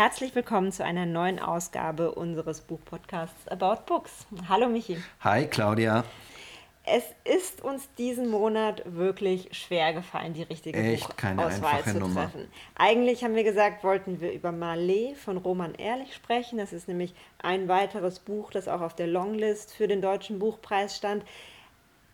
herzlich 0.00 0.34
willkommen 0.34 0.72
zu 0.72 0.82
einer 0.82 1.04
neuen 1.04 1.38
Ausgabe 1.38 2.12
unseres 2.12 2.62
Buchpodcasts 2.62 3.46
About 3.48 3.82
Books. 3.84 4.26
Hallo 4.48 4.66
Michi. 4.66 4.96
Hi 5.20 5.44
Claudia. 5.44 6.04
Es 6.84 7.04
ist 7.24 7.60
uns 7.60 7.86
diesen 7.98 8.30
Monat 8.30 8.82
wirklich 8.86 9.50
schwer 9.52 9.92
gefallen, 9.92 10.32
die 10.32 10.44
richtige 10.44 10.78
Echt 10.78 11.18
keine 11.18 11.42
Buchauswahl 11.42 11.84
zu 11.84 11.98
Nummer. 11.98 12.22
treffen. 12.22 12.48
Eigentlich 12.76 13.22
haben 13.24 13.34
wir 13.34 13.44
gesagt, 13.44 13.84
wollten 13.84 14.22
wir 14.22 14.32
über 14.32 14.48
Malé 14.48 15.14
von 15.16 15.36
Roman 15.36 15.74
Ehrlich 15.74 16.14
sprechen. 16.14 16.56
Das 16.56 16.72
ist 16.72 16.88
nämlich 16.88 17.12
ein 17.42 17.68
weiteres 17.68 18.20
Buch, 18.20 18.50
das 18.50 18.68
auch 18.68 18.80
auf 18.80 18.96
der 18.96 19.06
Longlist 19.06 19.74
für 19.74 19.86
den 19.86 20.00
Deutschen 20.00 20.38
Buchpreis 20.38 20.96
stand. 20.96 21.26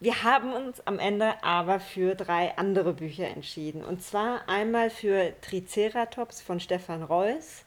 Wir 0.00 0.24
haben 0.24 0.52
uns 0.52 0.84
am 0.88 0.98
Ende 0.98 1.40
aber 1.44 1.78
für 1.78 2.16
drei 2.16 2.58
andere 2.58 2.94
Bücher 2.94 3.28
entschieden. 3.28 3.84
Und 3.84 4.02
zwar 4.02 4.48
einmal 4.48 4.90
für 4.90 5.32
Triceratops 5.40 6.42
von 6.42 6.58
Stefan 6.58 7.04
Reuss, 7.04 7.64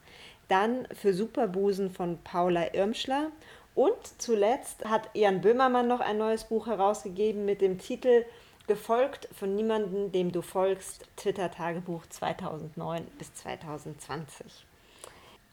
dann 0.50 0.86
für 0.92 1.14
Superbusen 1.14 1.90
von 1.90 2.18
Paula 2.22 2.74
Irmschler 2.74 3.30
und 3.74 3.96
zuletzt 4.18 4.84
hat 4.84 5.08
Jan 5.14 5.40
Böhmermann 5.40 5.88
noch 5.88 6.00
ein 6.00 6.18
neues 6.18 6.44
Buch 6.44 6.66
herausgegeben 6.66 7.44
mit 7.44 7.60
dem 7.60 7.78
Titel 7.78 8.24
Gefolgt 8.66 9.28
von 9.36 9.56
niemandem, 9.56 10.12
dem 10.12 10.30
du 10.30 10.42
folgst, 10.42 11.08
Twitter-Tagebuch 11.16 12.06
2009 12.08 13.04
bis 13.18 13.34
2020. 13.34 14.46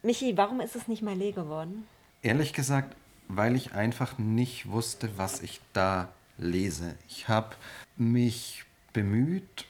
Michi, 0.03 0.37
warum 0.37 0.61
ist 0.61 0.75
es 0.75 0.87
nicht 0.87 1.01
Malé 1.01 1.33
geworden? 1.33 1.87
Ehrlich 2.21 2.53
gesagt, 2.53 2.95
weil 3.27 3.55
ich 3.55 3.73
einfach 3.73 4.19
nicht 4.19 4.69
wusste, 4.69 5.09
was 5.17 5.41
ich 5.41 5.61
da 5.73 6.09
lese. 6.37 6.95
Ich 7.07 7.27
habe 7.27 7.55
mich 7.95 8.65
bemüht, 8.93 9.65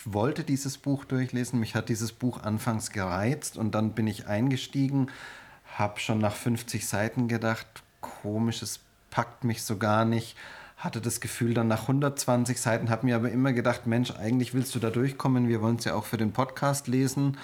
ich 0.00 0.14
wollte 0.14 0.44
dieses 0.44 0.78
Buch 0.78 1.04
durchlesen, 1.04 1.60
mich 1.60 1.74
hat 1.74 1.90
dieses 1.90 2.12
Buch 2.12 2.42
anfangs 2.42 2.90
gereizt 2.90 3.58
und 3.58 3.74
dann 3.74 3.92
bin 3.92 4.06
ich 4.06 4.26
eingestiegen, 4.26 5.08
habe 5.76 6.00
schon 6.00 6.18
nach 6.18 6.34
50 6.34 6.88
Seiten 6.88 7.28
gedacht, 7.28 7.66
komisch, 8.00 8.62
es 8.62 8.80
packt 9.10 9.44
mich 9.44 9.62
so 9.62 9.76
gar 9.76 10.06
nicht. 10.06 10.36
Hatte 10.78 11.02
das 11.02 11.20
Gefühl 11.20 11.52
dann 11.52 11.68
nach 11.68 11.82
120 11.82 12.58
Seiten, 12.58 12.88
habe 12.88 13.04
mir 13.04 13.16
aber 13.16 13.30
immer 13.30 13.52
gedacht, 13.52 13.86
Mensch, 13.86 14.12
eigentlich 14.12 14.54
willst 14.54 14.74
du 14.74 14.78
da 14.78 14.88
durchkommen, 14.88 15.48
wir 15.48 15.60
wollen 15.60 15.76
es 15.76 15.84
ja 15.84 15.94
auch 15.94 16.06
für 16.06 16.16
den 16.16 16.32
Podcast 16.32 16.88
lesen. 16.88 17.36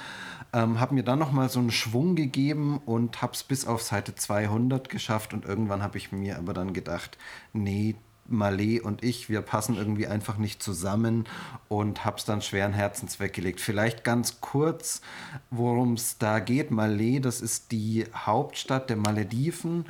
Ähm, 0.54 0.80
habe 0.80 0.94
mir 0.94 1.02
dann 1.02 1.18
nochmal 1.18 1.50
so 1.50 1.60
einen 1.60 1.70
Schwung 1.70 2.16
gegeben 2.16 2.80
und 2.86 3.20
habe 3.20 3.34
es 3.34 3.42
bis 3.42 3.66
auf 3.66 3.82
Seite 3.82 4.14
200 4.14 4.88
geschafft 4.88 5.34
und 5.34 5.44
irgendwann 5.44 5.82
habe 5.82 5.98
ich 5.98 6.10
mir 6.10 6.38
aber 6.38 6.54
dann 6.54 6.72
gedacht, 6.72 7.18
nee, 7.52 7.96
Malé 8.30 8.80
und 8.80 9.02
ich, 9.02 9.28
wir 9.28 9.40
passen 9.40 9.76
irgendwie 9.76 10.06
einfach 10.06 10.36
nicht 10.38 10.62
zusammen 10.62 11.24
und 11.68 12.04
habe 12.04 12.18
es 12.18 12.24
dann 12.24 12.42
schweren 12.42 12.72
Herzens 12.72 13.20
weggelegt. 13.20 13.60
Vielleicht 13.60 14.04
ganz 14.04 14.40
kurz, 14.40 15.00
worum 15.50 15.94
es 15.94 16.18
da 16.18 16.38
geht. 16.38 16.70
Malé, 16.70 17.20
das 17.20 17.40
ist 17.40 17.72
die 17.72 18.04
Hauptstadt 18.14 18.90
der 18.90 18.96
Malediven 18.96 19.86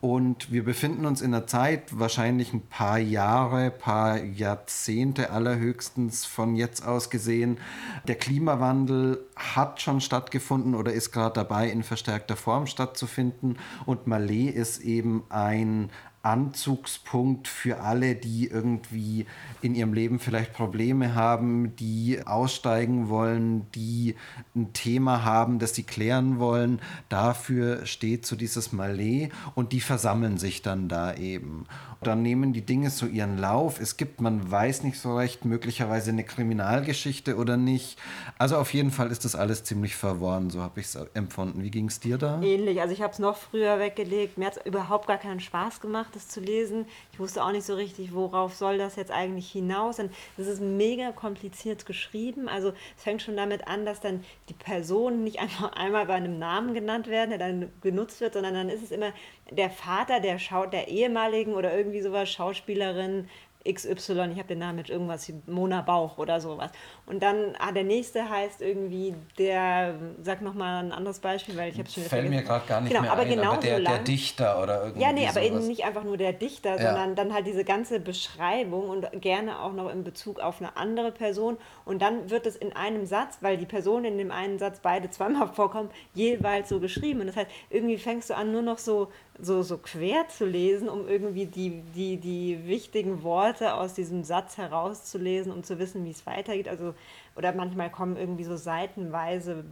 und 0.00 0.50
wir 0.52 0.64
befinden 0.64 1.06
uns 1.06 1.20
in 1.20 1.34
einer 1.34 1.46
Zeit, 1.46 1.98
wahrscheinlich 1.98 2.52
ein 2.52 2.66
paar 2.66 2.98
Jahre, 2.98 3.70
paar 3.70 4.22
Jahrzehnte 4.22 5.30
allerhöchstens 5.30 6.24
von 6.24 6.56
jetzt 6.56 6.86
aus 6.86 7.10
gesehen. 7.10 7.58
Der 8.06 8.16
Klimawandel 8.16 9.24
hat 9.36 9.80
schon 9.80 10.00
stattgefunden 10.00 10.74
oder 10.74 10.92
ist 10.92 11.12
gerade 11.12 11.34
dabei, 11.34 11.70
in 11.70 11.82
verstärkter 11.82 12.36
Form 12.36 12.66
stattzufinden 12.66 13.58
und 13.86 14.06
Malé 14.06 14.50
ist 14.50 14.80
eben 14.80 15.24
ein 15.28 15.90
Anzugspunkt 16.22 17.48
für 17.48 17.80
alle, 17.80 18.14
die 18.14 18.46
irgendwie 18.46 19.26
in 19.62 19.74
ihrem 19.74 19.94
Leben 19.94 20.18
vielleicht 20.18 20.52
Probleme 20.52 21.14
haben, 21.14 21.74
die 21.76 22.20
aussteigen 22.26 23.08
wollen, 23.08 23.66
die 23.74 24.16
ein 24.54 24.72
Thema 24.74 25.24
haben, 25.24 25.58
das 25.58 25.74
sie 25.74 25.82
klären 25.82 26.38
wollen. 26.38 26.80
Dafür 27.08 27.86
steht 27.86 28.26
so 28.26 28.36
dieses 28.36 28.72
Malais 28.72 29.30
und 29.54 29.72
die 29.72 29.80
versammeln 29.80 30.36
sich 30.36 30.60
dann 30.60 30.88
da 30.88 31.14
eben. 31.14 31.66
Dann 32.02 32.22
nehmen 32.22 32.52
die 32.52 32.64
Dinge 32.64 32.90
so 32.90 33.06
ihren 33.06 33.36
Lauf. 33.36 33.78
Es 33.78 33.98
gibt, 33.98 34.20
man 34.20 34.50
weiß 34.50 34.84
nicht 34.84 34.98
so 34.98 35.16
recht, 35.16 35.44
möglicherweise 35.44 36.10
eine 36.10 36.24
Kriminalgeschichte 36.24 37.36
oder 37.36 37.58
nicht. 37.58 37.98
Also 38.38 38.56
auf 38.56 38.72
jeden 38.72 38.90
Fall 38.90 39.10
ist 39.10 39.26
das 39.26 39.34
alles 39.34 39.64
ziemlich 39.64 39.96
verworren, 39.96 40.48
so 40.48 40.62
habe 40.62 40.80
ich 40.80 40.86
es 40.86 40.94
empfunden. 41.14 41.62
Wie 41.62 41.70
ging 41.70 41.88
es 41.88 42.00
dir 42.00 42.16
da? 42.16 42.40
Ähnlich, 42.40 42.80
also 42.80 42.94
ich 42.94 43.02
habe 43.02 43.12
es 43.12 43.18
noch 43.18 43.36
früher 43.36 43.78
weggelegt. 43.78 44.38
Mir 44.38 44.46
hat 44.46 44.56
es 44.56 44.66
überhaupt 44.66 45.08
gar 45.08 45.18
keinen 45.18 45.40
Spaß 45.40 45.80
gemacht 45.80 46.09
gemacht, 46.10 46.16
das 46.16 46.28
zu 46.28 46.40
lesen. 46.40 46.86
Ich 47.12 47.18
wusste 47.18 47.42
auch 47.44 47.52
nicht 47.52 47.64
so 47.64 47.74
richtig, 47.74 48.14
worauf 48.14 48.54
soll 48.54 48.78
das 48.78 48.96
jetzt 48.96 49.10
eigentlich 49.10 49.50
hinaus. 49.50 49.98
Und 49.98 50.12
das 50.36 50.46
ist 50.46 50.60
mega 50.60 51.12
kompliziert 51.12 51.86
geschrieben. 51.86 52.48
Also 52.48 52.72
es 52.96 53.02
fängt 53.02 53.22
schon 53.22 53.36
damit 53.36 53.66
an, 53.68 53.84
dass 53.84 54.00
dann 54.00 54.24
die 54.48 54.54
Personen 54.54 55.24
nicht 55.24 55.40
einfach 55.40 55.72
einmal 55.76 56.06
bei 56.06 56.14
einem 56.14 56.38
Namen 56.38 56.74
genannt 56.74 57.08
werden, 57.08 57.30
der 57.30 57.38
dann 57.38 57.72
genutzt 57.80 58.20
wird, 58.20 58.34
sondern 58.34 58.54
dann 58.54 58.68
ist 58.68 58.82
es 58.82 58.90
immer 58.90 59.12
der 59.50 59.70
Vater 59.70 60.20
der, 60.20 60.38
Schau 60.38 60.66
der 60.66 60.88
ehemaligen 60.88 61.54
oder 61.54 61.76
irgendwie 61.76 62.00
sowas 62.00 62.30
Schauspielerin 62.30 63.28
XY, 63.68 64.30
ich 64.32 64.38
habe 64.38 64.48
den 64.48 64.58
Namen 64.58 64.76
mit 64.76 64.88
irgendwas 64.88 65.28
wie 65.28 65.34
Mona 65.46 65.82
Bauch 65.82 66.16
oder 66.16 66.40
sowas. 66.40 66.70
Und 67.10 67.24
dann, 67.24 67.56
ah, 67.58 67.72
der 67.72 67.82
nächste 67.82 68.30
heißt 68.30 68.62
irgendwie 68.62 69.16
der, 69.36 69.96
sag 70.22 70.42
nochmal 70.42 70.84
ein 70.84 70.92
anderes 70.92 71.18
Beispiel, 71.18 71.56
weil 71.56 71.72
ich 71.72 71.78
habe 71.80 71.90
schon 71.90 72.04
Fällt 72.04 72.30
mir 72.30 72.42
gerade 72.42 72.64
gar 72.68 72.80
nicht 72.80 72.90
genau, 72.90 73.02
mehr 73.02 73.10
aber 73.10 73.22
ein, 73.22 73.30
genau 73.30 73.52
aber 73.54 73.60
der, 73.62 73.78
so 73.78 73.82
der 73.82 73.98
Dichter 73.98 74.62
oder 74.62 74.82
irgendwie 74.84 75.02
Ja, 75.02 75.12
nee, 75.12 75.24
aber 75.24 75.32
sowas. 75.32 75.46
eben 75.46 75.66
nicht 75.66 75.84
einfach 75.84 76.04
nur 76.04 76.16
der 76.16 76.32
Dichter, 76.32 76.80
ja. 76.80 76.86
sondern 76.86 77.16
dann 77.16 77.34
halt 77.34 77.48
diese 77.48 77.64
ganze 77.64 77.98
Beschreibung 77.98 78.88
und 78.88 79.08
gerne 79.20 79.60
auch 79.60 79.72
noch 79.72 79.90
in 79.90 80.04
Bezug 80.04 80.38
auf 80.38 80.60
eine 80.60 80.76
andere 80.76 81.10
Person. 81.10 81.56
Und 81.84 82.00
dann 82.00 82.30
wird 82.30 82.46
es 82.46 82.54
in 82.54 82.76
einem 82.76 83.04
Satz, 83.06 83.38
weil 83.40 83.56
die 83.56 83.66
Personen 83.66 84.04
in 84.04 84.18
dem 84.18 84.30
einen 84.30 84.60
Satz 84.60 84.78
beide 84.80 85.10
zweimal 85.10 85.48
vorkommen, 85.52 85.90
jeweils 86.14 86.68
so 86.68 86.78
geschrieben. 86.78 87.22
Und 87.22 87.26
das 87.26 87.34
heißt, 87.34 87.50
irgendwie 87.70 87.98
fängst 87.98 88.30
du 88.30 88.36
an, 88.36 88.52
nur 88.52 88.62
noch 88.62 88.78
so 88.78 89.08
so, 89.42 89.62
so 89.62 89.78
quer 89.78 90.28
zu 90.28 90.44
lesen, 90.44 90.88
um 90.88 91.08
irgendwie 91.08 91.46
die, 91.46 91.82
die, 91.94 92.16
die 92.18 92.66
wichtigen 92.66 93.22
Worte 93.22 93.74
aus 93.74 93.94
diesem 93.94 94.24
Satz 94.24 94.58
herauszulesen, 94.58 95.52
um 95.52 95.64
zu 95.64 95.78
wissen, 95.78 96.04
wie 96.04 96.10
es 96.10 96.26
weitergeht. 96.26 96.68
Also, 96.68 96.94
oder 97.36 97.52
manchmal 97.52 97.90
kommen 97.90 98.16
irgendwie 98.16 98.44
so 98.44 98.56
seitenweise 98.56 99.64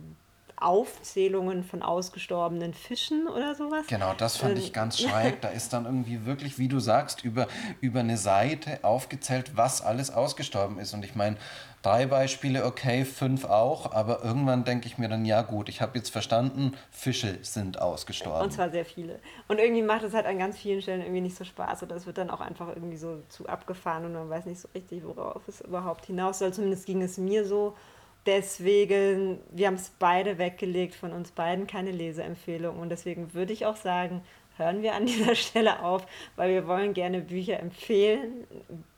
Aufzählungen 0.61 1.62
von 1.62 1.83
ausgestorbenen 1.83 2.75
Fischen 2.75 3.28
oder 3.28 3.55
sowas. 3.55 3.87
Genau, 3.87 4.12
das 4.15 4.37
fand 4.37 4.59
ich 4.59 4.69
ähm, 4.69 4.72
ganz 4.72 4.99
schräg. 5.00 5.41
Da 5.41 5.49
ist 5.49 5.72
dann 5.72 5.84
irgendwie 5.84 6.27
wirklich, 6.27 6.59
wie 6.59 6.69
du 6.69 6.81
sagst, 6.81 7.25
über, 7.25 7.47
über 7.81 8.00
eine 8.00 8.16
Seite 8.16 8.81
aufgezählt, 8.83 9.56
was 9.56 9.83
alles 9.83 10.11
ausgestorben 10.11 10.78
ist. 10.78 10.94
Und 10.94 11.05
ich 11.05 11.15
meine, 11.15 11.37
drei 11.83 12.06
Beispiele, 12.06 12.65
okay, 12.65 13.05
fünf 13.05 13.44
auch, 13.44 13.93
aber 13.93 14.25
irgendwann 14.25 14.65
denke 14.65 14.87
ich 14.87 14.99
mir 14.99 15.09
dann, 15.09 15.25
ja 15.25 15.43
gut, 15.43 15.69
ich 15.69 15.81
habe 15.81 15.97
jetzt 15.99 16.11
verstanden, 16.11 16.72
Fische 16.91 17.39
sind 17.43 17.81
ausgestorben. 17.81 18.44
Und 18.44 18.53
zwar 18.53 18.71
sehr 18.71 18.84
viele. 18.84 19.21
Und 19.49 19.59
irgendwie 19.59 19.83
macht 19.83 20.03
es 20.03 20.15
halt 20.15 20.27
an 20.27 20.39
ganz 20.39 20.59
vielen 20.59 20.83
Stellen 20.83 21.03
irgendwie 21.03 21.21
nicht 21.21 21.37
so 21.37 21.44
Spaß 21.44 21.83
oder 21.83 21.97
es 21.97 22.06
wird 22.06 22.19
dann 22.19 22.31
auch 22.31 22.41
einfach 22.41 22.69
irgendwie 22.69 22.97
so 22.97 23.22
zu 23.28 23.47
abgefahren 23.49 24.05
und 24.05 24.12
man 24.12 24.28
weiß 24.28 24.47
nicht 24.47 24.61
so 24.61 24.69
richtig, 24.75 25.05
worauf 25.05 25.47
es 25.49 25.61
überhaupt 25.61 26.06
hinaus 26.06 26.39
soll. 26.41 26.53
Zumindest 26.53 26.87
ging 26.87 27.03
es 27.03 27.19
mir 27.19 27.44
so. 27.44 27.77
Deswegen, 28.27 29.39
wir 29.50 29.69
haben 29.69 29.75
es 29.75 29.91
beide 29.99 30.37
weggelegt, 30.37 30.95
von 30.95 31.12
uns 31.12 31.31
beiden 31.31 31.66
keine 31.66 31.93
Leseempfehlung. 31.93 32.78
Und 32.78 32.91
deswegen 32.91 33.33
würde 33.33 33.55
ich 33.55 33.65
auch 33.65 33.77
sagen, 33.77 34.22
hören 34.59 34.83
wir 34.83 34.95
an 34.95 35.07
dieser 35.07 35.35
Stelle 35.35 35.83
auf, 35.83 36.07
weil 36.37 36.51
wir 36.51 36.67
wollen 36.67 36.95
gerne 36.95 37.21
Bücher 37.21 37.61
empfehlen, 37.61 38.47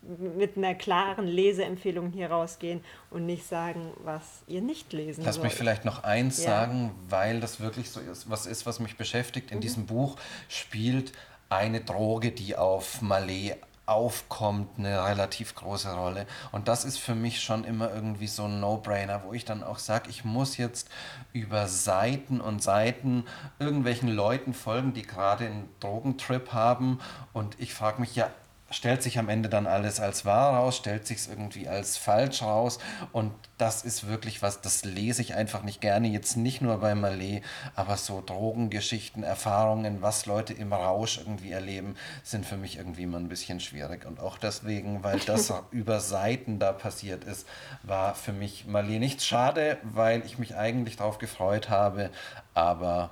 mit 0.03 0.56
einer 0.56 0.75
klaren 0.75 1.26
Leseempfehlung 1.26 2.10
hier 2.10 2.31
rausgehen 2.31 2.82
und 3.10 3.26
nicht 3.26 3.47
sagen, 3.47 3.93
was 4.03 4.43
ihr 4.48 4.60
nicht 4.60 4.93
lesen 4.93 5.25
Lass 5.25 5.37
sollt. 5.37 5.44
mich 5.44 5.54
vielleicht 5.54 5.84
noch 5.84 6.03
eins 6.03 6.38
ja. 6.38 6.50
sagen, 6.50 6.93
weil 7.09 7.41
das 7.41 7.60
wirklich 7.60 7.91
so 7.91 8.00
ist, 8.00 8.28
was 8.28 8.47
ist, 8.47 8.66
was 8.66 8.81
mich 8.81 8.97
beschäftigt. 8.97 9.50
In 9.50 9.59
mhm. 9.59 9.62
diesem 9.62 9.87
Buch 9.87 10.16
spielt 10.48 11.12
eine 11.48 11.81
Droge, 11.81 12.32
die 12.32 12.56
auf 12.56 13.03
Malé 13.03 13.56
aufkommt, 13.90 14.78
eine 14.78 15.04
relativ 15.04 15.54
große 15.54 15.92
Rolle. 15.92 16.26
Und 16.52 16.68
das 16.68 16.84
ist 16.84 16.98
für 16.98 17.14
mich 17.14 17.42
schon 17.42 17.64
immer 17.64 17.92
irgendwie 17.92 18.28
so 18.28 18.44
ein 18.44 18.60
No-Brainer, 18.60 19.24
wo 19.24 19.32
ich 19.32 19.44
dann 19.44 19.64
auch 19.64 19.78
sage, 19.78 20.08
ich 20.08 20.24
muss 20.24 20.56
jetzt 20.56 20.88
über 21.32 21.66
Seiten 21.66 22.41
und 22.41 22.62
Seiten 22.62 23.24
irgendwelchen 23.59 24.09
Leuten 24.09 24.54
folgen, 24.54 24.92
die 24.92 25.03
gerade 25.03 25.47
einen 25.47 25.68
Drogentrip 25.80 26.53
haben. 26.53 27.00
Und 27.32 27.59
ich 27.59 27.74
frage 27.74 28.00
mich 28.00 28.15
ja, 28.15 28.30
stellt 28.70 29.02
sich 29.02 29.18
am 29.18 29.28
Ende 29.28 29.48
dann 29.48 29.66
alles 29.66 30.00
als 30.00 30.24
wahr 30.24 30.54
raus, 30.56 30.76
stellt 30.76 31.06
sich 31.06 31.18
es 31.18 31.28
irgendwie 31.28 31.68
als 31.68 31.96
falsch 31.96 32.42
raus. 32.42 32.78
Und 33.12 33.32
das 33.58 33.82
ist 33.82 34.08
wirklich 34.08 34.42
was, 34.42 34.60
das 34.60 34.84
lese 34.84 35.22
ich 35.22 35.34
einfach 35.34 35.62
nicht 35.62 35.80
gerne, 35.80 36.08
jetzt 36.08 36.36
nicht 36.36 36.62
nur 36.62 36.78
bei 36.78 36.92
Malé, 36.92 37.42
aber 37.74 37.96
so 37.96 38.22
Drogengeschichten, 38.24 39.22
Erfahrungen, 39.22 40.02
was 40.02 40.26
Leute 40.26 40.54
im 40.54 40.72
Rausch 40.72 41.18
irgendwie 41.18 41.52
erleben, 41.52 41.96
sind 42.22 42.46
für 42.46 42.56
mich 42.56 42.78
irgendwie 42.78 43.02
immer 43.02 43.18
ein 43.18 43.28
bisschen 43.28 43.60
schwierig. 43.60 44.06
Und 44.06 44.20
auch 44.20 44.38
deswegen, 44.38 45.02
weil 45.02 45.18
das 45.20 45.52
über 45.70 46.00
Seiten 46.00 46.58
da 46.58 46.72
passiert 46.72 47.24
ist, 47.24 47.46
war 47.82 48.14
für 48.14 48.32
mich 48.32 48.64
Malé 48.68 48.98
nichts. 48.98 49.26
Schade, 49.26 49.78
weil 49.82 50.24
ich 50.24 50.38
mich 50.38 50.56
eigentlich 50.56 50.96
darauf 50.96 51.18
gefreut 51.18 51.68
habe, 51.68 52.10
aber 52.54 53.10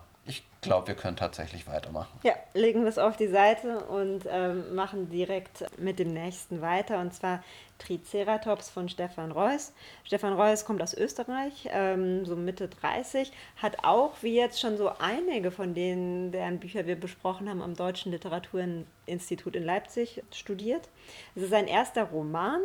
glaube, 0.61 0.89
wir 0.89 0.95
können 0.95 1.17
tatsächlich 1.17 1.67
weitermachen. 1.67 2.19
Ja, 2.23 2.33
legen 2.55 2.83
wir 2.83 2.89
es 2.89 2.99
auf 2.99 3.17
die 3.17 3.29
Seite 3.29 3.81
und 3.85 4.25
ähm, 4.29 4.75
machen 4.75 5.09
direkt 5.09 5.65
mit 5.79 5.99
dem 5.99 6.13
nächsten 6.13 6.61
weiter. 6.61 7.01
Und 7.01 7.15
zwar 7.15 7.43
Triceratops 7.79 8.69
von 8.69 8.89
Stefan 8.89 9.31
Reuss. 9.31 9.73
Stefan 10.05 10.33
Reuss 10.33 10.65
kommt 10.65 10.83
aus 10.83 10.95
Österreich, 10.95 11.69
ähm, 11.71 12.27
so 12.27 12.35
Mitte 12.35 12.69
30, 12.69 13.33
hat 13.57 13.85
auch, 13.85 14.15
wie 14.21 14.35
jetzt 14.35 14.61
schon 14.61 14.77
so 14.77 14.91
einige 14.99 15.51
von 15.51 15.75
denen, 15.75 16.33
deren 16.33 16.59
Bücher 16.59 16.87
wir 16.87 16.97
besprochen 16.97 17.49
haben, 17.49 17.63
am 17.63 17.75
Deutschen 17.75 18.11
Literaturinstitut 18.11 19.55
in 19.55 19.65
Leipzig 19.65 20.23
studiert. 20.33 20.89
Es 21.37 21.43
ist 21.43 21.51
sein 21.51 21.69
erster 21.69 22.05
Roman 22.05 22.61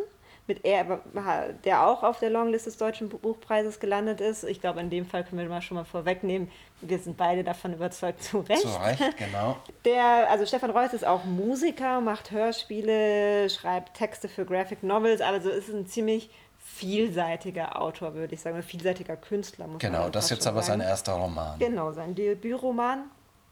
mit 0.47 0.65
er, 0.65 0.99
der 1.63 1.87
auch 1.87 2.03
auf 2.03 2.19
der 2.19 2.29
Longlist 2.29 2.65
des 2.65 2.77
Deutschen 2.77 3.07
Buchpreises 3.09 3.79
gelandet 3.79 4.19
ist. 4.19 4.43
Ich 4.43 4.59
glaube, 4.59 4.81
in 4.81 4.89
dem 4.89 5.05
Fall 5.05 5.23
können 5.23 5.41
wir 5.41 5.47
mal 5.47 5.61
schon 5.61 5.75
mal 5.75 5.85
vorwegnehmen, 5.85 6.51
wir 6.81 6.99
sind 6.99 7.15
beide 7.15 7.43
davon 7.45 7.73
überzeugt, 7.73 8.21
zu 8.21 8.39
Recht. 8.39 8.61
Zu 8.61 8.67
Recht, 8.67 9.17
genau. 9.17 9.57
Der, 9.85 10.29
also 10.29 10.45
Stefan 10.45 10.71
Reuss 10.71 10.93
ist 10.93 11.05
auch 11.05 11.23
Musiker, 11.23 12.01
macht 12.01 12.31
Hörspiele, 12.31 13.49
schreibt 13.49 13.95
Texte 13.95 14.27
für 14.27 14.45
Graphic 14.45 14.83
Novels, 14.83 15.21
also 15.21 15.49
ist 15.49 15.69
ein 15.69 15.87
ziemlich 15.87 16.29
vielseitiger 16.59 17.79
Autor, 17.79 18.13
würde 18.13 18.33
ich 18.33 18.41
sagen, 18.41 18.57
ein 18.57 18.63
vielseitiger 18.63 19.15
Künstler. 19.15 19.67
Muss 19.67 19.79
genau, 19.79 20.09
das 20.09 20.25
ist 20.25 20.31
jetzt 20.31 20.47
aber 20.47 20.61
sein 20.61 20.81
erster 20.81 21.13
Roman. 21.13 21.59
Genau, 21.59 21.91
sein 21.91 22.15
Debütroman. 22.15 23.03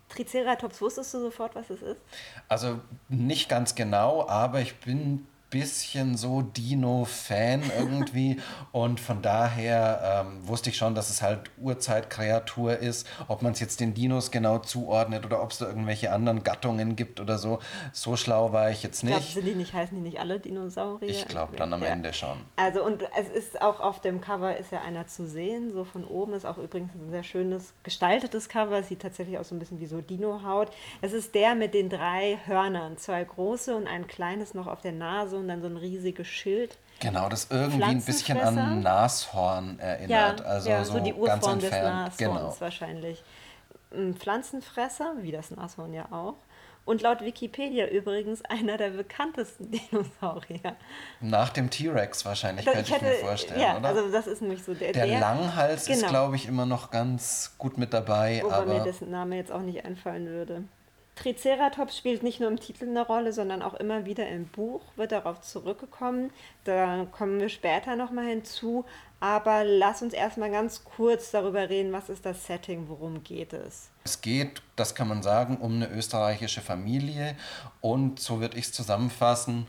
Triceratops, 0.09 0.81
wusstest 0.81 1.13
du 1.13 1.19
sofort, 1.21 1.55
was 1.55 1.69
es 1.69 1.81
ist? 1.81 2.01
Also 2.49 2.79
nicht 3.07 3.47
ganz 3.47 3.75
genau, 3.75 4.27
aber 4.27 4.59
ich 4.59 4.75
bin 4.81 5.25
bisschen 5.51 6.18
so 6.18 6.42
Dino-Fan 6.42 7.62
irgendwie 7.77 8.38
und 8.71 9.00
von 9.00 9.21
daher 9.21 10.25
ähm, 10.25 10.48
wusste 10.48 10.71
ich 10.71 10.77
schon, 10.77 10.95
dass 10.95 11.09
es 11.09 11.21
halt 11.21 11.51
Urzeitkreatur 11.57 12.77
ist. 12.77 13.07
Ob 13.27 13.44
man 13.44 13.51
es 13.51 13.59
jetzt 13.59 13.80
den 13.80 13.94
Dinos 13.94 14.31
genau 14.31 14.57
zuordnet 14.57 15.25
oder 15.25 15.44
ob 15.44 15.51
es 15.51 15.59
da 15.59 15.68
irgendwelche 15.68 16.12
anderen 16.12 16.44
Gattungen 16.44 16.95
gibt 16.95 17.19
oder 17.19 17.38
so, 17.38 17.59
so 17.92 18.15
schlau 18.15 18.53
war 18.53 18.71
ich 18.71 18.81
jetzt 18.81 19.03
nicht. 19.03 19.19
Ich 19.19 19.33
glaube, 19.33 19.50
die 19.50 19.56
nicht, 19.56 19.74
heißen 19.74 19.95
die 19.95 20.01
nicht 20.01 20.19
alle 20.19 20.39
Dinosaurier? 20.39 21.09
Ich 21.09 21.27
glaube 21.27 21.56
dann 21.57 21.74
am 21.74 21.83
ja. 21.83 21.89
Ende 21.89 22.13
schon. 22.13 22.38
Also 22.56 22.83
und 22.83 23.03
es 23.19 23.30
ist 23.30 23.62
auch 23.62 23.81
auf 23.81 24.00
dem 24.00 24.21
Cover 24.21 24.56
ist 24.57 24.71
ja 24.71 24.81
einer 24.81 25.07
zu 25.07 25.27
sehen, 25.27 25.71
so 25.74 25.83
von 25.83 26.06
oben 26.06 26.33
ist 26.33 26.45
auch 26.45 26.57
übrigens 26.57 26.94
ein 26.95 27.12
sehr 27.12 27.24
schönes 27.24 27.74
gestaltetes 27.83 28.48
Cover, 28.48 28.81
sieht 28.83 29.01
tatsächlich 29.01 29.38
auch 29.38 29.44
so 29.44 29.53
ein 29.53 29.59
bisschen 29.59 29.81
wie 29.81 29.86
so 29.86 30.00
Dino-Haut. 30.00 30.71
Es 31.01 31.12
ist 31.12 31.36
der 31.36 31.56
mit 31.56 31.74
den 31.74 31.89
drei 31.89 32.39
Hörnern, 32.45 32.98
zwei 32.98 33.24
große 33.24 33.75
und 33.75 33.88
ein 33.88 34.07
kleines 34.07 34.53
noch 34.53 34.68
auf 34.68 34.81
der 34.81 34.94
Nase 34.94 35.40
und 35.41 35.47
dann 35.47 35.61
so 35.61 35.67
ein 35.67 35.77
riesiges 35.77 36.27
Schild. 36.27 36.77
Genau, 36.99 37.29
das 37.29 37.47
irgendwie 37.49 37.83
ein 37.83 38.01
bisschen 38.01 38.39
an 38.39 38.81
Nashorn 38.81 39.79
erinnert. 39.79 40.39
Ja, 40.39 40.45
also 40.45 40.69
ja, 40.69 40.85
so, 40.85 40.93
so 40.93 40.99
die 40.99 41.13
Urform 41.13 41.59
des 41.59 41.71
Nashorns 41.71 42.17
genau. 42.17 42.55
wahrscheinlich. 42.59 43.23
Ein 43.93 44.15
Pflanzenfresser, 44.15 45.15
wie 45.21 45.31
das 45.31 45.51
Nashorn 45.51 45.93
ja 45.93 46.05
auch. 46.11 46.35
Und 46.83 47.01
laut 47.01 47.21
Wikipedia 47.21 47.88
übrigens 47.88 48.43
einer 48.45 48.77
der 48.77 48.89
bekanntesten 48.91 49.71
Dinosaurier. 49.91 50.75
Nach 51.19 51.49
dem 51.49 51.69
T-Rex 51.69 52.25
wahrscheinlich, 52.25 52.65
könnte 52.65 52.81
ich, 52.81 52.91
hätte, 52.91 53.05
ich, 53.05 53.21
mir 53.21 53.27
vorstellen, 53.27 53.61
ja, 53.61 53.77
oder? 53.77 53.89
also 53.89 54.11
das 54.11 54.27
ist 54.27 54.41
nämlich 54.41 54.63
so 54.63 54.73
der... 54.73 54.91
Der, 54.91 55.05
der 55.05 55.19
Langhals 55.19 55.85
genau. 55.85 55.99
ist, 55.99 56.07
glaube 56.07 56.35
ich, 56.35 56.47
immer 56.47 56.65
noch 56.65 56.89
ganz 56.89 57.55
gut 57.57 57.77
mit 57.77 57.93
dabei. 57.93 58.41
Wobei 58.43 58.55
aber 58.55 58.73
mir 58.73 58.83
dessen 58.83 59.11
Name 59.11 59.38
jetzt 59.38 59.51
auch 59.51 59.61
nicht 59.61 59.85
einfallen 59.85 60.27
würde. 60.27 60.63
Triceratops 61.21 61.97
spielt 61.97 62.23
nicht 62.23 62.39
nur 62.39 62.50
im 62.50 62.59
Titel 62.59 62.85
eine 62.85 63.06
Rolle, 63.06 63.31
sondern 63.31 63.62
auch 63.62 63.75
immer 63.75 64.06
wieder 64.06 64.27
im 64.27 64.47
Buch, 64.47 64.81
wird 64.95 65.12
darauf 65.12 65.41
zurückgekommen. 65.41 66.31
Da 66.63 67.06
kommen 67.12 67.39
wir 67.39 67.50
später 67.50 67.95
nochmal 67.95 68.25
hinzu. 68.25 68.85
Aber 69.19 69.63
lass 69.63 70.01
uns 70.01 70.15
erstmal 70.15 70.50
ganz 70.50 70.83
kurz 70.83 71.29
darüber 71.29 71.69
reden, 71.69 71.94
was 71.94 72.09
ist 72.09 72.25
das 72.25 72.47
Setting, 72.47 72.89
worum 72.89 73.23
geht 73.23 73.53
es? 73.53 73.91
Es 74.03 74.19
geht, 74.19 74.63
das 74.75 74.95
kann 74.95 75.07
man 75.07 75.21
sagen, 75.21 75.57
um 75.57 75.75
eine 75.75 75.91
österreichische 75.91 76.62
Familie 76.62 77.38
und, 77.81 78.19
so 78.19 78.41
würde 78.41 78.57
ich 78.57 78.65
es 78.65 78.71
zusammenfassen, 78.71 79.67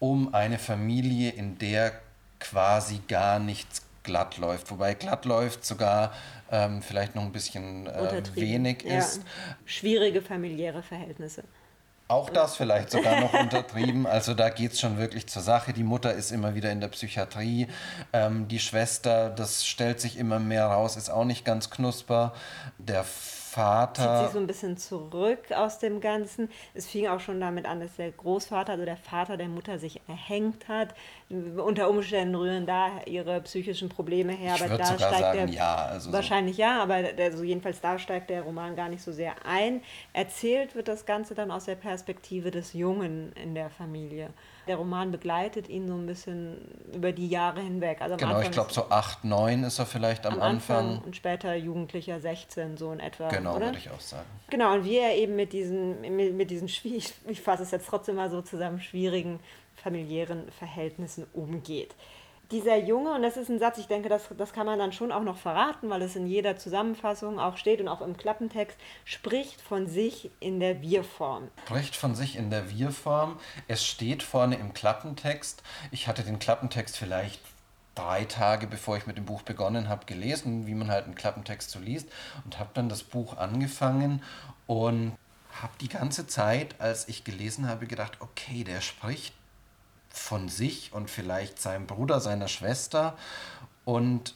um 0.00 0.34
eine 0.34 0.58
Familie, 0.58 1.30
in 1.30 1.56
der 1.56 1.92
quasi 2.40 3.00
gar 3.08 3.38
nichts 3.38 3.86
glatt 4.02 4.36
läuft. 4.36 4.70
Wobei 4.70 4.92
glatt 4.92 5.24
läuft 5.24 5.64
sogar 5.64 6.12
ähm, 6.52 6.82
vielleicht 6.82 7.16
noch 7.16 7.22
ein 7.22 7.32
bisschen 7.32 7.86
äh, 7.86 8.22
wenig 8.34 8.82
ja. 8.82 8.98
ist. 8.98 9.22
Schwierige 9.64 10.22
familiäre 10.22 10.82
Verhältnisse. 10.82 11.42
Auch 12.08 12.28
das 12.28 12.56
vielleicht 12.56 12.90
sogar 12.90 13.20
noch 13.20 13.32
untertrieben. 13.32 14.06
Also 14.12 14.34
da 14.34 14.50
geht 14.50 14.72
es 14.72 14.80
schon 14.80 14.98
wirklich 14.98 15.26
zur 15.26 15.40
Sache. 15.40 15.72
Die 15.72 15.82
Mutter 15.82 16.12
ist 16.12 16.30
immer 16.30 16.54
wieder 16.54 16.70
in 16.70 16.80
der 16.80 16.88
Psychiatrie. 16.88 17.68
Ähm, 18.12 18.46
die 18.48 18.58
Schwester, 18.58 19.30
das 19.30 19.66
stellt 19.66 20.00
sich 20.00 20.18
immer 20.18 20.38
mehr 20.38 20.66
raus, 20.66 20.96
ist 20.96 21.08
auch 21.08 21.24
nicht 21.24 21.46
ganz 21.46 21.70
knusper. 21.70 22.34
Der 22.76 23.04
Vater. 23.52 24.02
Zieht 24.02 24.24
sich 24.24 24.32
so 24.32 24.38
ein 24.38 24.46
bisschen 24.46 24.78
zurück 24.78 25.52
aus 25.54 25.78
dem 25.78 26.00
Ganzen. 26.00 26.48
Es 26.72 26.86
fing 26.86 27.06
auch 27.08 27.20
schon 27.20 27.38
damit 27.38 27.66
an, 27.66 27.80
dass 27.80 27.96
der 27.96 28.10
Großvater, 28.10 28.72
also 28.72 28.84
der 28.86 28.96
Vater 28.96 29.36
der 29.36 29.48
Mutter, 29.48 29.78
sich 29.78 30.00
erhängt 30.08 30.68
hat. 30.68 30.94
Unter 31.28 31.90
Umständen 31.90 32.34
rühren 32.34 32.64
da 32.64 33.02
ihre 33.04 33.42
psychischen 33.42 33.90
Probleme 33.90 34.32
her. 34.32 34.54
Ich 34.56 34.64
aber 34.64 34.78
da 34.78 34.86
sogar 34.86 35.08
steigt 35.08 35.20
sagen, 35.20 35.46
der, 35.48 35.54
ja. 35.54 35.74
Also 35.74 36.12
wahrscheinlich 36.12 36.56
so. 36.56 36.62
ja, 36.62 36.82
aber 36.82 37.02
der, 37.02 37.26
also 37.26 37.44
jedenfalls 37.44 37.82
da 37.82 37.98
steigt 37.98 38.30
der 38.30 38.40
Roman 38.40 38.74
gar 38.74 38.88
nicht 38.88 39.02
so 39.02 39.12
sehr 39.12 39.34
ein. 39.44 39.82
Erzählt 40.14 40.74
wird 40.74 40.88
das 40.88 41.04
Ganze 41.04 41.34
dann 41.34 41.50
aus 41.50 41.66
der 41.66 41.76
Perspektive 41.76 42.50
des 42.50 42.72
Jungen 42.72 43.32
in 43.32 43.54
der 43.54 43.68
Familie. 43.68 44.30
Der 44.66 44.76
Roman 44.76 45.10
begleitet 45.10 45.68
ihn 45.68 45.88
so 45.88 45.94
ein 45.94 46.06
bisschen 46.06 46.58
über 46.94 47.12
die 47.12 47.28
Jahre 47.28 47.60
hinweg. 47.60 48.00
Also 48.00 48.16
genau, 48.16 48.34
Anfang 48.34 48.44
ich 48.44 48.50
glaube 48.52 48.72
so 48.72 48.88
8, 48.90 49.24
9 49.24 49.64
ist 49.64 49.78
er 49.78 49.86
vielleicht 49.86 50.26
am, 50.26 50.34
am 50.34 50.40
Anfang. 50.40 50.76
Anfang. 50.76 51.04
Und 51.06 51.16
später 51.16 51.54
Jugendlicher 51.54 52.20
16, 52.20 52.76
so 52.76 52.92
in 52.92 53.00
etwa. 53.00 53.28
Genau, 53.28 53.58
würde 53.58 53.78
ich 53.78 53.90
auch 53.90 54.00
sagen. 54.00 54.28
Genau, 54.50 54.74
und 54.74 54.84
wie 54.84 54.98
er 54.98 55.16
eben 55.16 55.34
mit 55.34 55.52
diesen, 55.52 56.00
mit, 56.00 56.34
mit 56.34 56.50
diesen 56.50 56.68
ich, 56.68 57.12
ich 57.26 57.40
fasse 57.40 57.62
es 57.62 57.70
jetzt 57.70 57.88
trotzdem 57.88 58.16
mal 58.16 58.30
so 58.30 58.42
zusammen, 58.42 58.80
schwierigen 58.80 59.40
familiären 59.74 60.50
Verhältnissen 60.52 61.26
umgeht 61.32 61.94
dieser 62.52 62.76
Junge, 62.76 63.14
und 63.14 63.22
das 63.22 63.36
ist 63.36 63.48
ein 63.48 63.58
Satz, 63.58 63.78
ich 63.78 63.88
denke, 63.88 64.08
das, 64.08 64.28
das 64.36 64.52
kann 64.52 64.66
man 64.66 64.78
dann 64.78 64.92
schon 64.92 65.10
auch 65.10 65.22
noch 65.22 65.38
verraten, 65.38 65.90
weil 65.90 66.02
es 66.02 66.14
in 66.14 66.26
jeder 66.26 66.56
Zusammenfassung 66.56 67.40
auch 67.40 67.56
steht 67.56 67.80
und 67.80 67.88
auch 67.88 68.02
im 68.02 68.16
Klappentext, 68.16 68.78
spricht 69.04 69.60
von 69.60 69.86
sich 69.86 70.30
in 70.38 70.60
der 70.60 70.82
Wir-Form. 70.82 71.48
Spricht 71.64 71.96
von 71.96 72.14
sich 72.14 72.36
in 72.36 72.50
der 72.50 72.70
Wir-Form. 72.70 73.38
Es 73.66 73.84
steht 73.84 74.22
vorne 74.22 74.56
im 74.56 74.74
Klappentext. 74.74 75.62
Ich 75.90 76.06
hatte 76.06 76.22
den 76.22 76.38
Klappentext 76.38 76.96
vielleicht 76.96 77.40
drei 77.94 78.24
Tage 78.24 78.66
bevor 78.66 78.96
ich 78.96 79.06
mit 79.06 79.18
dem 79.18 79.26
Buch 79.26 79.42
begonnen 79.42 79.88
habe, 79.88 80.06
gelesen, 80.06 80.66
wie 80.66 80.74
man 80.74 80.90
halt 80.90 81.04
einen 81.04 81.14
Klappentext 81.14 81.70
so 81.70 81.78
liest 81.78 82.08
und 82.44 82.58
habe 82.58 82.70
dann 82.74 82.88
das 82.88 83.02
Buch 83.02 83.36
angefangen 83.36 84.22
und 84.66 85.12
habe 85.60 85.72
die 85.80 85.88
ganze 85.88 86.26
Zeit, 86.26 86.80
als 86.80 87.08
ich 87.08 87.24
gelesen 87.24 87.68
habe, 87.68 87.86
gedacht, 87.86 88.18
okay, 88.20 88.64
der 88.64 88.80
spricht 88.80 89.34
von 90.12 90.48
sich 90.48 90.92
und 90.92 91.10
vielleicht 91.10 91.60
seinem 91.60 91.86
Bruder, 91.86 92.20
seiner 92.20 92.48
Schwester 92.48 93.16
und 93.84 94.34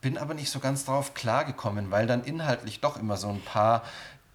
bin 0.00 0.18
aber 0.18 0.34
nicht 0.34 0.50
so 0.50 0.60
ganz 0.60 0.84
drauf 0.84 1.14
klargekommen, 1.14 1.90
weil 1.90 2.06
dann 2.06 2.24
inhaltlich 2.24 2.80
doch 2.80 2.96
immer 2.96 3.16
so 3.16 3.28
ein 3.28 3.42
paar 3.42 3.82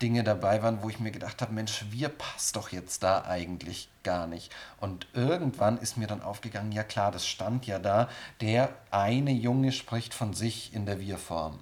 Dinge 0.01 0.23
dabei 0.23 0.61
waren, 0.61 0.83
wo 0.83 0.89
ich 0.89 0.99
mir 0.99 1.11
gedacht 1.11 1.41
habe, 1.41 1.53
Mensch, 1.53 1.85
wir 1.89 2.09
passt 2.09 2.57
doch 2.57 2.69
jetzt 2.69 3.03
da 3.03 3.23
eigentlich 3.23 3.89
gar 4.03 4.27
nicht. 4.27 4.53
Und 4.79 5.07
irgendwann 5.13 5.77
ist 5.77 5.97
mir 5.97 6.07
dann 6.07 6.21
aufgegangen, 6.21 6.71
ja 6.73 6.83
klar, 6.83 7.11
das 7.11 7.25
stand 7.25 7.65
ja 7.65 7.79
da, 7.79 8.09
der 8.41 8.69
eine 8.91 9.31
Junge 9.31 9.71
spricht 9.71 10.13
von 10.13 10.33
sich 10.33 10.73
in 10.73 10.85
der 10.85 10.99
Wir-Form. 10.99 11.59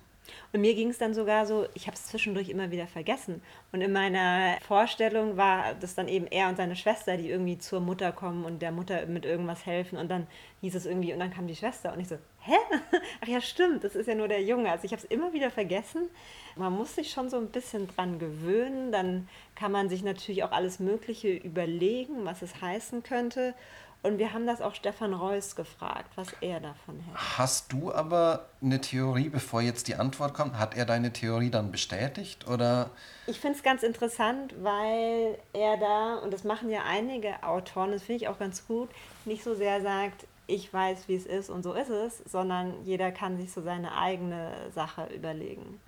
Und 0.54 0.62
mir 0.62 0.76
ging 0.76 0.90
es 0.90 1.00
dann 1.00 1.16
sogar 1.16 1.48
so, 1.48 1.66
ich 1.74 1.88
habe 1.88 1.96
es 1.96 2.06
zwischendurch 2.06 2.50
immer 2.50 2.70
wieder 2.70 2.86
vergessen. 2.86 3.42
Und 3.72 3.82
in 3.82 3.92
meiner 3.92 4.60
Vorstellung 4.62 5.36
war 5.36 5.74
das 5.74 5.96
dann 5.96 6.08
eben 6.08 6.28
er 6.28 6.48
und 6.48 6.58
seine 6.58 6.76
Schwester, 6.76 7.18
die 7.18 7.28
irgendwie 7.28 7.58
zur 7.58 7.80
Mutter 7.80 8.12
kommen 8.12 8.46
und 8.46 8.62
der 8.62 8.72
Mutter 8.72 9.08
mit 9.08 9.26
irgendwas 9.26 9.66
helfen. 9.66 9.98
Und 9.98 10.12
dann 10.12 10.28
hieß 10.62 10.76
es 10.76 10.86
irgendwie, 10.86 11.12
und 11.12 11.20
dann 11.20 11.34
kam 11.34 11.48
die 11.48 11.56
Schwester. 11.56 11.92
Und 11.92 12.02
ich 12.02 12.08
so, 12.08 12.20
hä? 12.42 12.56
Ach 13.22 13.28
ja, 13.28 13.42
stimmt, 13.42 13.84
das 13.84 13.96
ist 13.96 14.06
ja 14.06 14.14
nur 14.14 14.28
der 14.28 14.44
Junge. 14.44 14.70
Also 14.70 14.86
ich 14.86 14.92
habe 14.92 15.02
es 15.02 15.10
immer 15.10 15.34
wieder 15.34 15.50
vergessen. 15.50 16.08
Man 16.56 16.72
muss 16.72 16.94
sich 16.94 17.10
schon 17.10 17.32
so 17.32 17.38
ein 17.38 17.48
bisschen 17.48 17.88
dran 17.88 18.20
gewöhnen. 18.20 18.92
Dann 18.92 19.28
kann 19.56 19.72
man 19.72 19.90
sich 19.90 20.04
natürlich 20.04 20.44
auch 20.44 20.52
alles 20.52 20.80
Mögliche 20.80 21.30
überlegen, 21.30 22.26
was 22.26 22.44
es 22.44 22.62
heißen 22.62 23.02
könnte. 23.02 23.56
Und 24.04 24.18
wir 24.18 24.34
haben 24.34 24.46
das 24.46 24.62
auch 24.62 24.76
Stefan 24.76 25.14
Reuss 25.14 25.56
gefragt, 25.56 26.12
was 26.16 26.28
er 26.42 26.60
davon 26.60 27.00
hält. 27.00 27.18
Hast 27.38 27.72
du 27.72 27.94
aber 27.94 28.48
eine 28.62 28.82
Theorie, 28.82 29.30
bevor 29.30 29.62
jetzt 29.62 29.88
die 29.88 29.96
Antwort 29.96 30.34
kommt? 30.34 30.60
Hat 30.60 30.76
er 30.76 30.86
deine 30.86 31.14
Theorie 31.14 31.50
dann 31.50 31.72
bestätigt 31.72 32.48
oder? 32.48 32.90
Ich 33.28 33.40
finde 33.40 33.58
es 33.58 33.64
ganz 33.64 33.82
interessant, 33.82 34.54
weil 34.62 35.38
er 35.54 35.78
da, 35.78 36.16
und 36.16 36.34
das 36.34 36.44
machen 36.44 36.70
ja 36.70 36.82
einige 36.86 37.42
Autoren, 37.44 37.92
das 37.92 38.04
finde 38.04 38.24
ich 38.24 38.28
auch 38.28 38.38
ganz 38.38 38.68
gut, 38.68 38.90
nicht 39.24 39.42
so 39.42 39.56
sehr 39.56 39.82
sagt, 39.82 40.28
ich 40.48 40.74
weiß, 40.74 41.08
wie 41.08 41.16
es 41.16 41.26
ist 41.26 41.50
und 41.50 41.64
so 41.64 41.74
ist 41.74 41.90
es, 41.90 42.18
sondern 42.30 42.84
jeder 42.84 43.12
kann 43.12 43.38
sich 43.38 43.54
so 43.54 43.62
seine 43.62 43.98
eigene 43.98 44.52
Sache 44.76 45.06
überlegen. 45.16 45.80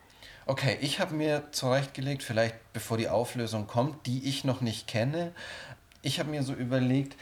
Okay, 0.45 0.77
ich 0.79 0.99
habe 0.99 1.15
mir 1.15 1.51
zurechtgelegt, 1.51 2.23
vielleicht 2.23 2.55
bevor 2.71 2.97
die 2.97 3.09
Auflösung 3.09 3.67
kommt, 3.67 4.05
die 4.05 4.29
ich 4.29 4.43
noch 4.43 4.61
nicht 4.61 4.87
kenne. 4.87 5.33
Ich 6.01 6.19
habe 6.19 6.29
mir 6.29 6.43
so 6.43 6.53
überlegt, 6.53 7.17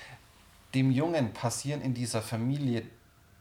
dem 0.73 0.91
Jungen 0.91 1.33
passieren 1.33 1.81
in 1.81 1.93
dieser 1.93 2.21
Familie 2.21 2.83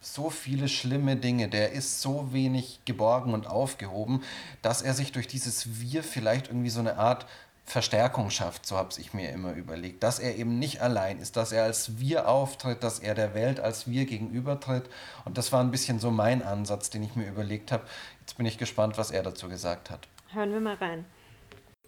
so 0.01 0.31
viele 0.31 0.69
schlimme 0.69 1.17
Dinge, 1.17 1.49
der 1.49 1.73
ist 1.73 2.03
so 2.03 2.33
wenig 2.33 2.81
geborgen 2.85 3.35
und 3.35 3.47
aufgehoben, 3.47 4.23
dass 4.61 4.83
er 4.83 4.95
sich 4.95 5.13
durch 5.13 5.29
dieses 5.29 5.81
Wir 5.81 6.03
vielleicht 6.03 6.49
irgendwie 6.49 6.71
so 6.71 6.81
eine 6.81 6.97
Art 6.99 7.27
Verstärkung 7.65 8.31
schafft, 8.31 8.67
so 8.67 8.77
habe 8.77 8.91
ich 8.99 9.15
mir 9.15 9.31
immer 9.31 9.55
überlegt, 9.55 10.03
dass 10.03 10.19
er 10.19 10.37
eben 10.37 10.59
nicht 10.59 10.83
allein 10.83 11.21
ist, 11.21 11.37
dass 11.37 11.53
er 11.53 11.63
als 11.63 12.01
wir 12.01 12.29
auftritt, 12.29 12.83
dass 12.83 12.99
er 12.99 13.15
der 13.15 13.35
Welt 13.35 13.61
als 13.61 13.89
wir 13.89 14.05
gegenübertritt. 14.05 14.91
Und 15.25 15.39
das 15.39 15.53
war 15.53 15.61
ein 15.61 15.71
bisschen 15.71 16.01
so 16.01 16.11
mein 16.11 16.43
Ansatz, 16.43 16.91
den 16.91 17.05
ich 17.05 17.15
mir 17.15 17.29
überlegt 17.29 17.71
habe. 17.71 17.85
Jetzt 18.21 18.37
bin 18.37 18.47
ich 18.47 18.59
gespannt, 18.59 18.99
was 18.99 19.13
er 19.13 19.23
dazu 19.23 19.49
gesagt 19.49 19.91
hat. 19.91 20.09
Hören 20.33 20.53
wir 20.53 20.61
mal 20.61 20.75
rein. 20.75 21.05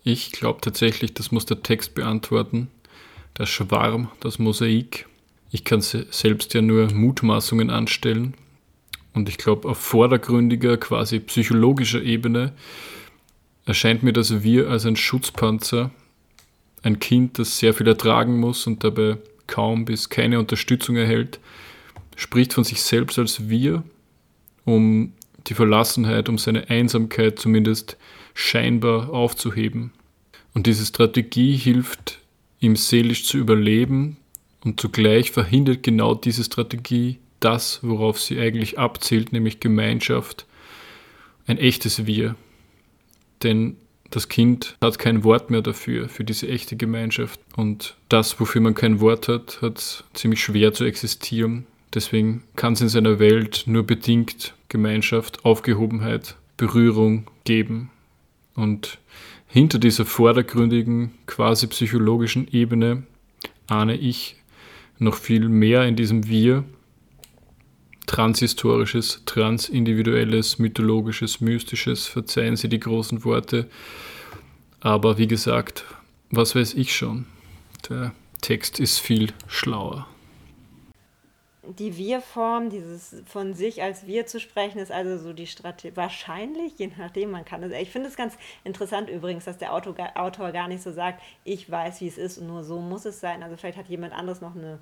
Ich 0.04 0.32
glaube 0.32 0.60
tatsächlich, 0.60 1.12
das 1.14 1.32
muss 1.32 1.44
der 1.44 1.62
Text 1.62 1.94
beantworten. 1.94 2.70
Der 3.36 3.46
Schwarm, 3.46 4.12
das 4.20 4.38
Mosaik. 4.38 5.06
Ich 5.54 5.62
kann 5.62 5.82
selbst 5.82 6.52
ja 6.54 6.62
nur 6.62 6.92
Mutmaßungen 6.92 7.70
anstellen. 7.70 8.34
Und 9.12 9.28
ich 9.28 9.38
glaube, 9.38 9.68
auf 9.68 9.78
vordergründiger, 9.78 10.78
quasi 10.78 11.20
psychologischer 11.20 12.02
Ebene 12.02 12.52
erscheint 13.64 14.02
mir 14.02 14.12
das 14.12 14.42
Wir 14.42 14.68
als 14.68 14.84
ein 14.84 14.96
Schutzpanzer, 14.96 15.92
ein 16.82 16.98
Kind, 16.98 17.38
das 17.38 17.56
sehr 17.56 17.72
viel 17.72 17.86
ertragen 17.86 18.40
muss 18.40 18.66
und 18.66 18.82
dabei 18.82 19.18
kaum 19.46 19.84
bis 19.84 20.08
keine 20.08 20.40
Unterstützung 20.40 20.96
erhält, 20.96 21.38
spricht 22.16 22.52
von 22.52 22.64
sich 22.64 22.82
selbst 22.82 23.16
als 23.20 23.48
Wir, 23.48 23.84
um 24.64 25.12
die 25.46 25.54
Verlassenheit, 25.54 26.28
um 26.28 26.36
seine 26.36 26.68
Einsamkeit 26.68 27.38
zumindest 27.38 27.96
scheinbar 28.34 29.10
aufzuheben. 29.10 29.92
Und 30.52 30.66
diese 30.66 30.84
Strategie 30.84 31.56
hilft 31.56 32.18
ihm 32.58 32.74
seelisch 32.74 33.24
zu 33.24 33.38
überleben 33.38 34.16
und 34.64 34.80
zugleich 34.80 35.30
verhindert 35.30 35.82
genau 35.82 36.14
diese 36.14 36.44
Strategie 36.44 37.18
das, 37.40 37.80
worauf 37.82 38.20
sie 38.20 38.40
eigentlich 38.40 38.78
abzielt, 38.78 39.32
nämlich 39.32 39.60
Gemeinschaft, 39.60 40.46
ein 41.46 41.58
echtes 41.58 42.06
Wir 42.06 42.36
denn 43.44 43.76
das 44.10 44.28
Kind 44.28 44.76
hat 44.80 44.98
kein 44.98 45.24
Wort 45.24 45.50
mehr 45.50 45.62
dafür, 45.62 46.08
für 46.08 46.24
diese 46.24 46.48
echte 46.48 46.76
Gemeinschaft. 46.76 47.40
Und 47.56 47.96
das, 48.08 48.38
wofür 48.40 48.60
man 48.60 48.74
kein 48.74 49.00
Wort 49.00 49.28
hat, 49.28 49.60
hat 49.62 50.04
ziemlich 50.14 50.42
schwer 50.42 50.72
zu 50.72 50.84
existieren. 50.84 51.66
Deswegen 51.92 52.42
kann 52.56 52.72
es 52.72 52.80
in 52.80 52.88
seiner 52.88 53.18
Welt 53.18 53.64
nur 53.66 53.84
bedingt 53.84 54.54
Gemeinschaft, 54.68 55.44
Aufgehobenheit, 55.44 56.36
Berührung 56.56 57.26
geben. 57.44 57.90
Und 58.54 58.98
hinter 59.46 59.78
dieser 59.78 60.04
vordergründigen, 60.04 61.12
quasi 61.26 61.66
psychologischen 61.68 62.48
Ebene 62.52 63.04
ahne 63.68 63.96
ich 63.96 64.36
noch 64.98 65.16
viel 65.16 65.48
mehr 65.48 65.84
in 65.84 65.96
diesem 65.96 66.28
Wir, 66.28 66.64
transhistorisches, 68.06 69.22
transindividuelles, 69.26 70.58
mythologisches, 70.58 71.40
mystisches, 71.40 72.06
verzeihen 72.06 72.56
Sie 72.56 72.68
die 72.68 72.80
großen 72.80 73.24
Worte. 73.24 73.68
Aber 74.80 75.18
wie 75.18 75.26
gesagt, 75.26 75.84
was 76.30 76.54
weiß 76.54 76.74
ich 76.74 76.94
schon? 76.94 77.26
Der 77.88 78.12
Text 78.40 78.78
ist 78.78 78.98
viel 78.98 79.32
schlauer. 79.46 80.06
Die 81.66 81.96
Wir-Form, 81.96 82.68
dieses 82.68 83.22
von 83.26 83.54
sich 83.54 83.82
als 83.82 84.06
Wir 84.06 84.26
zu 84.26 84.38
sprechen, 84.38 84.78
ist 84.78 84.92
also 84.92 85.16
so 85.16 85.32
die 85.32 85.46
Strategie. 85.46 85.96
Wahrscheinlich, 85.96 86.78
je 86.78 86.90
nachdem, 86.98 87.30
man 87.30 87.44
kann 87.44 87.62
es. 87.62 87.72
Ich 87.72 87.90
finde 87.90 88.08
es 88.08 88.16
ganz 88.16 88.36
interessant 88.64 89.08
übrigens, 89.08 89.44
dass 89.44 89.58
der 89.58 89.72
Autor, 89.72 89.94
Autor 90.14 90.52
gar 90.52 90.68
nicht 90.68 90.82
so 90.82 90.92
sagt, 90.92 91.22
ich 91.44 91.70
weiß, 91.70 92.00
wie 92.00 92.08
es 92.08 92.18
ist 92.18 92.38
und 92.38 92.48
nur 92.48 92.64
so 92.64 92.80
muss 92.80 93.04
es 93.06 93.20
sein. 93.20 93.42
Also 93.42 93.56
vielleicht 93.56 93.78
hat 93.78 93.88
jemand 93.88 94.12
anderes 94.12 94.40
noch 94.40 94.54
eine 94.54 94.78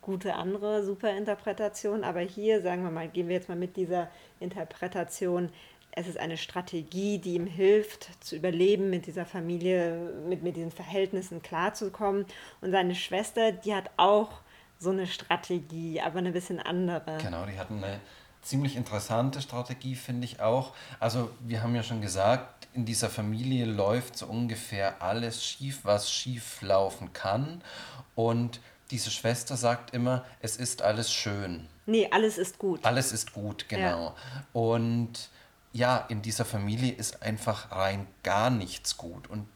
gute 0.00 0.34
andere 0.34 0.84
Superinterpretation, 0.84 2.04
aber 2.04 2.20
hier 2.20 2.62
sagen 2.62 2.84
wir 2.84 2.90
mal, 2.90 3.08
gehen 3.08 3.28
wir 3.28 3.34
jetzt 3.34 3.48
mal 3.48 3.56
mit 3.56 3.76
dieser 3.76 4.08
Interpretation. 4.40 5.50
Es 5.90 6.08
ist 6.08 6.18
eine 6.18 6.36
Strategie, 6.36 7.18
die 7.18 7.34
ihm 7.34 7.46
hilft, 7.46 8.08
zu 8.22 8.36
überleben, 8.36 8.90
mit 8.90 9.06
dieser 9.06 9.24
Familie, 9.24 10.12
mit, 10.28 10.42
mit 10.42 10.56
diesen 10.56 10.72
Verhältnissen 10.72 11.40
klarzukommen. 11.40 12.26
Und 12.60 12.72
seine 12.72 12.94
Schwester, 12.94 13.52
die 13.52 13.74
hat 13.74 13.90
auch 13.96 14.43
so 14.84 14.90
eine 14.90 15.08
Strategie, 15.08 16.00
aber 16.00 16.18
eine 16.18 16.30
bisschen 16.30 16.60
andere. 16.60 17.18
Genau, 17.20 17.44
die 17.46 17.58
hat 17.58 17.70
eine 17.70 18.00
ziemlich 18.42 18.76
interessante 18.76 19.40
Strategie, 19.40 19.96
finde 19.96 20.26
ich 20.26 20.40
auch. 20.40 20.74
Also 21.00 21.30
wir 21.40 21.62
haben 21.62 21.74
ja 21.74 21.82
schon 21.82 22.00
gesagt, 22.00 22.68
in 22.74 22.84
dieser 22.84 23.08
Familie 23.08 23.64
läuft 23.64 24.16
so 24.16 24.26
ungefähr 24.26 25.02
alles 25.02 25.44
schief, 25.44 25.80
was 25.82 26.12
schief 26.12 26.60
laufen 26.62 27.12
kann. 27.12 27.62
Und 28.14 28.60
diese 28.90 29.10
Schwester 29.10 29.56
sagt 29.56 29.94
immer, 29.94 30.24
es 30.40 30.56
ist 30.56 30.82
alles 30.82 31.12
schön. 31.12 31.66
Nee, 31.86 32.08
alles 32.10 32.38
ist 32.38 32.58
gut. 32.58 32.84
Alles 32.84 33.12
ist 33.12 33.32
gut, 33.32 33.68
genau. 33.68 34.06
Ja. 34.06 34.14
Und 34.52 35.30
ja, 35.72 36.04
in 36.08 36.22
dieser 36.22 36.44
Familie 36.44 36.92
ist 36.92 37.22
einfach 37.22 37.72
rein 37.72 38.06
gar 38.22 38.50
nichts 38.50 38.96
gut. 38.96 39.28
Und 39.28 39.46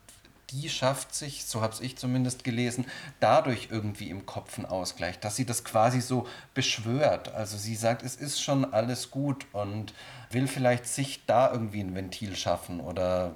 die 0.50 0.68
schafft 0.68 1.14
sich, 1.14 1.44
so 1.44 1.60
habe 1.60 1.74
ich 1.82 1.96
zumindest 1.96 2.42
gelesen, 2.44 2.86
dadurch 3.20 3.68
irgendwie 3.70 4.08
im 4.10 4.24
Kopf 4.24 4.58
einen 4.58 4.66
Ausgleich, 4.66 5.18
dass 5.20 5.36
sie 5.36 5.44
das 5.44 5.64
quasi 5.64 6.00
so 6.00 6.26
beschwört. 6.54 7.34
Also 7.34 7.58
sie 7.58 7.74
sagt, 7.74 8.02
es 8.02 8.16
ist 8.16 8.40
schon 8.40 8.72
alles 8.72 9.10
gut 9.10 9.46
und 9.52 9.92
will 10.30 10.46
vielleicht 10.46 10.86
sich 10.86 11.20
da 11.26 11.52
irgendwie 11.52 11.80
ein 11.80 11.94
Ventil 11.94 12.34
schaffen 12.34 12.80
oder 12.80 13.34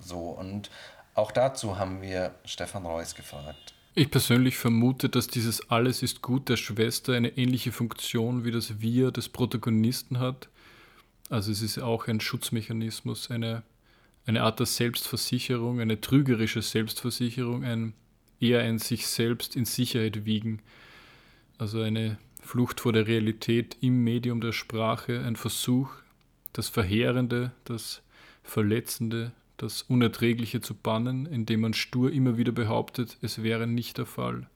so. 0.00 0.30
Und 0.30 0.70
auch 1.14 1.32
dazu 1.32 1.78
haben 1.78 2.02
wir 2.02 2.34
Stefan 2.44 2.86
Reuss 2.86 3.14
gefragt. 3.14 3.74
Ich 3.94 4.10
persönlich 4.10 4.56
vermute, 4.56 5.08
dass 5.08 5.26
dieses 5.26 5.70
Alles 5.70 6.02
ist 6.02 6.22
gut 6.22 6.48
der 6.48 6.56
Schwester 6.56 7.14
eine 7.14 7.36
ähnliche 7.36 7.72
Funktion 7.72 8.44
wie 8.44 8.52
das 8.52 8.80
Wir 8.80 9.10
des 9.10 9.28
Protagonisten 9.28 10.20
hat. 10.20 10.48
Also 11.30 11.50
es 11.50 11.62
ist 11.62 11.78
auch 11.78 12.06
ein 12.06 12.20
Schutzmechanismus, 12.20 13.30
eine, 13.30 13.62
eine 14.28 14.42
Art 14.42 14.58
der 14.58 14.66
Selbstversicherung, 14.66 15.80
eine 15.80 16.02
trügerische 16.02 16.60
Selbstversicherung, 16.60 17.64
ein, 17.64 17.94
eher 18.38 18.60
ein 18.60 18.78
sich 18.78 19.06
selbst 19.06 19.56
in 19.56 19.64
Sicherheit 19.64 20.26
wiegen. 20.26 20.60
Also 21.56 21.80
eine 21.80 22.18
Flucht 22.42 22.80
vor 22.80 22.92
der 22.92 23.06
Realität 23.06 23.78
im 23.80 24.04
Medium 24.04 24.42
der 24.42 24.52
Sprache, 24.52 25.20
ein 25.20 25.36
Versuch, 25.36 25.90
das 26.52 26.68
Verheerende, 26.68 27.52
das 27.64 28.02
Verletzende, 28.42 29.32
das 29.56 29.80
Unerträgliche 29.80 30.60
zu 30.60 30.74
bannen, 30.74 31.24
indem 31.24 31.62
man 31.62 31.72
stur 31.72 32.12
immer 32.12 32.36
wieder 32.36 32.52
behauptet, 32.52 33.16
es 33.22 33.42
wäre 33.42 33.66
nicht 33.66 33.96
der 33.96 34.06
Fall. 34.06 34.46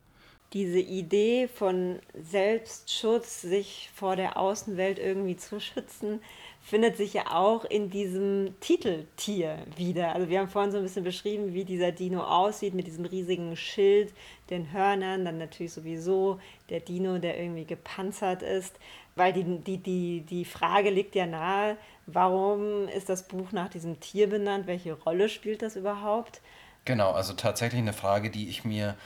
Diese 0.52 0.80
Idee 0.80 1.48
von 1.48 1.98
Selbstschutz, 2.14 3.40
sich 3.40 3.88
vor 3.94 4.16
der 4.16 4.36
Außenwelt 4.36 4.98
irgendwie 4.98 5.36
zu 5.36 5.60
schützen, 5.60 6.20
findet 6.60 6.96
sich 6.96 7.14
ja 7.14 7.34
auch 7.34 7.64
in 7.64 7.90
diesem 7.90 8.54
Titeltier 8.60 9.58
wieder. 9.76 10.14
Also 10.14 10.28
wir 10.28 10.38
haben 10.38 10.48
vorhin 10.48 10.70
so 10.70 10.76
ein 10.76 10.84
bisschen 10.84 11.04
beschrieben, 11.04 11.54
wie 11.54 11.64
dieser 11.64 11.90
Dino 11.90 12.22
aussieht 12.22 12.74
mit 12.74 12.86
diesem 12.86 13.04
riesigen 13.04 13.56
Schild, 13.56 14.12
den 14.48 14.72
Hörnern, 14.72 15.24
dann 15.24 15.38
natürlich 15.38 15.72
sowieso 15.72 16.38
der 16.68 16.80
Dino, 16.80 17.18
der 17.18 17.40
irgendwie 17.40 17.64
gepanzert 17.64 18.42
ist, 18.42 18.76
weil 19.16 19.32
die, 19.32 19.44
die, 19.58 19.78
die, 19.78 20.20
die 20.20 20.44
Frage 20.44 20.90
liegt 20.90 21.14
ja 21.14 21.26
nahe, 21.26 21.76
warum 22.06 22.88
ist 22.88 23.08
das 23.08 23.26
Buch 23.26 23.52
nach 23.52 23.68
diesem 23.68 24.00
Tier 24.00 24.28
benannt? 24.28 24.66
Welche 24.66 24.92
Rolle 24.92 25.28
spielt 25.28 25.62
das 25.62 25.76
überhaupt? 25.76 26.40
Genau, 26.84 27.10
also 27.10 27.32
tatsächlich 27.32 27.80
eine 27.80 27.92
Frage, 27.92 28.30
die 28.30 28.48
ich 28.48 28.64
mir 28.64 28.96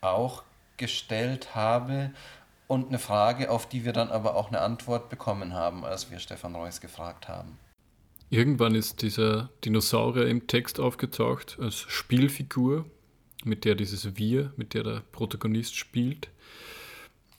auch 0.00 0.42
gestellt 0.80 1.54
habe 1.54 2.10
und 2.66 2.88
eine 2.88 2.98
Frage, 2.98 3.50
auf 3.50 3.68
die 3.68 3.84
wir 3.84 3.92
dann 3.92 4.08
aber 4.10 4.34
auch 4.34 4.48
eine 4.48 4.60
Antwort 4.60 5.08
bekommen 5.08 5.54
haben, 5.54 5.84
als 5.84 6.10
wir 6.10 6.18
Stefan 6.18 6.56
Reuss 6.56 6.80
gefragt 6.80 7.28
haben. 7.28 7.58
Irgendwann 8.30 8.76
ist 8.76 9.02
dieser 9.02 9.50
Dinosaurier 9.64 10.26
im 10.28 10.46
Text 10.46 10.78
aufgetaucht 10.78 11.58
als 11.60 11.80
Spielfigur, 11.80 12.86
mit 13.44 13.64
der 13.64 13.74
dieses 13.74 14.16
Wir, 14.16 14.52
mit 14.56 14.74
der 14.74 14.84
der 14.84 15.02
Protagonist 15.12 15.76
spielt. 15.76 16.28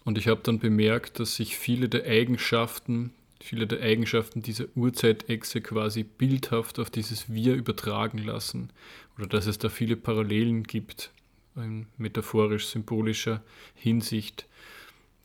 Und 0.03 0.17
ich 0.17 0.27
habe 0.27 0.41
dann 0.43 0.59
bemerkt, 0.59 1.19
dass 1.19 1.35
sich 1.35 1.57
viele 1.57 1.87
der 1.87 2.05
Eigenschaften, 2.05 3.13
viele 3.39 3.67
der 3.67 3.81
Eigenschaften 3.81 4.41
dieser 4.41 4.65
Urzeitechse 4.75 5.61
quasi 5.61 6.03
bildhaft 6.03 6.77
auf 6.77 6.89
dieses 6.89 7.31
Wir 7.31 7.55
übertragen 7.55 8.17
lassen. 8.17 8.71
Oder 9.17 9.27
dass 9.27 9.45
es 9.45 9.59
da 9.59 9.69
viele 9.69 9.95
Parallelen 9.95 10.63
gibt, 10.63 11.11
in 11.55 11.87
metaphorisch-symbolischer 11.97 13.41
Hinsicht. 13.75 14.47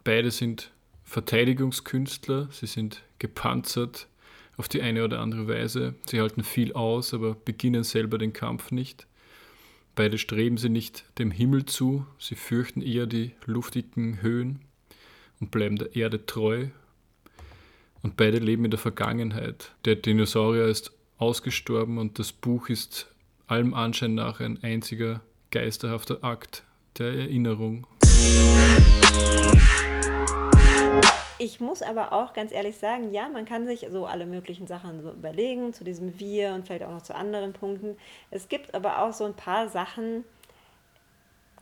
Beide 0.04 0.30
sind 0.30 0.73
Verteidigungskünstler, 1.04 2.49
sie 2.50 2.66
sind 2.66 3.02
gepanzert 3.18 4.09
auf 4.56 4.68
die 4.68 4.83
eine 4.83 5.04
oder 5.04 5.21
andere 5.21 5.49
Weise. 5.49 5.95
Sie 6.06 6.21
halten 6.21 6.42
viel 6.42 6.73
aus, 6.73 7.14
aber 7.14 7.35
beginnen 7.35 7.85
selber 7.85 8.18
den 8.18 8.33
Kampf 8.33 8.71
nicht. 8.71 9.06
Beide 9.95 10.18
streben 10.18 10.59
sie 10.59 10.68
nicht 10.68 11.04
dem 11.18 11.30
Himmel 11.30 11.64
zu, 11.64 12.06
sie 12.18 12.35
fürchten 12.35 12.83
eher 12.83 13.06
die 13.06 13.33
luftigen 13.45 14.21
Höhen 14.21 14.61
und 15.40 15.50
bleiben 15.50 15.76
der 15.76 15.95
Erde 15.97 16.26
treu. 16.26 16.66
Und 18.02 18.16
beide 18.16 18.38
leben 18.38 18.64
in 18.64 18.71
der 18.71 18.78
Vergangenheit. 18.78 19.73
Der 19.85 19.97
Dinosaurier 19.97 20.66
ist 20.66 20.92
ausgestorben 21.18 21.99
und 21.99 22.18
das 22.18 22.33
Buch 22.33 22.68
ist 22.68 23.11
allem 23.47 23.75
Anschein 23.75 24.14
nach 24.14 24.40
ein 24.40 24.62
einziger 24.62 25.23
geisterhafter 25.56 26.22
Akt 26.22 26.64
der 26.98 27.06
Erinnerung. 27.06 27.86
Ich 31.38 31.60
muss 31.60 31.80
aber 31.80 32.12
auch 32.12 32.34
ganz 32.34 32.52
ehrlich 32.52 32.76
sagen, 32.76 33.10
ja, 33.10 33.30
man 33.30 33.46
kann 33.46 33.66
sich 33.66 33.86
so 33.90 34.04
alle 34.04 34.26
möglichen 34.26 34.66
Sachen 34.66 35.02
so 35.02 35.12
überlegen, 35.12 35.72
zu 35.72 35.82
diesem 35.82 36.20
Wir 36.20 36.52
und 36.52 36.66
vielleicht 36.66 36.82
auch 36.82 36.90
noch 36.90 37.00
zu 37.00 37.14
anderen 37.14 37.54
Punkten. 37.54 37.96
Es 38.30 38.50
gibt 38.50 38.75
aber 38.75 39.00
auch 39.00 39.14
so 39.14 39.25
ein 39.25 39.32
paar 39.32 39.70
Sachen, 39.70 40.25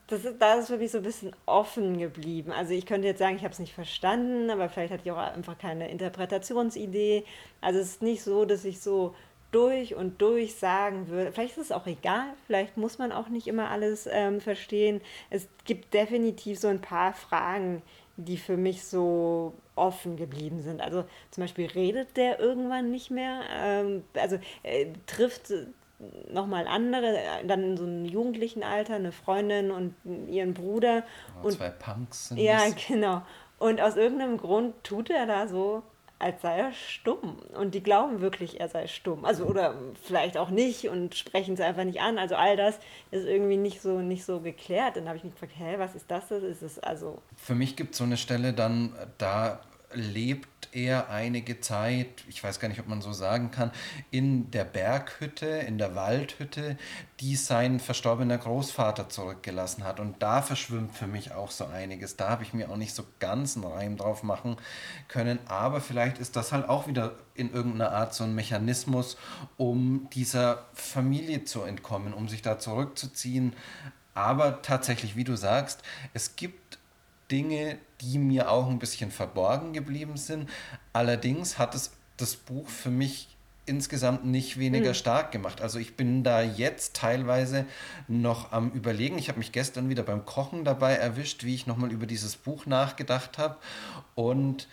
das 0.07 0.25
ist, 0.25 0.41
da 0.41 0.55
ist 0.55 0.67
für 0.67 0.77
mich 0.77 0.91
so 0.91 0.97
ein 0.97 1.03
bisschen 1.03 1.33
offen 1.45 1.97
geblieben. 1.97 2.51
Also 2.51 2.73
ich 2.73 2.85
könnte 2.85 3.07
jetzt 3.07 3.19
sagen, 3.19 3.37
ich 3.37 3.43
habe 3.43 3.53
es 3.53 3.59
nicht 3.59 3.73
verstanden, 3.73 4.49
aber 4.49 4.67
vielleicht 4.67 4.91
hatte 4.91 5.03
ich 5.05 5.11
auch 5.11 5.17
einfach 5.17 5.57
keine 5.57 5.89
Interpretationsidee. 5.89 7.23
Also 7.61 7.79
es 7.79 7.91
ist 7.91 8.01
nicht 8.01 8.23
so, 8.23 8.43
dass 8.43 8.65
ich 8.65 8.81
so 8.81 9.15
durch 9.55 9.95
und 9.95 10.21
durch 10.21 10.55
sagen 10.55 11.07
würde, 11.07 11.31
vielleicht 11.31 11.57
ist 11.57 11.65
es 11.65 11.71
auch 11.71 11.87
egal, 11.87 12.27
vielleicht 12.45 12.75
muss 12.75 12.97
man 12.97 13.13
auch 13.13 13.29
nicht 13.29 13.47
immer 13.47 13.69
alles 13.69 14.07
ähm, 14.11 14.41
verstehen. 14.41 14.99
Es 15.29 15.47
gibt 15.63 15.93
definitiv 15.93 16.59
so 16.59 16.67
ein 16.67 16.81
paar 16.81 17.13
Fragen, 17.13 17.81
die 18.17 18.37
für 18.37 18.57
mich 18.57 18.83
so 18.83 19.53
offen 19.75 20.17
geblieben 20.17 20.61
sind. 20.61 20.81
Also 20.81 21.05
zum 21.31 21.43
Beispiel 21.43 21.67
redet 21.67 22.17
der 22.17 22.39
irgendwann 22.39 22.91
nicht 22.91 23.11
mehr, 23.11 23.41
ähm, 23.49 24.03
also 24.13 24.37
äh, 24.63 24.87
trifft 25.05 25.53
nochmal 26.29 26.67
andere, 26.67 27.17
dann 27.47 27.63
in 27.63 27.77
so 27.77 27.85
einem 27.85 28.03
jugendlichen 28.03 28.61
Alter, 28.61 28.95
eine 28.95 29.13
Freundin 29.13 29.71
und 29.71 29.95
ihren 30.27 30.53
Bruder. 30.53 31.03
Oh, 31.41 31.47
und 31.47 31.53
zwei 31.53 31.69
Punks 31.69 32.27
sind 32.27 32.39
Ja, 32.39 32.57
das. 32.57 32.75
genau. 32.87 33.21
Und 33.57 33.79
aus 33.79 33.95
irgendeinem 33.95 34.37
Grund 34.37 34.75
tut 34.83 35.09
er 35.09 35.25
da 35.25 35.47
so, 35.47 35.81
als 36.19 36.41
sei 36.41 36.57
er 36.57 36.71
stumm. 36.71 37.37
Und 37.57 37.75
die 37.75 37.83
glauben 37.83 38.21
wirklich, 38.21 38.59
er 38.59 38.69
sei 38.69 38.87
stumm. 38.87 39.25
Also, 39.25 39.45
oder 39.45 39.75
vielleicht 40.03 40.37
auch 40.37 40.49
nicht 40.49 40.87
und 40.89 41.15
sprechen 41.15 41.55
es 41.55 41.59
einfach 41.59 41.83
nicht 41.83 42.01
an. 42.01 42.17
Also, 42.17 42.35
all 42.35 42.55
das 42.55 42.79
ist 43.11 43.25
irgendwie 43.25 43.57
nicht 43.57 43.81
so, 43.81 43.99
nicht 43.99 44.25
so 44.25 44.39
geklärt. 44.39 44.95
Dann 44.95 45.07
habe 45.07 45.17
ich 45.17 45.23
mich 45.23 45.33
gefragt, 45.33 45.53
hä, 45.57 45.75
was 45.77 45.95
ist 45.95 46.09
das? 46.09 46.31
Ist 46.31 46.61
es 46.61 46.79
also. 46.79 47.21
Für 47.35 47.55
mich 47.55 47.75
gibt 47.75 47.91
es 47.91 47.97
so 47.97 48.03
eine 48.03 48.17
Stelle 48.17 48.53
dann, 48.53 48.93
da 49.17 49.59
lebt 49.95 50.69
er 50.75 51.09
einige 51.09 51.61
Zeit, 51.61 52.25
ich 52.27 52.43
weiß 52.43 52.59
gar 52.59 52.67
nicht, 52.67 52.79
ob 52.79 52.87
man 52.87 53.01
so 53.01 53.13
sagen 53.13 53.49
kann, 53.49 53.71
in 54.11 54.51
der 54.51 54.65
Berghütte, 54.65 55.47
in 55.47 55.77
der 55.77 55.95
Waldhütte, 55.95 56.77
die 57.21 57.35
sein 57.37 57.79
verstorbener 57.79 58.37
Großvater 58.37 59.07
zurückgelassen 59.07 59.85
hat. 59.85 59.99
Und 59.99 60.21
da 60.21 60.41
verschwimmt 60.41 60.95
für 60.95 61.07
mich 61.07 61.31
auch 61.31 61.51
so 61.51 61.65
einiges. 61.65 62.17
Da 62.17 62.29
habe 62.29 62.43
ich 62.43 62.53
mir 62.53 62.69
auch 62.69 62.75
nicht 62.75 62.93
so 62.93 63.05
ganz 63.19 63.55
einen 63.55 63.65
Reim 63.65 63.95
drauf 63.95 64.21
machen 64.21 64.57
können. 65.07 65.39
Aber 65.47 65.79
vielleicht 65.79 66.17
ist 66.17 66.35
das 66.35 66.51
halt 66.51 66.67
auch 66.67 66.87
wieder 66.87 67.15
in 67.33 67.53
irgendeiner 67.53 67.91
Art 67.91 68.13
so 68.13 68.25
ein 68.25 68.35
Mechanismus, 68.35 69.17
um 69.57 70.09
dieser 70.13 70.65
Familie 70.73 71.45
zu 71.45 71.63
entkommen, 71.63 72.13
um 72.13 72.27
sich 72.27 72.41
da 72.41 72.59
zurückzuziehen. 72.59 73.53
Aber 74.13 74.61
tatsächlich, 74.61 75.15
wie 75.15 75.23
du 75.23 75.35
sagst, 75.35 75.83
es 76.13 76.35
gibt 76.35 76.79
Dinge, 77.31 77.77
die 78.01 78.17
mir 78.17 78.51
auch 78.51 78.69
ein 78.69 78.79
bisschen 78.79 79.11
verborgen 79.11 79.73
geblieben 79.73 80.17
sind. 80.17 80.49
Allerdings 80.93 81.57
hat 81.57 81.75
es 81.75 81.91
das 82.17 82.35
Buch 82.35 82.67
für 82.69 82.91
mich 82.91 83.29
insgesamt 83.65 84.25
nicht 84.25 84.59
weniger 84.59 84.89
mhm. 84.89 84.95
stark 84.95 85.31
gemacht. 85.31 85.61
Also 85.61 85.79
ich 85.79 85.95
bin 85.95 86.23
da 86.23 86.41
jetzt 86.41 86.95
teilweise 86.95 87.65
noch 88.07 88.51
am 88.51 88.71
Überlegen. 88.71 89.17
Ich 89.17 89.27
habe 89.27 89.39
mich 89.39 89.51
gestern 89.51 89.89
wieder 89.89 90.03
beim 90.03 90.25
Kochen 90.25 90.63
dabei 90.63 90.93
erwischt, 90.93 91.43
wie 91.43 91.55
ich 91.55 91.65
nochmal 91.65 91.91
über 91.91 92.05
dieses 92.05 92.35
Buch 92.35 92.65
nachgedacht 92.65 93.37
habe. 93.37 93.57
Und 94.13 94.67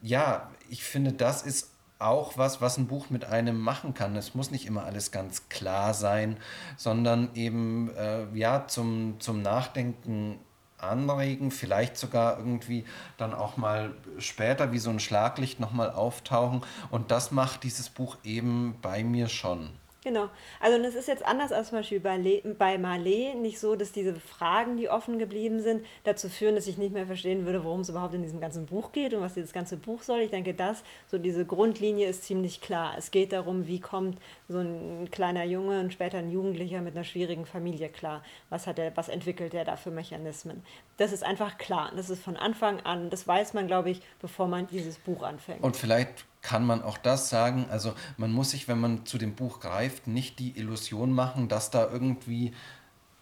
ja, 0.00 0.50
ich 0.68 0.82
finde, 0.82 1.12
das 1.12 1.42
ist 1.42 1.70
auch 1.98 2.38
was, 2.38 2.60
was 2.60 2.78
ein 2.78 2.86
Buch 2.86 3.10
mit 3.10 3.24
einem 3.24 3.58
machen 3.60 3.92
kann. 3.92 4.16
Es 4.16 4.34
muss 4.34 4.50
nicht 4.50 4.66
immer 4.66 4.84
alles 4.84 5.10
ganz 5.10 5.48
klar 5.48 5.94
sein, 5.94 6.36
sondern 6.76 7.30
eben 7.34 7.90
äh, 7.96 8.26
ja 8.34 8.66
zum, 8.68 9.16
zum 9.18 9.42
Nachdenken 9.42 10.38
anregen, 10.78 11.50
vielleicht 11.50 11.96
sogar 11.96 12.38
irgendwie 12.38 12.84
dann 13.16 13.34
auch 13.34 13.56
mal 13.56 13.94
später 14.18 14.72
wie 14.72 14.78
so 14.78 14.90
ein 14.90 15.00
Schlaglicht 15.00 15.60
nochmal 15.60 15.90
auftauchen. 15.90 16.62
Und 16.90 17.10
das 17.10 17.30
macht 17.30 17.64
dieses 17.64 17.88
Buch 17.88 18.16
eben 18.24 18.76
bei 18.80 19.04
mir 19.04 19.28
schon. 19.28 19.70
Genau. 20.04 20.28
Also 20.60 20.78
es 20.78 20.94
ist 20.94 21.08
jetzt 21.08 21.26
anders 21.26 21.50
als 21.50 21.68
zum 21.68 21.78
Beispiel 21.78 21.98
bei, 21.98 22.16
Le 22.16 22.40
bei 22.56 22.78
Marley 22.78 23.34
nicht 23.34 23.58
so, 23.58 23.74
dass 23.74 23.90
diese 23.90 24.14
Fragen, 24.14 24.76
die 24.76 24.88
offen 24.88 25.18
geblieben 25.18 25.60
sind, 25.60 25.84
dazu 26.04 26.28
führen, 26.28 26.54
dass 26.54 26.68
ich 26.68 26.78
nicht 26.78 26.94
mehr 26.94 27.06
verstehen 27.06 27.44
würde, 27.44 27.64
worum 27.64 27.80
es 27.80 27.88
überhaupt 27.88 28.14
in 28.14 28.22
diesem 28.22 28.40
ganzen 28.40 28.66
Buch 28.66 28.92
geht 28.92 29.12
und 29.12 29.20
was 29.20 29.34
dieses 29.34 29.52
ganze 29.52 29.76
Buch 29.76 30.02
soll. 30.02 30.20
Ich 30.20 30.30
denke, 30.30 30.54
das, 30.54 30.84
so 31.08 31.18
diese 31.18 31.44
Grundlinie 31.44 32.08
ist 32.08 32.24
ziemlich 32.24 32.60
klar. 32.60 32.94
Es 32.96 33.10
geht 33.10 33.32
darum, 33.32 33.66
wie 33.66 33.80
kommt 33.80 34.18
so 34.48 34.58
ein 34.58 35.08
kleiner 35.10 35.44
Junge 35.44 35.80
und 35.80 35.92
später 35.92 36.18
ein 36.18 36.30
Jugendlicher 36.30 36.80
mit 36.80 36.94
einer 36.94 37.04
schwierigen 37.04 37.44
Familie 37.44 37.88
klar. 37.88 38.22
Was, 38.50 38.68
hat 38.68 38.78
er, 38.78 38.96
was 38.96 39.08
entwickelt 39.08 39.52
er 39.52 39.64
da 39.64 39.76
für 39.76 39.90
Mechanismen? 39.90 40.62
Das 40.96 41.12
ist 41.12 41.24
einfach 41.24 41.58
klar. 41.58 41.90
Das 41.96 42.08
ist 42.08 42.22
von 42.22 42.36
Anfang 42.36 42.80
an, 42.80 43.10
das 43.10 43.26
weiß 43.26 43.52
man, 43.52 43.66
glaube 43.66 43.90
ich, 43.90 44.00
bevor 44.20 44.46
man 44.46 44.68
dieses 44.68 44.96
Buch 44.96 45.24
anfängt. 45.24 45.62
Und 45.62 45.76
vielleicht 45.76 46.24
kann 46.42 46.64
man 46.64 46.82
auch 46.82 46.98
das 46.98 47.28
sagen. 47.28 47.66
Also 47.70 47.94
man 48.16 48.32
muss 48.32 48.50
sich, 48.50 48.68
wenn 48.68 48.80
man 48.80 49.06
zu 49.06 49.18
dem 49.18 49.34
Buch 49.34 49.60
greift, 49.60 50.06
nicht 50.06 50.38
die 50.38 50.56
Illusion 50.56 51.12
machen, 51.12 51.48
dass 51.48 51.70
da 51.70 51.88
irgendwie 51.90 52.52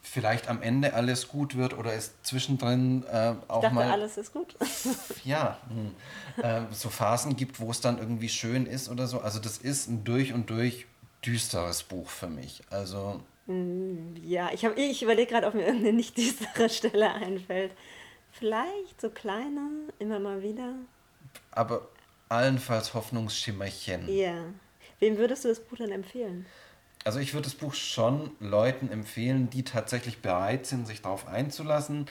vielleicht 0.02 0.48
am 0.48 0.62
Ende 0.62 0.94
alles 0.94 1.28
gut 1.28 1.56
wird 1.56 1.76
oder 1.76 1.92
es 1.92 2.12
zwischendrin 2.22 3.04
äh, 3.10 3.34
auch 3.48 3.56
ich 3.56 3.62
dachte, 3.62 3.74
mal 3.74 3.90
alles 3.90 4.16
ist 4.16 4.32
gut. 4.32 4.54
ja, 5.24 5.58
äh, 6.42 6.62
so 6.70 6.90
Phasen 6.90 7.36
gibt, 7.36 7.58
wo 7.58 7.70
es 7.70 7.80
dann 7.80 7.98
irgendwie 7.98 8.28
schön 8.28 8.66
ist 8.66 8.88
oder 8.88 9.08
so. 9.08 9.20
Also 9.20 9.40
das 9.40 9.58
ist 9.58 9.88
ein 9.88 10.04
durch 10.04 10.32
und 10.32 10.48
durch 10.48 10.86
düsteres 11.24 11.82
Buch 11.82 12.08
für 12.08 12.28
mich. 12.28 12.62
Also 12.70 13.20
mm, 13.46 14.14
ja, 14.22 14.50
ich, 14.52 14.64
ich 14.64 15.02
überlege 15.02 15.32
gerade, 15.32 15.48
ob 15.48 15.54
mir 15.54 15.66
irgendeine 15.66 15.94
nicht 15.94 16.16
düstere 16.16 16.68
Stelle 16.68 17.12
einfällt. 17.12 17.72
Vielleicht 18.30 19.00
so 19.00 19.10
kleine, 19.10 19.70
immer 19.98 20.20
mal 20.20 20.42
wieder. 20.42 20.74
Aber 21.50 21.88
allenfalls 22.28 22.94
Hoffnungsschimmerchen. 22.94 24.08
Ja. 24.08 24.44
Wem 24.98 25.18
würdest 25.18 25.44
du 25.44 25.48
das 25.48 25.60
Buch 25.60 25.76
denn 25.76 25.92
empfehlen? 25.92 26.46
Also 27.04 27.20
ich 27.20 27.34
würde 27.34 27.44
das 27.44 27.54
Buch 27.54 27.74
schon 27.74 28.32
Leuten 28.40 28.90
empfehlen, 28.90 29.48
die 29.48 29.62
tatsächlich 29.62 30.22
bereit 30.22 30.66
sind, 30.66 30.88
sich 30.88 31.02
darauf 31.02 31.28
einzulassen, 31.28 32.06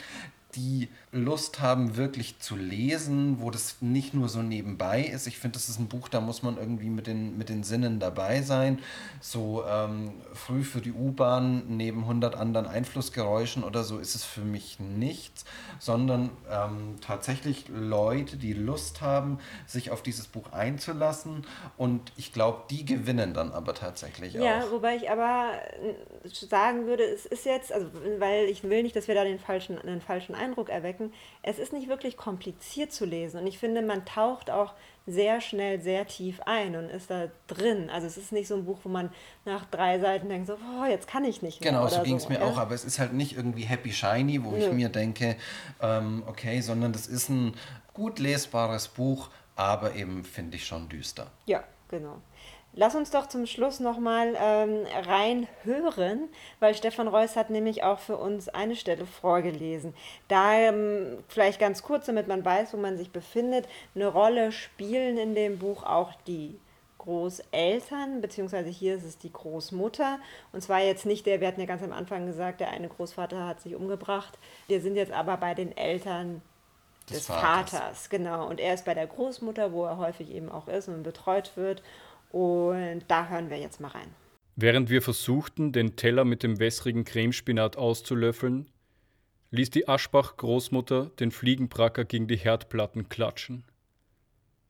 die 0.56 0.90
Lust 1.12 1.62
haben, 1.62 1.98
wirklich 1.98 2.40
zu 2.40 2.56
lesen, 2.56 3.38
wo 3.40 3.52
das 3.52 3.78
nicht 3.82 4.14
nur 4.14 4.30
so 4.30 4.42
nebenbei 4.42 5.02
ist. 5.02 5.28
Ich 5.28 5.38
finde, 5.38 5.56
das 5.56 5.70
ist 5.70 5.80
ein 5.80 5.88
Buch, 5.88 6.08
da 6.08 6.22
muss 6.22 6.44
man 6.44 6.58
irgendwie 6.58 6.90
mit 6.90 7.08
den, 7.08 7.38
mit 7.38 7.50
den 7.50 7.64
Sinnen 7.64 8.00
dabei 8.00 8.42
sein. 8.42 8.80
So 9.22 9.64
ähm, 9.68 10.14
früh 10.34 10.64
für 10.64 10.82
die 10.82 10.92
U-Bahn 10.92 11.64
neben 11.68 12.02
100 12.02 12.36
anderen 12.36 12.68
Einflussgeräuschen 12.68 13.64
oder 13.64 13.84
so 13.84 14.00
ist 14.00 14.16
es 14.16 14.24
für 14.24 14.42
mich 14.42 14.80
nichts, 14.80 15.46
sondern 15.80 16.30
ähm, 16.50 16.96
tatsächlich 17.02 17.66
Leute, 17.70 18.38
die 18.38 18.54
Lust 18.54 19.02
haben, 19.02 19.40
sich 19.66 19.92
auf 19.92 20.02
dieses 20.02 20.28
Buch 20.28 20.52
einzulassen. 20.52 21.46
Und 21.78 22.12
ich 22.18 22.34
glaube, 22.34 22.64
die 22.70 22.86
gewinnen 22.86 23.34
dann 23.34 23.52
aber 23.52 23.74
tatsächlich 23.74 24.34
ja, 24.34 24.42
auch. 24.42 24.46
Ja, 24.46 24.72
wobei 24.72 24.96
ich 24.96 25.10
aber 25.10 25.52
äh, 25.82 26.30
sagen 26.30 26.88
würde, 26.88 27.04
es 27.04 27.26
ist 27.26 27.46
jetzt, 27.46 27.72
also 27.72 27.88
weil 28.20 28.46
ich 28.46 28.64
will 28.64 28.84
nicht, 28.84 28.96
dass 28.96 29.08
wir 29.08 29.16
da 29.16 29.24
den 29.24 29.40
falschen, 29.40 29.78
den 29.86 30.02
falschen 30.02 30.36
Eindruck 30.36 30.45
erwecken. 30.70 31.14
Es 31.42 31.60
ist 31.60 31.74
nicht 31.74 31.88
wirklich 31.88 32.18
kompliziert 32.18 32.92
zu 32.92 33.06
lesen 33.06 33.42
und 33.42 33.48
ich 33.48 33.58
finde, 33.58 33.82
man 33.82 34.06
taucht 34.06 34.50
auch 34.50 34.74
sehr 35.08 35.40
schnell 35.40 35.80
sehr 35.82 36.08
tief 36.08 36.42
ein 36.46 36.76
und 36.76 36.90
ist 36.90 37.12
da 37.12 37.28
drin. 37.48 37.90
Also 37.90 38.08
es 38.08 38.18
ist 38.18 38.32
nicht 38.32 38.48
so 38.48 38.56
ein 38.56 38.66
Buch, 38.66 38.80
wo 38.84 38.90
man 38.90 39.12
nach 39.46 39.66
drei 39.66 40.00
Seiten 40.00 40.30
denkt, 40.30 40.48
so, 40.48 40.54
oh, 40.54 40.86
jetzt 40.86 41.08
kann 41.08 41.24
ich 41.26 41.42
nicht 41.42 41.62
mehr. 41.62 41.72
Genau, 41.72 41.88
so 41.88 42.02
ging 42.02 42.16
es 42.16 42.24
so, 42.24 42.30
mir 42.30 42.40
ja? 42.40 42.46
auch, 42.46 42.58
aber 42.58 42.74
es 42.74 42.84
ist 42.84 43.00
halt 43.00 43.14
nicht 43.14 43.36
irgendwie 43.36 43.64
happy 43.64 43.92
shiny, 43.92 44.44
wo 44.44 44.52
Nö. 44.52 44.58
ich 44.58 44.72
mir 44.72 44.90
denke, 44.90 45.36
ähm, 45.82 46.24
okay, 46.26 46.62
sondern 46.62 46.92
das 46.92 47.08
ist 47.08 47.30
ein 47.30 47.54
gut 47.94 48.20
lesbares 48.20 48.88
Buch, 48.88 49.30
aber 49.56 49.96
eben 49.96 50.24
finde 50.24 50.58
ich 50.58 50.66
schon 50.66 50.90
düster. 50.90 51.28
Ja, 51.46 51.64
genau. 51.88 52.22
Lass 52.78 52.94
uns 52.94 53.10
doch 53.10 53.28
zum 53.28 53.46
Schluss 53.46 53.80
nochmal 53.80 54.36
ähm, 54.38 54.86
reinhören, 55.08 56.28
weil 56.60 56.76
Stefan 56.76 57.08
Reuss 57.08 57.38
hat 57.38 57.50
nämlich 57.50 57.84
auch 57.84 58.00
für 58.00 58.18
uns 58.18 58.50
eine 58.50 58.76
Stelle 58.76 59.06
vorgelesen. 59.06 59.94
Da 60.28 60.54
ähm, 60.56 61.24
vielleicht 61.30 61.60
ganz 61.60 61.84
kurz, 61.84 62.06
damit 62.08 62.28
man 62.28 62.44
weiß, 62.44 62.74
wo 62.74 62.78
man 62.78 62.98
sich 62.98 63.12
befindet, 63.12 63.68
eine 63.96 64.08
Rolle 64.08 64.52
spielen 64.52 65.18
in 65.18 65.36
dem 65.36 65.58
Buch 65.58 65.84
auch 65.84 66.12
die 66.28 66.60
Großeltern, 66.98 68.20
beziehungsweise 68.20 68.70
hier 68.70 68.96
ist 68.96 69.06
es 69.06 69.18
die 69.18 69.32
Großmutter. 69.32 70.20
Und 70.52 70.62
zwar 70.62 70.82
jetzt 70.82 71.06
nicht 71.06 71.26
der, 71.26 71.40
wir 71.40 71.48
hatten 71.48 71.62
ja 71.62 71.68
ganz 71.68 71.82
am 71.82 71.94
Anfang 71.94 72.26
gesagt, 72.26 72.60
der 72.60 72.72
eine 72.72 72.90
Großvater 72.90 73.48
hat 73.48 73.62
sich 73.62 73.76
umgebracht. 73.76 74.38
Wir 74.68 74.82
sind 74.82 74.96
jetzt 74.96 75.14
aber 75.14 75.38
bei 75.38 75.54
den 75.54 75.78
Eltern 75.78 76.42
des, 77.10 77.20
des 77.20 77.28
Vaters. 77.28 77.72
Vaters. 77.72 78.10
Genau. 78.10 78.48
Und 78.48 78.60
er 78.60 78.74
ist 78.74 78.86
bei 78.86 78.94
der 78.94 79.08
Großmutter, 79.08 79.72
wo 79.72 79.86
er 79.86 79.98
häufig 79.98 80.32
eben 80.32 80.52
auch 80.52 80.68
ist 80.68 80.88
und 80.88 81.04
betreut 81.04 81.52
wird. 81.56 81.82
Und 82.36 83.04
da 83.08 83.30
hören 83.30 83.50
wir 83.50 83.58
jetzt 83.58 83.80
mal 83.80 83.88
rein. 83.88 84.14
Während 84.58 84.90
wir 84.90 85.02
versuchten, 85.02 85.72
den 85.72 85.96
Teller 85.96 86.26
mit 86.26 86.44
dem 86.44 86.60
wässrigen 86.60 87.06
Cremespinat 87.06 87.78
auszulöffeln, 87.78 88.70
ließ 89.52 89.70
die 89.70 89.88
Aschbach-Großmutter 89.88 91.12
den 91.18 91.32
Fliegenbracker 91.32 92.04
gegen 92.04 92.28
die 92.28 92.36
Herdplatten 92.36 93.08
klatschen. 93.08 93.64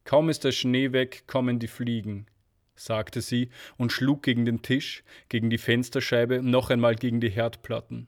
Kaum 0.04 0.30
ist 0.30 0.44
der 0.44 0.52
Schnee 0.52 0.92
weg, 0.92 1.24
kommen 1.26 1.58
die 1.58 1.68
Fliegen, 1.68 2.28
sagte 2.76 3.22
sie 3.22 3.50
und 3.78 3.92
schlug 3.92 4.22
gegen 4.22 4.46
den 4.46 4.62
Tisch, 4.62 5.04
gegen 5.28 5.50
die 5.50 5.58
Fensterscheibe, 5.58 6.44
noch 6.44 6.70
einmal 6.70 6.94
gegen 6.94 7.20
die 7.20 7.32
Herdplatten. 7.32 8.06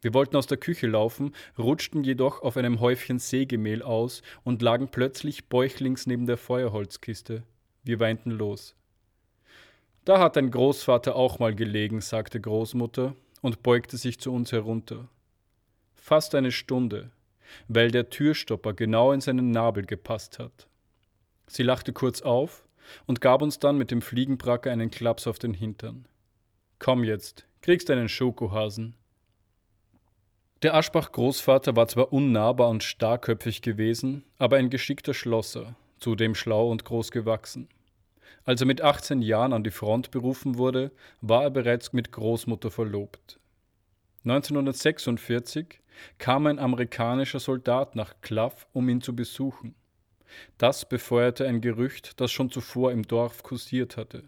Wir 0.00 0.12
wollten 0.12 0.34
aus 0.34 0.48
der 0.48 0.58
Küche 0.58 0.88
laufen, 0.88 1.36
rutschten 1.56 2.02
jedoch 2.02 2.42
auf 2.42 2.56
einem 2.56 2.80
Häufchen 2.80 3.20
Sägemehl 3.20 3.82
aus 3.82 4.22
und 4.42 4.60
lagen 4.60 4.88
plötzlich 4.88 5.48
bäuchlings 5.48 6.08
neben 6.08 6.26
der 6.26 6.36
Feuerholzkiste. 6.36 7.44
Wir 7.86 8.00
weinten 8.00 8.32
los. 8.32 8.74
Da 10.04 10.18
hat 10.18 10.34
dein 10.34 10.50
Großvater 10.50 11.14
auch 11.14 11.38
mal 11.38 11.54
gelegen, 11.54 12.00
sagte 12.00 12.40
Großmutter 12.40 13.14
und 13.42 13.62
beugte 13.62 13.96
sich 13.96 14.18
zu 14.18 14.32
uns 14.32 14.50
herunter. 14.50 15.08
Fast 15.94 16.34
eine 16.34 16.50
Stunde, 16.50 17.12
weil 17.68 17.92
der 17.92 18.10
Türstopper 18.10 18.72
genau 18.72 19.12
in 19.12 19.20
seinen 19.20 19.52
Nabel 19.52 19.86
gepasst 19.86 20.40
hat. 20.40 20.66
Sie 21.46 21.62
lachte 21.62 21.92
kurz 21.92 22.22
auf 22.22 22.66
und 23.06 23.20
gab 23.20 23.40
uns 23.40 23.60
dann 23.60 23.78
mit 23.78 23.92
dem 23.92 24.02
Fliegenbracker 24.02 24.72
einen 24.72 24.90
Klaps 24.90 25.28
auf 25.28 25.38
den 25.38 25.54
Hintern. 25.54 26.08
Komm 26.80 27.04
jetzt, 27.04 27.46
kriegst 27.62 27.88
einen 27.88 28.08
Schokohasen. 28.08 28.96
Der 30.62 30.74
Aschbach-Großvater 30.74 31.76
war 31.76 31.86
zwar 31.86 32.12
unnahbar 32.12 32.68
und 32.68 32.82
starkköpfig 32.82 33.62
gewesen, 33.62 34.24
aber 34.38 34.56
ein 34.56 34.70
geschickter 34.70 35.14
Schlosser, 35.14 35.76
zudem 36.00 36.34
schlau 36.34 36.68
und 36.68 36.84
groß 36.84 37.12
gewachsen. 37.12 37.68
Als 38.44 38.60
er 38.60 38.66
mit 38.66 38.80
18 38.80 39.22
Jahren 39.22 39.52
an 39.52 39.64
die 39.64 39.70
Front 39.70 40.10
berufen 40.10 40.56
wurde, 40.58 40.92
war 41.20 41.42
er 41.42 41.50
bereits 41.50 41.92
mit 41.92 42.12
Großmutter 42.12 42.70
verlobt. 42.70 43.38
1946 44.24 45.80
kam 46.18 46.46
ein 46.46 46.58
amerikanischer 46.58 47.40
Soldat 47.40 47.96
nach 47.96 48.14
Klaff, 48.20 48.66
um 48.72 48.88
ihn 48.88 49.00
zu 49.00 49.14
besuchen. 49.14 49.74
Das 50.58 50.88
befeuerte 50.88 51.46
ein 51.46 51.60
Gerücht, 51.60 52.20
das 52.20 52.32
schon 52.32 52.50
zuvor 52.50 52.92
im 52.92 53.02
Dorf 53.02 53.42
kursiert 53.42 53.96
hatte. 53.96 54.24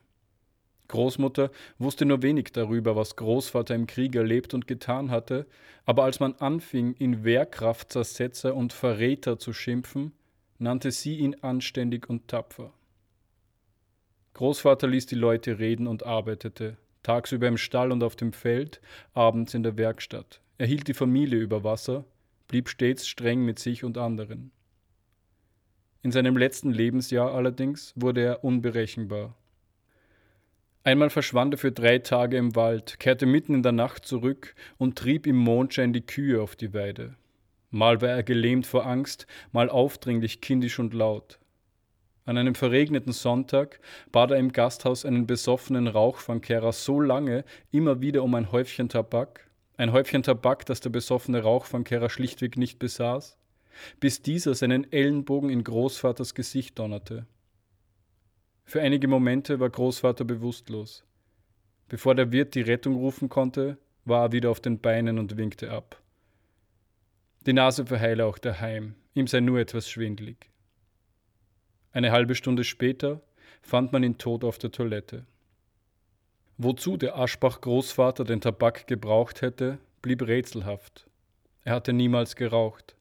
Großmutter 0.88 1.50
wusste 1.78 2.06
nur 2.06 2.22
wenig 2.22 2.52
darüber, 2.52 2.96
was 2.96 3.16
Großvater 3.16 3.74
im 3.74 3.86
Krieg 3.86 4.14
erlebt 4.14 4.54
und 4.54 4.66
getan 4.66 5.10
hatte, 5.10 5.46
aber 5.84 6.04
als 6.04 6.18
man 6.18 6.34
anfing, 6.36 6.94
ihn 6.98 7.24
Wehrkraftzersetzer 7.24 8.54
und 8.54 8.72
Verräter 8.72 9.38
zu 9.38 9.52
schimpfen, 9.52 10.12
nannte 10.58 10.90
sie 10.90 11.16
ihn 11.16 11.36
anständig 11.42 12.08
und 12.08 12.28
tapfer. 12.28 12.72
Großvater 14.34 14.86
ließ 14.86 15.06
die 15.06 15.14
Leute 15.14 15.58
reden 15.58 15.86
und 15.86 16.04
arbeitete, 16.06 16.76
tagsüber 17.02 17.48
im 17.48 17.56
Stall 17.56 17.92
und 17.92 18.02
auf 18.02 18.16
dem 18.16 18.32
Feld, 18.32 18.80
abends 19.14 19.54
in 19.54 19.62
der 19.62 19.76
Werkstatt. 19.76 20.40
Er 20.58 20.66
hielt 20.66 20.88
die 20.88 20.94
Familie 20.94 21.38
über 21.38 21.64
Wasser, 21.64 22.04
blieb 22.48 22.68
stets 22.68 23.06
streng 23.06 23.44
mit 23.44 23.58
sich 23.58 23.84
und 23.84 23.98
anderen. 23.98 24.50
In 26.02 26.12
seinem 26.12 26.36
letzten 26.36 26.70
Lebensjahr 26.70 27.34
allerdings 27.34 27.92
wurde 27.96 28.22
er 28.22 28.44
unberechenbar. 28.44 29.34
Einmal 30.84 31.10
verschwand 31.10 31.54
er 31.54 31.58
für 31.58 31.72
drei 31.72 31.98
Tage 31.98 32.36
im 32.36 32.56
Wald, 32.56 32.98
kehrte 32.98 33.26
mitten 33.26 33.54
in 33.54 33.62
der 33.62 33.72
Nacht 33.72 34.06
zurück 34.06 34.54
und 34.78 34.96
trieb 34.96 35.26
im 35.26 35.36
Mondschein 35.36 35.92
die 35.92 36.06
Kühe 36.06 36.40
auf 36.40 36.56
die 36.56 36.72
Weide. 36.72 37.16
Mal 37.70 38.00
war 38.00 38.08
er 38.08 38.22
gelähmt 38.22 38.66
vor 38.66 38.86
Angst, 38.86 39.26
mal 39.52 39.68
aufdringlich 39.68 40.40
kindisch 40.40 40.78
und 40.78 40.94
laut. 40.94 41.37
An 42.28 42.36
einem 42.36 42.54
verregneten 42.54 43.14
Sonntag 43.14 43.80
bat 44.12 44.32
er 44.32 44.36
im 44.36 44.52
Gasthaus 44.52 45.06
einen 45.06 45.26
besoffenen 45.26 45.88
Rauchfangkehrer 45.88 46.74
so 46.74 47.00
lange 47.00 47.42
immer 47.70 48.02
wieder 48.02 48.22
um 48.22 48.34
ein 48.34 48.52
Häufchen 48.52 48.90
Tabak, 48.90 49.48
ein 49.78 49.92
Häufchen 49.92 50.22
Tabak, 50.22 50.66
das 50.66 50.80
der 50.80 50.90
besoffene 50.90 51.42
Rauchfangkehrer 51.42 52.10
schlichtweg 52.10 52.58
nicht 52.58 52.78
besaß, 52.78 53.38
bis 53.98 54.20
dieser 54.20 54.54
seinen 54.54 54.92
Ellenbogen 54.92 55.48
in 55.48 55.64
Großvaters 55.64 56.34
Gesicht 56.34 56.78
donnerte. 56.78 57.24
Für 58.66 58.82
einige 58.82 59.08
Momente 59.08 59.58
war 59.58 59.70
Großvater 59.70 60.26
bewusstlos. 60.26 61.04
Bevor 61.88 62.14
der 62.14 62.30
Wirt 62.30 62.54
die 62.54 62.60
Rettung 62.60 62.96
rufen 62.96 63.30
konnte, 63.30 63.78
war 64.04 64.26
er 64.26 64.32
wieder 64.32 64.50
auf 64.50 64.60
den 64.60 64.80
Beinen 64.80 65.18
und 65.18 65.38
winkte 65.38 65.70
ab. 65.70 65.98
Die 67.46 67.54
Nase 67.54 67.86
verheile 67.86 68.26
auch 68.26 68.36
daheim, 68.36 68.96
ihm 69.14 69.26
sei 69.26 69.40
nur 69.40 69.60
etwas 69.60 69.88
schwindlig. 69.88 70.50
Eine 71.92 72.12
halbe 72.12 72.34
Stunde 72.34 72.64
später 72.64 73.20
fand 73.62 73.92
man 73.92 74.02
ihn 74.02 74.18
tot 74.18 74.44
auf 74.44 74.58
der 74.58 74.70
Toilette. 74.70 75.24
Wozu 76.56 76.96
der 76.96 77.16
Aschbach-Großvater 77.16 78.24
den 78.24 78.40
Tabak 78.40 78.86
gebraucht 78.86 79.42
hätte, 79.42 79.78
blieb 80.02 80.22
rätselhaft. 80.22 81.06
Er 81.64 81.74
hatte 81.74 81.92
niemals 81.92 82.34
geraucht. 82.34 82.96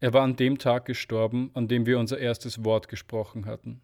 Er 0.00 0.12
war 0.12 0.22
an 0.22 0.36
dem 0.36 0.58
Tag 0.58 0.84
gestorben, 0.84 1.50
an 1.54 1.68
dem 1.68 1.86
wir 1.86 1.98
unser 1.98 2.18
erstes 2.18 2.64
Wort 2.64 2.88
gesprochen 2.88 3.46
hatten. 3.46 3.80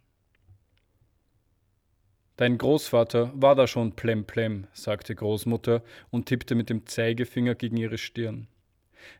Dein 2.36 2.58
Großvater 2.58 3.30
war 3.34 3.54
da 3.54 3.66
schon 3.66 3.92
plemplem, 3.92 4.66
sagte 4.72 5.14
Großmutter 5.14 5.82
und 6.10 6.26
tippte 6.26 6.54
mit 6.54 6.70
dem 6.70 6.86
Zeigefinger 6.86 7.54
gegen 7.54 7.76
ihre 7.76 7.98
Stirn. 7.98 8.48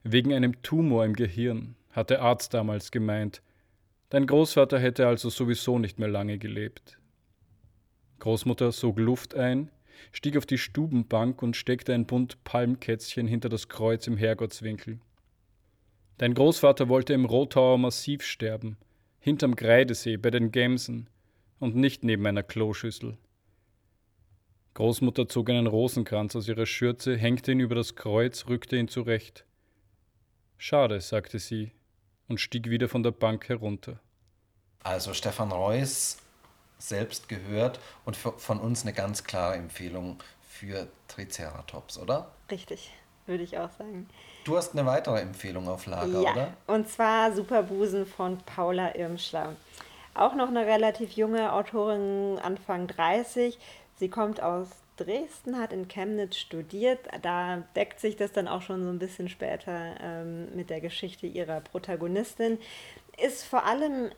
Wegen 0.03 0.33
einem 0.33 0.61
Tumor 0.63 1.05
im 1.05 1.15
Gehirn, 1.15 1.77
hat 1.91 2.11
der 2.11 2.23
Arzt 2.23 2.55
damals 2.55 2.91
gemeint. 2.91 3.43
Dein 4.13 4.27
Großvater 4.27 4.79
hätte 4.79 5.07
also 5.07 5.31
sowieso 5.31 5.79
nicht 5.79 5.99
mehr 5.99 6.07
lange 6.07 6.37
gelebt. 6.37 6.99
Großmutter 8.19 8.71
sog 8.71 8.99
Luft 8.99 9.35
ein, 9.35 9.71
stieg 10.13 10.37
auf 10.37 10.45
die 10.45 10.59
Stubenbank 10.59 11.41
und 11.41 11.57
steckte 11.57 11.95
ein 11.95 12.05
Bund 12.05 12.45
Palmkätzchen 12.45 13.27
hinter 13.27 13.49
das 13.49 13.71
Kreuz 13.71 14.07
im 14.07 14.19
Herrgottswinkel. 14.19 15.01
Dein 16.19 16.35
Großvater 16.35 16.91
wollte 16.91 17.15
im 17.15 17.25
Rothauer 17.25 17.79
Massiv 17.79 18.23
sterben, 18.23 18.77
hinterm 19.19 19.57
Greidesee 19.57 20.19
bei 20.19 20.31
den 20.31 20.53
Gemsen, 20.53 21.09
und 21.59 21.75
nicht 21.75 22.05
neben 22.05 22.27
einer 22.27 22.43
Kloschüssel. 22.43 23.17
Großmutter 24.75 25.27
zog 25.27 25.49
einen 25.49 25.67
Rosenkranz 25.67 26.37
aus 26.37 26.49
ihrer 26.49 26.67
Schürze, 26.67 27.17
hängte 27.17 27.53
ihn 27.53 27.61
über 27.61 27.77
das 27.77 27.95
Kreuz, 27.95 28.45
rückte 28.47 28.77
ihn 28.77 28.89
zurecht. 28.89 29.47
Schade, 30.59 31.01
sagte 31.01 31.39
sie 31.39 31.73
und 32.33 32.39
stieg 32.39 32.69
wieder 32.71 32.89
von 32.89 33.03
der 33.03 33.11
Bank 33.11 33.49
herunter. 33.49 34.01
Also 34.83 35.13
Stefan 35.15 35.53
Reuss 35.53 36.17
selbst 36.79 37.29
gehört 37.29 37.79
und 38.05 38.17
von 38.17 38.59
uns 38.59 38.83
eine 38.83 38.93
ganz 38.93 39.23
klare 39.23 39.55
Empfehlung 39.55 40.19
für 40.49 40.89
Triceratops, 41.09 41.99
oder? 41.99 42.33
Richtig, 42.51 42.91
würde 43.27 43.45
ich 43.45 43.59
auch 43.59 43.71
sagen. 43.79 44.09
Du 44.45 44.57
hast 44.57 44.73
eine 44.73 44.87
weitere 44.87 45.21
Empfehlung 45.21 45.69
auf 45.69 45.87
Lager, 45.87 46.23
ja, 46.23 46.33
oder? 46.33 46.57
Und 46.67 46.89
zwar 46.89 47.33
Superbusen 47.33 48.07
von 48.07 48.39
Paula 48.39 48.95
Irmschler 48.97 49.55
auch 50.15 50.35
noch 50.35 50.49
eine 50.49 50.67
relativ 50.67 51.13
junge 51.13 51.53
Autorin, 51.53 52.39
Anfang 52.43 52.87
30. 52.87 53.59
Sie 53.97 54.09
kommt 54.09 54.43
aus 54.43 54.69
Dresden, 54.97 55.59
hat 55.59 55.73
in 55.73 55.89
Chemnitz 55.89 56.37
studiert. 56.37 57.01
Da 57.23 57.65
deckt 57.77 58.01
sich 58.01 58.17
das 58.17 58.33
dann 58.33 58.49
auch 58.49 58.63
schon 58.63 58.85
so 58.85 58.91
ein 58.91 58.99
bisschen 58.99 59.29
später 59.29 59.95
ähm, 60.01 60.55
mit 60.55 60.71
der 60.71 60.81
Geschichte 60.81 61.27
ihrer 61.27 61.61
Protagonistin. 61.61 62.59
Ist 63.19 63.45
vor 63.45 63.65
allem 63.65 64.11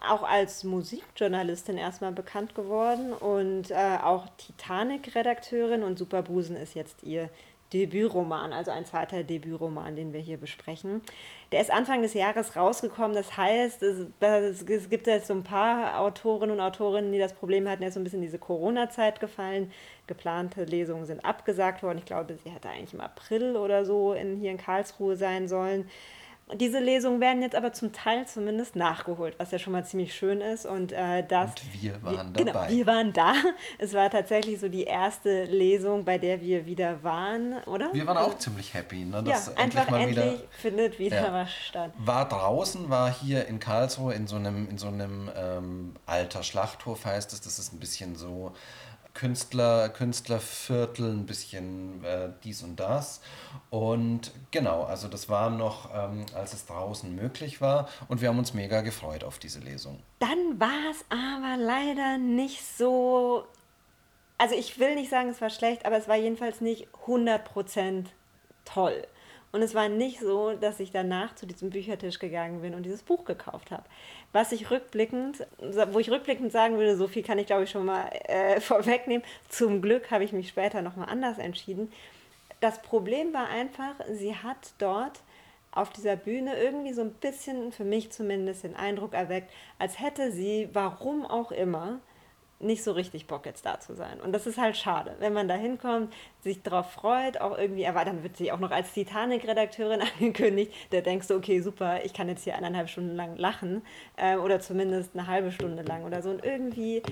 auch 0.00 0.22
als 0.22 0.64
Musikjournalistin 0.64 1.78
erstmal 1.78 2.12
bekannt 2.12 2.54
geworden 2.54 3.12
und 3.12 3.70
äh, 3.70 3.98
auch 4.02 4.26
Titanic-Redakteurin 4.36 5.82
und 5.82 5.98
Superbusen 5.98 6.56
ist 6.56 6.74
jetzt 6.74 7.02
ihr 7.04 7.30
Debütroman, 7.72 8.52
also 8.52 8.70
ein 8.70 8.84
zweiter 8.84 9.24
Debütroman, 9.24 9.96
den 9.96 10.12
wir 10.12 10.20
hier 10.20 10.36
besprechen. 10.36 11.00
Der 11.52 11.60
ist 11.60 11.70
Anfang 11.70 12.02
des 12.02 12.14
Jahres 12.14 12.56
rausgekommen. 12.56 13.14
Das 13.14 13.36
heißt, 13.36 13.82
es, 13.82 14.06
es 14.20 14.90
gibt 14.90 15.06
jetzt 15.06 15.28
so 15.28 15.34
ein 15.34 15.42
paar 15.42 16.00
Autorinnen 16.00 16.56
und 16.56 16.60
Autorinnen, 16.60 17.12
die 17.12 17.18
das 17.18 17.32
Problem 17.32 17.68
hatten, 17.68 17.82
jetzt 17.82 17.94
so 17.94 18.00
ein 18.00 18.04
bisschen 18.04 18.22
diese 18.22 18.38
Corona-Zeit 18.38 19.20
gefallen. 19.20 19.72
Geplante 20.06 20.64
Lesungen 20.64 21.06
sind 21.06 21.24
abgesagt 21.24 21.82
worden. 21.82 21.98
Ich 21.98 22.04
glaube, 22.04 22.36
sie 22.42 22.50
hätte 22.50 22.68
eigentlich 22.68 22.94
im 22.94 23.00
April 23.00 23.56
oder 23.56 23.84
so 23.84 24.12
in, 24.12 24.36
hier 24.36 24.50
in 24.50 24.58
Karlsruhe 24.58 25.16
sein 25.16 25.48
sollen. 25.48 25.88
Diese 26.54 26.78
Lesungen 26.78 27.20
werden 27.20 27.42
jetzt 27.42 27.54
aber 27.54 27.72
zum 27.72 27.92
Teil 27.92 28.26
zumindest 28.26 28.76
nachgeholt, 28.76 29.34
was 29.38 29.50
ja 29.50 29.58
schon 29.58 29.72
mal 29.72 29.84
ziemlich 29.84 30.14
schön 30.14 30.40
ist. 30.40 30.66
Und 30.66 30.92
äh, 30.92 31.24
das. 31.26 31.50
Und 31.50 31.82
wir 31.82 32.02
waren 32.02 32.34
wir, 32.34 32.44
genau, 32.44 32.52
dabei. 32.52 32.66
Genau, 32.66 32.78
wir 32.78 32.86
waren 32.86 33.12
da. 33.12 33.34
Es 33.78 33.94
war 33.94 34.10
tatsächlich 34.10 34.60
so 34.60 34.68
die 34.68 34.84
erste 34.84 35.44
Lesung, 35.44 36.04
bei 36.04 36.18
der 36.18 36.40
wir 36.40 36.66
wieder 36.66 37.02
waren, 37.02 37.54
oder? 37.66 37.92
Wir 37.92 38.06
waren 38.06 38.18
auch 38.18 38.36
ziemlich 38.38 38.74
happy, 38.74 39.04
ne? 39.04 39.22
Dass 39.22 39.46
ja, 39.46 39.52
endlich 39.52 39.78
einfach 39.78 39.90
mal 39.90 40.00
endlich 40.00 40.24
wieder, 40.24 40.38
findet 40.50 40.98
wieder 40.98 41.22
ja, 41.22 41.32
was 41.32 41.52
statt. 41.52 41.92
War 41.98 42.28
draußen, 42.28 42.90
war 42.90 43.12
hier 43.12 43.46
in 43.46 43.58
Karlsruhe 43.58 44.14
in 44.14 44.26
so 44.26 44.36
einem, 44.36 44.68
in 44.68 44.78
so 44.78 44.88
einem 44.88 45.30
ähm, 45.36 45.94
alter 46.06 46.42
Schlachthof, 46.42 47.04
heißt 47.04 47.32
es. 47.32 47.40
Das 47.40 47.58
ist 47.58 47.72
ein 47.72 47.80
bisschen 47.80 48.16
so 48.16 48.52
Künstler, 49.14 49.88
Künstlerviertel, 49.88 51.12
ein 51.12 51.26
bisschen 51.26 52.04
äh, 52.04 52.30
dies 52.44 52.62
und 52.62 52.76
das. 52.76 53.20
Und 53.70 54.32
genau, 54.50 54.84
also 54.84 55.08
das 55.08 55.28
war 55.28 55.50
noch, 55.50 55.90
ähm, 55.94 56.26
als 56.34 56.54
es 56.54 56.66
draußen 56.66 57.14
möglich 57.14 57.60
war. 57.60 57.88
Und 58.08 58.20
wir 58.20 58.28
haben 58.28 58.38
uns 58.38 58.54
mega 58.54 58.80
gefreut 58.80 59.24
auf 59.24 59.38
diese 59.38 59.60
Lesung. 59.60 60.02
Dann 60.18 60.58
war 60.58 60.90
es 60.90 61.04
aber 61.08 61.56
leider 61.56 62.18
nicht 62.18 62.64
so. 62.64 63.44
Also 64.38 64.54
ich 64.54 64.78
will 64.78 64.94
nicht 64.94 65.10
sagen, 65.10 65.28
es 65.28 65.40
war 65.40 65.50
schlecht, 65.50 65.84
aber 65.84 65.98
es 65.98 66.08
war 66.08 66.16
jedenfalls 66.16 66.60
nicht 66.60 66.88
100% 67.06 68.06
toll. 68.64 69.06
Und 69.52 69.60
es 69.60 69.74
war 69.74 69.90
nicht 69.90 70.18
so, 70.18 70.54
dass 70.54 70.80
ich 70.80 70.92
danach 70.92 71.34
zu 71.34 71.46
diesem 71.46 71.68
Büchertisch 71.68 72.18
gegangen 72.18 72.62
bin 72.62 72.74
und 72.74 72.84
dieses 72.84 73.02
Buch 73.02 73.26
gekauft 73.26 73.70
habe. 73.70 73.84
Was 74.32 74.50
ich 74.50 74.70
rückblickend, 74.70 75.46
wo 75.92 75.98
ich 75.98 76.10
rückblickend 76.10 76.50
sagen 76.50 76.78
würde, 76.78 76.96
so 76.96 77.06
viel 77.06 77.22
kann 77.22 77.38
ich 77.38 77.46
glaube 77.46 77.64
ich 77.64 77.70
schon 77.70 77.84
mal 77.84 78.08
äh, 78.24 78.60
vorwegnehmen. 78.62 79.24
Zum 79.50 79.82
Glück 79.82 80.10
habe 80.10 80.24
ich 80.24 80.32
mich 80.32 80.48
später 80.48 80.80
nochmal 80.80 81.10
anders 81.10 81.38
entschieden. 81.38 81.92
das 82.60 82.80
Problem 82.80 83.34
war 83.34 83.48
einfach, 83.48 83.94
sie 84.10 84.34
hat 84.34 84.72
dort 84.78 85.20
auf 85.72 85.90
dieser 85.90 86.16
Bühne 86.16 86.56
irgendwie 86.56 86.92
so 86.92 87.02
ein 87.02 87.12
bisschen, 87.14 87.72
für 87.72 87.84
mich 87.84 88.12
zumindest, 88.12 88.64
den 88.64 88.76
Eindruck 88.76 89.14
erweckt, 89.14 89.50
als 89.78 89.98
hätte 89.98 90.30
sie, 90.30 90.68
warum 90.72 91.26
auch 91.26 91.50
immer, 91.50 92.00
nicht 92.62 92.82
so 92.82 92.92
richtig 92.92 93.26
Bock 93.26 93.46
jetzt 93.46 93.66
da 93.66 93.80
zu 93.80 93.94
sein. 93.94 94.20
Und 94.20 94.32
das 94.32 94.46
ist 94.46 94.58
halt 94.58 94.76
schade, 94.76 95.16
wenn 95.18 95.32
man 95.32 95.48
da 95.48 95.54
hinkommt, 95.54 96.12
sich 96.40 96.62
darauf 96.62 96.90
freut, 96.90 97.40
auch 97.40 97.56
irgendwie 97.56 97.82
erwartet, 97.82 98.14
dann 98.14 98.22
wird 98.22 98.36
sie 98.36 98.52
auch 98.52 98.58
noch 98.58 98.70
als 98.70 98.92
Titanic-Redakteurin 98.92 100.00
angekündigt, 100.18 100.72
da 100.90 101.00
denkst 101.00 101.28
du, 101.28 101.34
okay, 101.34 101.60
super, 101.60 102.04
ich 102.04 102.12
kann 102.12 102.28
jetzt 102.28 102.44
hier 102.44 102.56
eineinhalb 102.56 102.88
Stunden 102.88 103.14
lang 103.14 103.36
lachen 103.36 103.82
äh, 104.16 104.36
oder 104.36 104.60
zumindest 104.60 105.10
eine 105.14 105.26
halbe 105.26 105.52
Stunde 105.52 105.82
lang 105.82 106.04
oder 106.04 106.22
so. 106.22 106.30
Und 106.30 106.44
irgendwie, 106.44 107.02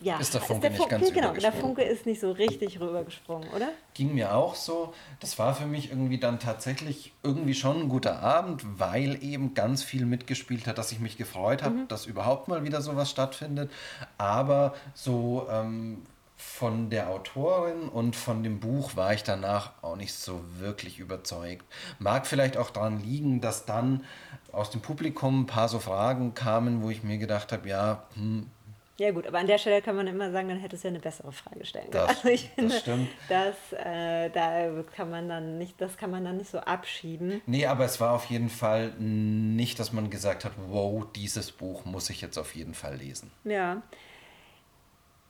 ja, 0.00 0.18
ist 0.18 0.34
der 0.34 0.40
Funke, 0.40 0.66
ist 0.66 0.72
der 0.72 0.78
Funke 0.78 0.98
nicht 0.98 1.14
ganz 1.14 1.14
Genau, 1.14 1.40
der 1.40 1.52
Funke 1.52 1.82
ist 1.82 2.06
nicht 2.06 2.20
so 2.20 2.32
richtig 2.32 2.80
rübergesprungen, 2.80 3.48
oder? 3.50 3.68
Ging 3.94 4.14
mir 4.14 4.34
auch 4.34 4.54
so. 4.54 4.92
Das 5.20 5.38
war 5.38 5.54
für 5.54 5.66
mich 5.66 5.90
irgendwie 5.90 6.18
dann 6.18 6.38
tatsächlich 6.38 7.12
irgendwie 7.22 7.54
schon 7.54 7.82
ein 7.82 7.88
guter 7.88 8.20
Abend, 8.20 8.62
weil 8.78 9.22
eben 9.22 9.54
ganz 9.54 9.82
viel 9.82 10.06
mitgespielt 10.06 10.66
hat, 10.66 10.78
dass 10.78 10.92
ich 10.92 11.00
mich 11.00 11.16
gefreut 11.16 11.62
habe, 11.62 11.74
mhm. 11.74 11.88
dass 11.88 12.06
überhaupt 12.06 12.48
mal 12.48 12.64
wieder 12.64 12.80
sowas 12.82 13.10
stattfindet. 13.10 13.70
Aber 14.18 14.74
so 14.94 15.46
ähm, 15.50 16.02
von 16.36 16.90
der 16.90 17.08
Autorin 17.10 17.88
und 17.88 18.16
von 18.16 18.42
dem 18.42 18.58
Buch 18.58 18.96
war 18.96 19.14
ich 19.14 19.22
danach 19.22 19.72
auch 19.82 19.96
nicht 19.96 20.14
so 20.14 20.42
wirklich 20.58 20.98
überzeugt. 20.98 21.64
Mag 21.98 22.26
vielleicht 22.26 22.56
auch 22.56 22.70
daran 22.70 23.00
liegen, 23.00 23.40
dass 23.40 23.64
dann 23.64 24.04
aus 24.50 24.70
dem 24.70 24.80
Publikum 24.80 25.42
ein 25.42 25.46
paar 25.46 25.68
so 25.68 25.78
Fragen 25.78 26.34
kamen, 26.34 26.82
wo 26.82 26.90
ich 26.90 27.04
mir 27.04 27.18
gedacht 27.18 27.52
habe, 27.52 27.68
ja, 27.68 28.02
hm, 28.14 28.50
ja 28.98 29.10
gut, 29.10 29.26
aber 29.26 29.38
an 29.38 29.46
der 29.46 29.58
Stelle 29.58 29.80
kann 29.80 29.96
man 29.96 30.06
immer 30.06 30.30
sagen, 30.30 30.48
dann 30.48 30.58
hätte 30.58 30.76
es 30.76 30.82
ja 30.82 30.90
eine 30.90 31.00
bessere 31.00 31.32
Frage 31.32 31.64
stellen 31.64 31.90
können. 31.90 32.06
Das, 32.06 32.16
also 32.18 32.28
ich 32.28 32.50
finde, 32.50 32.74
das 32.74 32.80
stimmt. 32.82 33.08
Das, 33.28 33.56
äh, 33.72 34.28
da 34.30 34.82
kann 34.94 35.10
man 35.10 35.28
dann 35.28 35.58
nicht, 35.58 35.80
das 35.80 35.96
kann 35.96 36.10
man 36.10 36.24
dann 36.24 36.36
nicht 36.36 36.50
so 36.50 36.58
abschieben. 36.58 37.40
Nee, 37.46 37.66
aber 37.66 37.84
es 37.84 38.00
war 38.00 38.12
auf 38.12 38.26
jeden 38.26 38.50
Fall 38.50 38.92
nicht, 38.98 39.78
dass 39.78 39.92
man 39.92 40.10
gesagt 40.10 40.44
hat, 40.44 40.52
wow, 40.68 41.04
dieses 41.16 41.52
Buch 41.52 41.84
muss 41.86 42.10
ich 42.10 42.20
jetzt 42.20 42.36
auf 42.36 42.54
jeden 42.54 42.74
Fall 42.74 42.96
lesen. 42.96 43.30
Ja. 43.44 43.82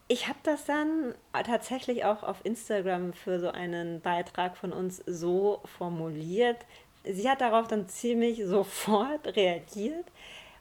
Ich 0.08 0.26
habe 0.28 0.38
das 0.42 0.64
dann 0.64 1.14
tatsächlich 1.32 2.04
auch 2.04 2.24
auf 2.24 2.44
Instagram 2.44 3.12
für 3.12 3.38
so 3.38 3.50
einen 3.50 4.00
Beitrag 4.00 4.56
von 4.56 4.72
uns 4.72 5.02
so 5.06 5.62
formuliert. 5.78 6.58
Sie 7.04 7.30
hat 7.30 7.40
darauf 7.40 7.68
dann 7.68 7.88
ziemlich 7.88 8.42
sofort 8.44 9.36
reagiert 9.36 10.04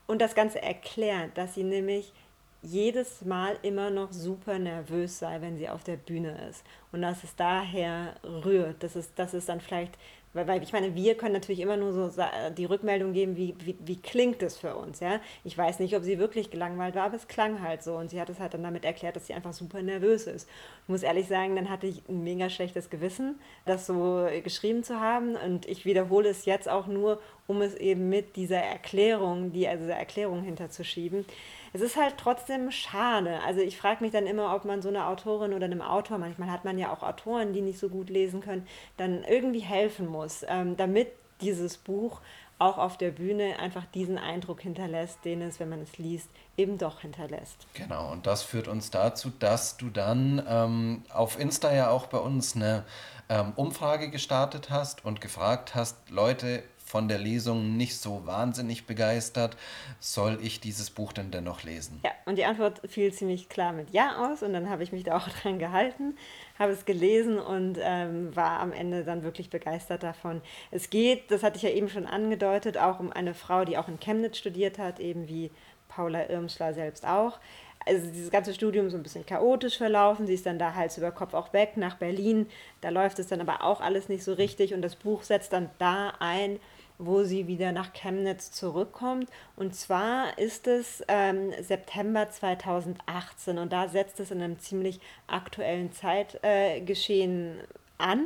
und 0.07 0.21
das 0.21 0.35
Ganze 0.35 0.61
erklärt, 0.61 1.37
dass 1.37 1.55
sie 1.55 1.63
nämlich 1.63 2.13
jedes 2.61 3.25
Mal 3.25 3.57
immer 3.63 3.89
noch 3.89 4.11
super 4.11 4.59
nervös 4.59 5.19
sei, 5.19 5.41
wenn 5.41 5.57
sie 5.57 5.69
auf 5.69 5.83
der 5.83 5.97
Bühne 5.97 6.37
ist. 6.49 6.63
Und 6.91 7.01
dass 7.01 7.23
es 7.23 7.35
daher 7.35 8.15
rührt. 8.23 8.83
Das 8.83 8.95
ist, 8.95 9.11
das 9.15 9.33
ist 9.33 9.49
dann 9.49 9.61
vielleicht 9.61 9.97
weil, 10.33 10.47
weil 10.47 10.63
ich 10.63 10.71
meine, 10.71 10.95
wir 10.95 11.15
können 11.15 11.33
natürlich 11.33 11.59
immer 11.59 11.77
nur 11.77 11.91
so 11.91 12.23
die 12.57 12.65
Rückmeldung 12.65 13.13
geben, 13.13 13.35
wie, 13.35 13.53
wie, 13.59 13.75
wie 13.83 13.97
klingt 13.97 14.41
es 14.41 14.57
für 14.57 14.75
uns, 14.75 14.99
ja. 15.01 15.19
Ich 15.43 15.57
weiß 15.57 15.79
nicht, 15.79 15.95
ob 15.95 16.03
sie 16.03 16.19
wirklich 16.19 16.49
gelangweilt 16.49 16.95
war, 16.95 17.03
aber 17.03 17.15
es 17.15 17.27
klang 17.27 17.61
halt 17.61 17.83
so. 17.83 17.95
Und 17.95 18.09
sie 18.09 18.21
hat 18.21 18.29
es 18.29 18.39
halt 18.39 18.53
dann 18.53 18.63
damit 18.63 18.85
erklärt, 18.85 19.15
dass 19.15 19.27
sie 19.27 19.33
einfach 19.33 19.53
super 19.53 19.81
nervös 19.81 20.27
ist. 20.27 20.47
Ich 20.83 20.89
muss 20.89 21.03
ehrlich 21.03 21.27
sagen, 21.27 21.55
dann 21.55 21.69
hatte 21.69 21.87
ich 21.87 22.01
ein 22.07 22.23
mega 22.23 22.49
schlechtes 22.49 22.89
Gewissen, 22.89 23.39
das 23.65 23.85
so 23.85 24.27
geschrieben 24.43 24.83
zu 24.83 24.99
haben. 24.99 25.35
Und 25.35 25.65
ich 25.65 25.85
wiederhole 25.85 26.29
es 26.29 26.45
jetzt 26.45 26.69
auch 26.69 26.87
nur, 26.87 27.19
um 27.47 27.61
es 27.61 27.75
eben 27.75 28.07
mit 28.07 28.37
dieser 28.37 28.59
Erklärung, 28.59 29.51
die, 29.51 29.67
also 29.67 29.83
dieser 29.83 29.97
Erklärung 29.97 30.43
hinterzuschieben. 30.43 31.25
Es 31.73 31.81
ist 31.81 31.95
halt 31.95 32.15
trotzdem 32.17 32.71
schade. 32.71 33.39
Also 33.45 33.61
ich 33.61 33.77
frage 33.77 34.03
mich 34.03 34.11
dann 34.11 34.27
immer, 34.27 34.55
ob 34.55 34.65
man 34.65 34.81
so 34.81 34.89
einer 34.89 35.07
Autorin 35.07 35.53
oder 35.53 35.65
einem 35.65 35.81
Autor, 35.81 36.17
manchmal 36.17 36.51
hat 36.51 36.65
man 36.65 36.77
ja 36.77 36.91
auch 36.91 37.03
Autoren, 37.03 37.53
die 37.53 37.61
nicht 37.61 37.79
so 37.79 37.89
gut 37.89 38.09
lesen 38.09 38.41
können, 38.41 38.67
dann 38.97 39.23
irgendwie 39.23 39.59
helfen 39.59 40.07
muss, 40.07 40.45
ähm, 40.47 40.75
damit 40.77 41.07
dieses 41.41 41.77
Buch 41.77 42.21
auch 42.61 42.77
auf 42.77 42.97
der 42.97 43.09
Bühne 43.09 43.57
einfach 43.57 43.85
diesen 43.85 44.19
Eindruck 44.19 44.61
hinterlässt, 44.61 45.25
den 45.25 45.41
es, 45.41 45.59
wenn 45.59 45.69
man 45.69 45.81
es 45.81 45.97
liest, 45.97 46.29
eben 46.57 46.77
doch 46.77 47.01
hinterlässt. 47.01 47.65
Genau, 47.73 48.11
und 48.11 48.27
das 48.27 48.43
führt 48.43 48.67
uns 48.67 48.91
dazu, 48.91 49.31
dass 49.39 49.77
du 49.77 49.89
dann 49.89 50.43
ähm, 50.47 51.03
auf 51.11 51.39
Insta 51.39 51.73
ja 51.73 51.89
auch 51.89 52.05
bei 52.05 52.19
uns 52.19 52.55
eine 52.55 52.85
ähm, 53.29 53.53
Umfrage 53.55 54.11
gestartet 54.11 54.69
hast 54.69 55.03
und 55.03 55.21
gefragt 55.21 55.73
hast, 55.73 56.09
Leute, 56.11 56.61
von 56.91 57.07
der 57.07 57.19
Lesung 57.19 57.77
nicht 57.77 57.95
so 57.95 58.25
wahnsinnig 58.25 58.85
begeistert. 58.85 59.55
Soll 60.01 60.37
ich 60.41 60.59
dieses 60.59 60.89
Buch 60.89 61.13
denn 61.13 61.31
dennoch 61.31 61.63
lesen? 61.63 62.01
Ja, 62.03 62.11
und 62.25 62.37
die 62.37 62.43
Antwort 62.43 62.81
fiel 62.85 63.13
ziemlich 63.13 63.47
klar 63.47 63.71
mit 63.71 63.91
Ja 63.91 64.29
aus 64.29 64.43
und 64.43 64.51
dann 64.51 64.69
habe 64.69 64.83
ich 64.83 64.91
mich 64.91 65.05
da 65.05 65.15
auch 65.15 65.29
dran 65.41 65.57
gehalten, 65.57 66.17
habe 66.59 66.73
es 66.73 66.83
gelesen 66.83 67.39
und 67.39 67.77
ähm, 67.81 68.35
war 68.35 68.59
am 68.59 68.73
Ende 68.73 69.05
dann 69.05 69.23
wirklich 69.23 69.49
begeistert 69.49 70.03
davon. 70.03 70.41
Es 70.69 70.89
geht, 70.89 71.31
das 71.31 71.43
hatte 71.43 71.55
ich 71.55 71.63
ja 71.63 71.69
eben 71.69 71.87
schon 71.87 72.05
angedeutet, 72.05 72.77
auch 72.77 72.99
um 72.99 73.09
eine 73.09 73.35
Frau, 73.35 73.63
die 73.63 73.77
auch 73.77 73.87
in 73.87 74.01
Chemnitz 74.01 74.37
studiert 74.37 74.77
hat, 74.77 74.99
eben 74.99 75.29
wie 75.29 75.49
Paula 75.87 76.29
Irmschler 76.29 76.73
selbst 76.73 77.05
auch 77.07 77.39
also 77.85 78.07
dieses 78.07 78.31
ganze 78.31 78.53
Studium 78.53 78.89
so 78.89 78.97
ein 78.97 79.03
bisschen 79.03 79.25
chaotisch 79.25 79.77
verlaufen. 79.77 80.27
Sie 80.27 80.33
ist 80.33 80.45
dann 80.45 80.59
da 80.59 80.75
Hals 80.75 80.97
über 80.97 81.11
Kopf 81.11 81.33
auch 81.33 81.53
weg 81.53 81.77
nach 81.77 81.95
Berlin. 81.95 82.47
Da 82.81 82.89
läuft 82.89 83.19
es 83.19 83.27
dann 83.27 83.41
aber 83.41 83.63
auch 83.63 83.81
alles 83.81 84.09
nicht 84.09 84.23
so 84.23 84.33
richtig 84.33 84.73
und 84.73 84.81
das 84.81 84.95
Buch 84.95 85.23
setzt 85.23 85.53
dann 85.53 85.69
da 85.79 86.13
ein, 86.19 86.59
wo 87.01 87.23
sie 87.23 87.47
wieder 87.47 87.71
nach 87.71 87.93
Chemnitz 87.93 88.51
zurückkommt. 88.51 89.29
Und 89.55 89.75
zwar 89.75 90.37
ist 90.37 90.67
es 90.67 91.03
ähm, 91.07 91.51
September 91.61 92.29
2018 92.29 93.57
und 93.57 93.73
da 93.73 93.87
setzt 93.87 94.19
es 94.19 94.31
in 94.31 94.41
einem 94.41 94.59
ziemlich 94.59 94.99
aktuellen 95.27 95.91
Zeitgeschehen 95.91 97.59
äh, 97.59 97.63
an, 97.97 98.25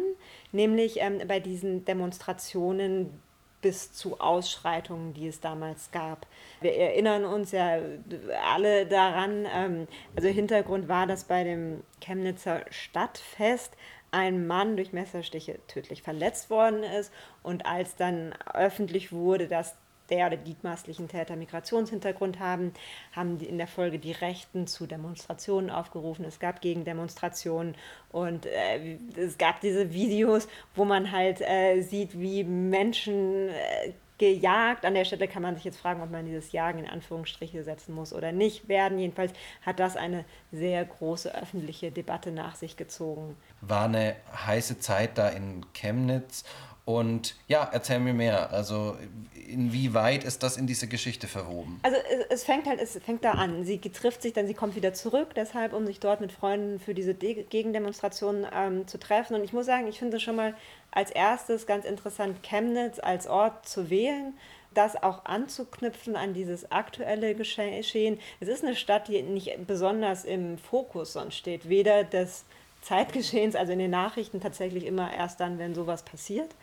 nämlich 0.51 1.01
ähm, 1.01 1.21
bei 1.27 1.39
diesen 1.39 1.85
Demonstrationen 1.85 3.21
bis 3.61 3.93
zu 3.93 4.19
Ausschreitungen, 4.19 5.15
die 5.15 5.27
es 5.27 5.39
damals 5.39 5.89
gab. 5.89 6.27
Wir 6.61 6.75
erinnern 6.75 7.25
uns 7.25 7.51
ja 7.51 7.79
alle 8.53 8.85
daran, 8.85 9.47
ähm, 9.51 9.87
also 10.15 10.27
Hintergrund 10.27 10.87
war, 10.87 11.07
dass 11.07 11.23
bei 11.23 11.43
dem 11.43 11.81
Chemnitzer 11.99 12.63
Stadtfest 12.69 13.73
ein 14.15 14.47
Mann 14.47 14.77
durch 14.77 14.93
Messerstiche 14.93 15.59
tödlich 15.67 16.01
verletzt 16.01 16.49
worden 16.49 16.83
ist. 16.83 17.11
Und 17.43 17.65
als 17.65 17.97
dann 17.97 18.33
öffentlich 18.53 19.11
wurde, 19.11 19.47
dass 19.47 19.75
der 20.09 20.27
oder 20.27 20.37
die 20.37 20.55
maßlichen 20.61 21.09
Täter 21.09 21.35
Migrationshintergrund 21.35 22.39
haben, 22.39 22.73
haben 23.11 23.39
die 23.39 23.47
in 23.47 23.57
der 23.57 23.67
Folge 23.67 23.99
die 23.99 24.11
Rechten 24.11 24.67
zu 24.67 24.85
Demonstrationen 24.85 25.69
aufgerufen. 25.69 26.23
Es 26.25 26.39
gab 26.39 26.61
Gegendemonstrationen 26.61 27.75
und 28.11 28.45
äh, 28.45 28.97
es 29.17 29.37
gab 29.37 29.61
diese 29.61 29.91
Videos, 29.91 30.47
wo 30.75 30.85
man 30.85 31.11
halt 31.11 31.41
äh, 31.41 31.81
sieht, 31.81 32.17
wie 32.19 32.43
Menschen 32.43 33.49
äh, 33.49 33.93
gejagt. 34.17 34.85
An 34.85 34.93
der 34.93 35.05
Stelle 35.05 35.27
kann 35.27 35.41
man 35.43 35.55
sich 35.55 35.63
jetzt 35.63 35.79
fragen, 35.79 36.01
ob 36.01 36.11
man 36.11 36.25
dieses 36.25 36.51
Jagen 36.51 36.79
in 36.79 36.89
Anführungsstriche 36.89 37.63
setzen 37.63 37.93
muss 37.93 38.13
oder 38.13 38.31
nicht 38.31 38.67
werden. 38.67 38.99
Jedenfalls 38.99 39.33
hat 39.61 39.79
das 39.79 39.95
eine 39.95 40.25
sehr 40.51 40.83
große 40.85 41.33
öffentliche 41.35 41.91
Debatte 41.91 42.31
nach 42.31 42.55
sich 42.55 42.77
gezogen. 42.77 43.35
War 43.61 43.85
eine 43.85 44.15
heiße 44.45 44.79
Zeit 44.79 45.17
da 45.17 45.29
in 45.29 45.65
Chemnitz 45.73 46.43
und 46.85 47.35
ja, 47.47 47.67
erzähl 47.71 47.99
mir 47.99 48.13
mehr. 48.13 48.51
Also 48.51 48.95
inwieweit 49.47 50.23
ist 50.23 50.43
das 50.43 50.55
in 50.55 50.67
diese 50.67 50.87
Geschichte 50.87 51.27
verwoben? 51.27 51.79
Also 51.81 51.97
es, 51.97 52.25
es, 52.29 52.43
fängt 52.43 52.67
halt, 52.67 52.79
es 52.79 52.97
fängt 53.03 53.23
da 53.23 53.31
an. 53.31 53.63
Sie 53.63 53.79
trifft 53.79 54.21
sich, 54.21 54.33
dann 54.33 54.45
sie 54.47 54.53
kommt 54.53 54.75
wieder 54.75 54.93
zurück, 54.93 55.29
deshalb, 55.35 55.73
um 55.73 55.85
sich 55.87 55.99
dort 55.99 56.21
mit 56.21 56.31
Freunden 56.31 56.79
für 56.79 56.93
diese 56.93 57.15
De 57.15 57.43
Gegendemonstration 57.43 58.45
ähm, 58.53 58.87
zu 58.87 58.99
treffen. 58.99 59.35
Und 59.35 59.43
ich 59.43 59.51
muss 59.51 59.65
sagen, 59.65 59.87
ich 59.87 59.97
finde 59.97 60.19
schon 60.19 60.35
mal 60.35 60.55
als 60.91 61.09
erstes 61.11 61.65
ganz 61.65 61.85
interessant, 61.85 62.43
Chemnitz 62.43 62.99
als 62.99 63.27
Ort 63.27 63.67
zu 63.67 63.89
wählen 63.89 64.33
das 64.75 65.01
auch 65.01 65.25
anzuknüpfen 65.25 66.15
an 66.15 66.33
dieses 66.33 66.71
aktuelle 66.71 67.33
Geschehen. 67.33 68.19
Es 68.39 68.47
ist 68.47 68.63
eine 68.63 68.75
Stadt, 68.75 69.07
die 69.07 69.21
nicht 69.21 69.65
besonders 69.65 70.25
im 70.25 70.57
Fokus 70.57 71.13
sonst 71.13 71.35
steht, 71.35 71.69
weder 71.69 72.03
des 72.03 72.45
Zeitgeschehens, 72.85 73.55
also 73.55 73.73
in 73.73 73.79
den 73.79 73.91
Nachrichten 73.91 74.39
tatsächlich 74.39 74.85
immer 74.85 75.11
erst 75.11 75.39
dann, 75.39 75.57
wenn 75.57 75.73
sowas 75.73 76.03
passiert. 76.03 76.55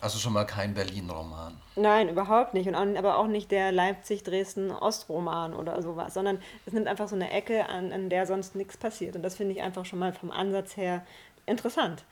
Also 0.00 0.18
schon 0.18 0.34
mal 0.34 0.44
kein 0.44 0.74
Berlin-Roman. 0.74 1.56
Nein, 1.76 2.10
überhaupt 2.10 2.52
nicht. 2.52 2.68
Und 2.68 2.74
aber 2.74 3.16
auch 3.16 3.28
nicht 3.28 3.50
der 3.50 3.72
Leipzig-Dresden-Ost-Roman 3.72 5.54
oder 5.54 5.80
sowas, 5.80 6.12
sondern 6.12 6.38
es 6.66 6.74
nimmt 6.74 6.88
einfach 6.88 7.08
so 7.08 7.14
eine 7.14 7.30
Ecke, 7.30 7.68
an, 7.68 7.92
an 7.92 8.10
der 8.10 8.26
sonst 8.26 8.54
nichts 8.54 8.76
passiert. 8.76 9.16
Und 9.16 9.22
das 9.22 9.36
finde 9.36 9.54
ich 9.54 9.62
einfach 9.62 9.86
schon 9.86 10.00
mal 10.00 10.12
vom 10.12 10.30
Ansatz 10.30 10.76
her 10.76 11.06
interessant. 11.46 12.04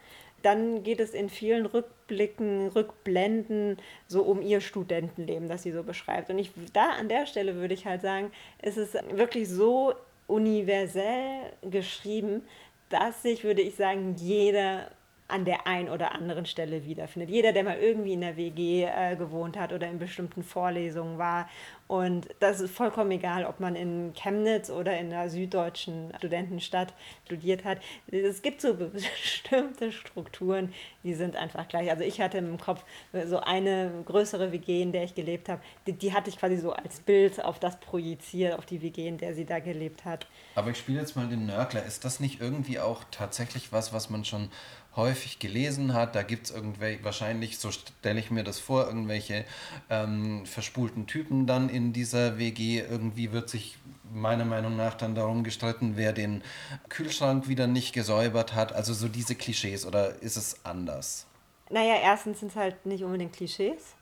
Dann 0.43 0.83
geht 0.83 1.01
es 1.01 1.11
in 1.11 1.29
vielen 1.29 1.67
Rückblicken, 1.67 2.69
Rückblenden 2.69 3.77
so 4.09 4.23
um 4.23 4.41
ihr 4.41 4.61
Studentenleben, 4.61 5.49
das 5.49 5.63
sie 5.63 5.73
so 5.73 5.83
beschreibt. 5.83 6.31
Und 6.31 6.39
ich, 6.39 6.53
da 6.73 6.93
an 6.93 7.09
der 7.09 7.27
Stelle 7.27 7.57
würde 7.57 7.75
ich 7.75 7.85
halt 7.85 8.01
sagen, 8.01 8.33
es 8.59 8.77
ist 8.77 8.95
wirklich 9.11 9.49
so 9.49 9.93
universell 10.27 11.53
geschrieben, 11.63 12.43
dass 12.93 13.23
sich, 13.23 13.45
würde 13.45 13.63
ich 13.63 13.77
sagen, 13.77 14.15
jeder 14.19 14.91
an 15.29 15.45
der 15.47 15.67
einen 15.67 15.89
oder 15.89 16.13
anderen 16.13 16.45
Stelle 16.45 16.85
wiederfindet. 16.85 17.31
Jeder, 17.31 17.53
der 17.53 17.65
mal 17.65 17.79
irgendwie 17.79 18.13
in 18.13 18.21
der 18.21 18.37
WG 18.37 18.85
äh, 18.85 19.17
gewohnt 19.17 19.59
hat 19.59 19.73
oder 19.73 19.89
in 19.89 19.99
bestimmten 19.99 20.43
Vorlesungen 20.43 21.17
war 21.17 21.49
Und 21.93 22.29
das 22.41 22.61
ist 22.61 22.75
vollkommen 22.75 23.11
egal, 23.11 23.45
ob 23.45 23.61
man 23.61 23.77
in 23.77 24.15
Chemnitz 24.15 24.71
oder 24.71 24.99
in 24.99 25.13
einer 25.13 25.29
süddeutschen 25.29 26.11
Studentenstadt 26.17 26.95
studiert 27.27 27.67
hat. 27.67 27.81
Es 28.11 28.41
gibt 28.41 28.63
so 28.63 28.73
bestimmte 28.77 29.93
Strukturen, 29.93 30.73
die 31.05 31.13
sind 31.13 31.37
einfach 31.37 31.69
gleich. 31.69 31.91
Also 31.91 32.03
ich 32.03 32.19
hatte 32.19 32.39
im 32.39 32.57
Kopf 32.57 32.83
so 33.27 33.41
eine 33.41 33.93
größere 34.07 34.53
WG, 34.53 34.81
in 34.81 34.93
der 34.93 35.05
ich 35.05 35.15
gelebt 35.15 35.51
habe, 35.51 35.61
die, 35.87 35.93
die 35.93 36.15
hatte 36.15 36.31
ich 36.31 36.39
quasi 36.39 36.57
so 36.57 36.73
als 36.73 37.01
Bild 37.01 37.45
auf 37.45 37.59
das 37.59 37.79
projiziert, 37.79 38.59
auf 38.59 38.65
die 38.65 38.81
WG, 38.81 39.07
in 39.07 39.19
der 39.19 39.35
sie 39.35 39.45
da 39.45 39.59
gelebt 39.59 40.07
hat. 40.07 40.27
Aber 40.55 40.71
ich 40.71 40.79
spiele 40.79 40.99
jetzt 40.99 41.15
mal 41.15 41.29
den 41.29 41.45
Nörgler. 41.45 41.85
Ist 41.85 42.07
das 42.07 42.21
nicht 42.21 42.41
irgendwie 42.41 42.81
auch 42.81 43.05
tatsächlich 43.11 43.71
was, 43.71 43.93
was 43.93 44.09
man 44.09 44.25
schon 44.25 44.49
häufig 44.97 45.39
gelesen 45.39 45.95
hat. 45.95 46.15
Da 46.15 46.23
gibt 46.23 46.47
es 46.47 46.51
irgendwelche, 46.51 47.05
wahrscheinlich, 47.05 47.59
so 47.59 47.71
stelle 47.71 48.21
ich 48.21 48.31
mir 48.31 48.45
das 48.45 48.59
vor, 48.59 48.87
irgendwelche 48.87 49.45
ähm, 49.91 50.45
verspulten 50.47 51.07
Typen 51.07 51.47
dann 51.47 51.69
in 51.69 51.93
dieser 51.93 52.39
WG. 52.39 52.81
Irgendwie 52.81 53.33
wird 53.33 53.49
sich 53.49 53.79
meiner 54.13 54.45
Meinung 54.45 54.77
nach 54.77 54.95
dann 54.95 55.15
darum 55.15 55.45
gestritten, 55.45 55.93
wer 55.97 56.13
den 56.13 56.43
Kühlschrank 56.89 57.49
wieder 57.49 57.67
nicht 57.67 57.93
gesäubert 57.93 58.55
hat. 58.55 58.73
Also 58.73 58.93
so 58.93 59.09
diese 59.09 59.35
Klischees 59.35 59.87
oder 59.87 60.21
ist 60.23 60.37
es 60.37 60.65
anders? 60.65 61.27
Naja, 61.71 61.95
erstens 62.03 62.41
sind 62.41 62.51
es 62.51 62.57
halt 62.57 62.85
nicht 62.85 63.03
unbedingt 63.03 63.33
Klischees. 63.33 63.95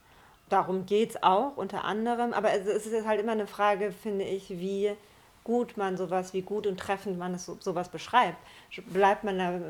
Darum 0.49 0.87
geht 0.87 1.11
es 1.11 1.23
auch 1.23 1.57
unter 1.57 1.85
anderem. 1.85 2.33
Aber 2.33 2.53
es 2.53 2.87
ist 2.87 3.07
halt 3.07 3.21
immer 3.21 3.33
eine 3.33 3.47
Frage, 3.47 3.93
finde 3.93 4.25
ich, 4.25 4.51
wie 4.51 4.91
gut 5.45 5.77
man 5.77 5.97
sowas, 5.97 6.35
wie 6.35 6.43
gut 6.43 6.67
und 6.67 6.81
treffend 6.81 7.17
man 7.19 7.35
es, 7.35 7.47
sowas 7.47 7.89
beschreibt. 7.89 8.39
Bleibt 8.87 9.23
man 9.23 9.39
da 9.39 9.61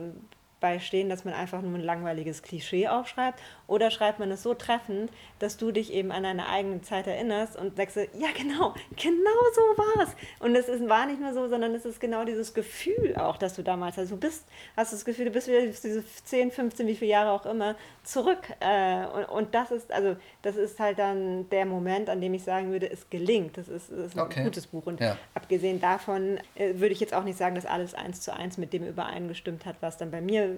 bei 0.61 0.79
stehen, 0.79 1.09
dass 1.09 1.25
man 1.25 1.35
einfach 1.35 1.63
nur 1.63 1.75
ein 1.75 1.83
langweiliges 1.83 2.43
Klischee 2.43 2.89
aufschreibt? 2.89 3.41
Oder 3.67 3.91
schreibt 3.91 4.19
man 4.19 4.31
es 4.31 4.43
so 4.43 4.55
treffend, 4.55 5.11
dass 5.39 5.57
du 5.57 5.71
dich 5.71 5.93
eben 5.93 6.13
an 6.13 6.25
deine 6.25 6.49
eigene 6.49 6.83
Zeit 6.83 7.07
erinnerst 7.07 7.57
und 7.57 7.77
sagst, 7.77 7.97
ja 7.97 8.29
genau, 8.37 8.75
genau 8.97 9.41
so 9.55 9.61
war 9.77 10.05
es. 10.05 10.11
Und 10.41 10.55
es 10.57 10.69
ist, 10.69 10.89
war 10.89 11.07
nicht 11.07 11.21
nur 11.21 11.33
so, 11.33 11.49
sondern 11.49 11.75
es 11.75 11.85
ist 11.85 12.01
genau 12.01 12.25
dieses 12.25 12.53
Gefühl 12.53 13.15
auch, 13.17 13.37
dass 13.37 13.55
du 13.55 13.63
damals 13.63 13.97
hast. 13.97 14.11
Du 14.11 14.17
bist, 14.17 14.47
hast 14.77 14.93
das 14.93 15.05
Gefühl, 15.05 15.27
du 15.27 15.31
bist 15.31 15.49
wieder 15.49 15.61
diese 15.63 16.05
10, 16.25 16.51
15, 16.51 16.87
wie 16.87 16.97
viele 16.97 17.13
Jahre 17.13 17.31
auch 17.31 17.47
immer 17.47 17.77
zurück. 18.03 18.43
Äh, 18.61 19.07
und, 19.07 19.25
und 19.25 19.55
das 19.55 19.71
ist, 19.71 19.93
also 19.93 20.17
das 20.43 20.57
ist 20.57 20.81
halt 20.81 20.99
dann 20.99 21.49
der 21.51 21.67
Moment, 21.67 22.09
an 22.09 22.21
dem 22.21 22.35
ich 22.35 22.43
sagen 22.43 22.73
würde, 22.73 22.91
es 22.91 23.09
gelingt. 23.09 23.57
Das 23.57 23.69
ist, 23.69 23.91
das 23.91 23.99
ist 23.99 24.17
ein 24.17 24.21
okay. 24.21 24.45
gutes 24.45 24.67
Buch. 24.67 24.87
Und 24.87 25.01
ja. 25.01 25.17
abgesehen 25.35 25.81
davon 25.81 26.39
äh, 26.55 26.75
würde 26.75 26.93
ich 26.93 27.01
jetzt 27.01 27.15
auch 27.15 27.25
nicht 27.25 27.39
sagen, 27.39 27.55
dass 27.55 27.67
alles 27.67 27.95
eins 27.95 28.21
zu 28.21 28.35
eins 28.35 28.59
mit 28.59 28.73
dem 28.73 28.87
übereingestimmt 28.87 29.65
hat, 29.65 29.77
was 29.81 29.97
dann 29.97 30.11
bei 30.11 30.21
mir 30.21 30.50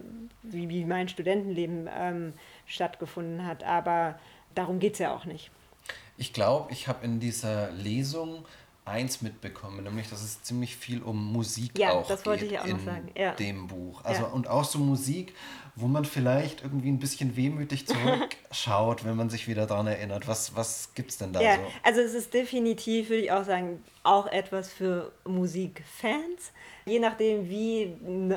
wie, 0.43 0.69
wie 0.69 0.85
mein 0.85 1.09
Studentenleben 1.09 1.89
ähm, 1.95 2.33
stattgefunden 2.67 3.47
hat. 3.47 3.65
Aber 3.65 4.19
darum 4.55 4.79
geht 4.79 4.95
es 4.95 4.99
ja 4.99 5.15
auch 5.15 5.25
nicht. 5.25 5.51
Ich 6.17 6.33
glaube, 6.33 6.73
ich 6.73 6.89
habe 6.89 7.05
in 7.05 7.21
dieser 7.21 7.71
Lesung 7.73 8.45
eins 8.85 9.23
mitbekommen, 9.23 9.85
nämlich 9.85 10.11
dass 10.11 10.23
es 10.23 10.43
ziemlich 10.43 10.77
viel 10.77 11.03
um 11.03 11.33
Musik 11.33 11.79
ja, 11.79 11.93
auch 11.93 12.07
das 12.07 12.27
wollte 12.27 12.45
geht 12.45 12.55
ich 12.55 12.61
auch 12.61 12.67
noch 12.67 12.85
sagen. 12.85 13.11
Ja. 13.17 13.33
dem 13.35 13.69
Buch. 13.69 14.05
Also 14.05 14.23
ja. 14.23 14.29
und 14.29 14.49
auch 14.49 14.65
so 14.65 14.79
Musik, 14.79 15.35
wo 15.75 15.87
man 15.87 16.05
vielleicht 16.05 16.63
irgendwie 16.63 16.91
ein 16.91 16.99
bisschen 16.99 17.37
wehmütig 17.37 17.87
zurückschaut, 17.89 19.05
wenn 19.05 19.17
man 19.17 19.31
sich 19.31 19.49
wieder 19.49 19.67
daran 19.67 19.87
erinnert. 19.87 20.29
Was, 20.29 20.55
was 20.55 20.91
gibt 20.95 21.11
es 21.11 21.19
denn 21.19 21.33
da 21.33 21.41
ja, 21.41 21.57
so? 21.57 21.63
Also 21.83 22.01
es 22.01 22.15
ist 22.15 22.35
definitiv, 22.35 23.09
würde 23.09 23.23
ich 23.23 23.33
auch 23.33 23.45
sagen, 23.45 23.83
auch 24.03 24.27
etwas 24.27 24.73
für 24.73 25.13
Musikfans. 25.25 26.53
Je 26.85 26.99
nachdem, 26.99 27.49
wie 27.49 27.95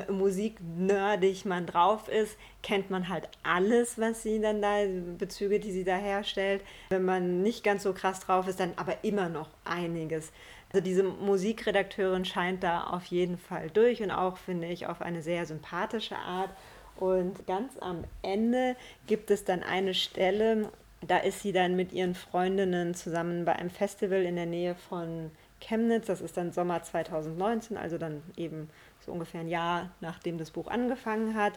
musiknerdig 0.08 1.44
man 1.44 1.66
drauf 1.66 2.08
ist, 2.08 2.36
kennt 2.62 2.90
man 2.90 3.08
halt 3.08 3.28
alles, 3.42 3.98
was 3.98 4.22
sie 4.22 4.40
dann 4.40 4.62
da, 4.62 4.84
Bezüge, 5.18 5.58
die 5.58 5.72
sie 5.72 5.84
da 5.84 5.96
herstellt. 5.96 6.62
Wenn 6.90 7.04
man 7.04 7.42
nicht 7.42 7.64
ganz 7.64 7.82
so 7.82 7.92
krass 7.92 8.20
drauf 8.20 8.46
ist, 8.46 8.60
dann 8.60 8.72
aber 8.76 9.02
immer 9.02 9.28
noch 9.28 9.48
einiges. 9.64 10.30
Also 10.72 10.84
diese 10.84 11.02
Musikredakteurin 11.02 12.24
scheint 12.24 12.62
da 12.62 12.84
auf 12.84 13.04
jeden 13.06 13.38
Fall 13.38 13.70
durch 13.70 14.02
und 14.02 14.10
auch, 14.10 14.36
finde 14.36 14.68
ich, 14.68 14.86
auf 14.86 15.02
eine 15.02 15.22
sehr 15.22 15.44
sympathische 15.46 16.16
Art. 16.16 16.50
Und 16.98 17.46
ganz 17.46 17.72
am 17.80 18.04
Ende 18.22 18.76
gibt 19.06 19.30
es 19.30 19.44
dann 19.44 19.62
eine 19.62 19.94
Stelle, 19.94 20.70
da 21.06 21.18
ist 21.18 21.40
sie 21.40 21.52
dann 21.52 21.76
mit 21.76 21.92
ihren 21.92 22.14
Freundinnen 22.14 22.94
zusammen 22.94 23.44
bei 23.44 23.54
einem 23.54 23.70
Festival 23.70 24.22
in 24.22 24.36
der 24.36 24.46
Nähe 24.46 24.74
von 24.74 25.30
Chemnitz. 25.60 26.06
Das 26.06 26.20
ist 26.20 26.36
dann 26.36 26.52
Sommer 26.52 26.82
2019, 26.82 27.76
also 27.76 27.98
dann 27.98 28.22
eben 28.36 28.70
so 29.04 29.12
ungefähr 29.12 29.42
ein 29.42 29.48
Jahr, 29.48 29.90
nachdem 30.00 30.38
das 30.38 30.50
Buch 30.50 30.68
angefangen 30.68 31.34
hat. 31.34 31.52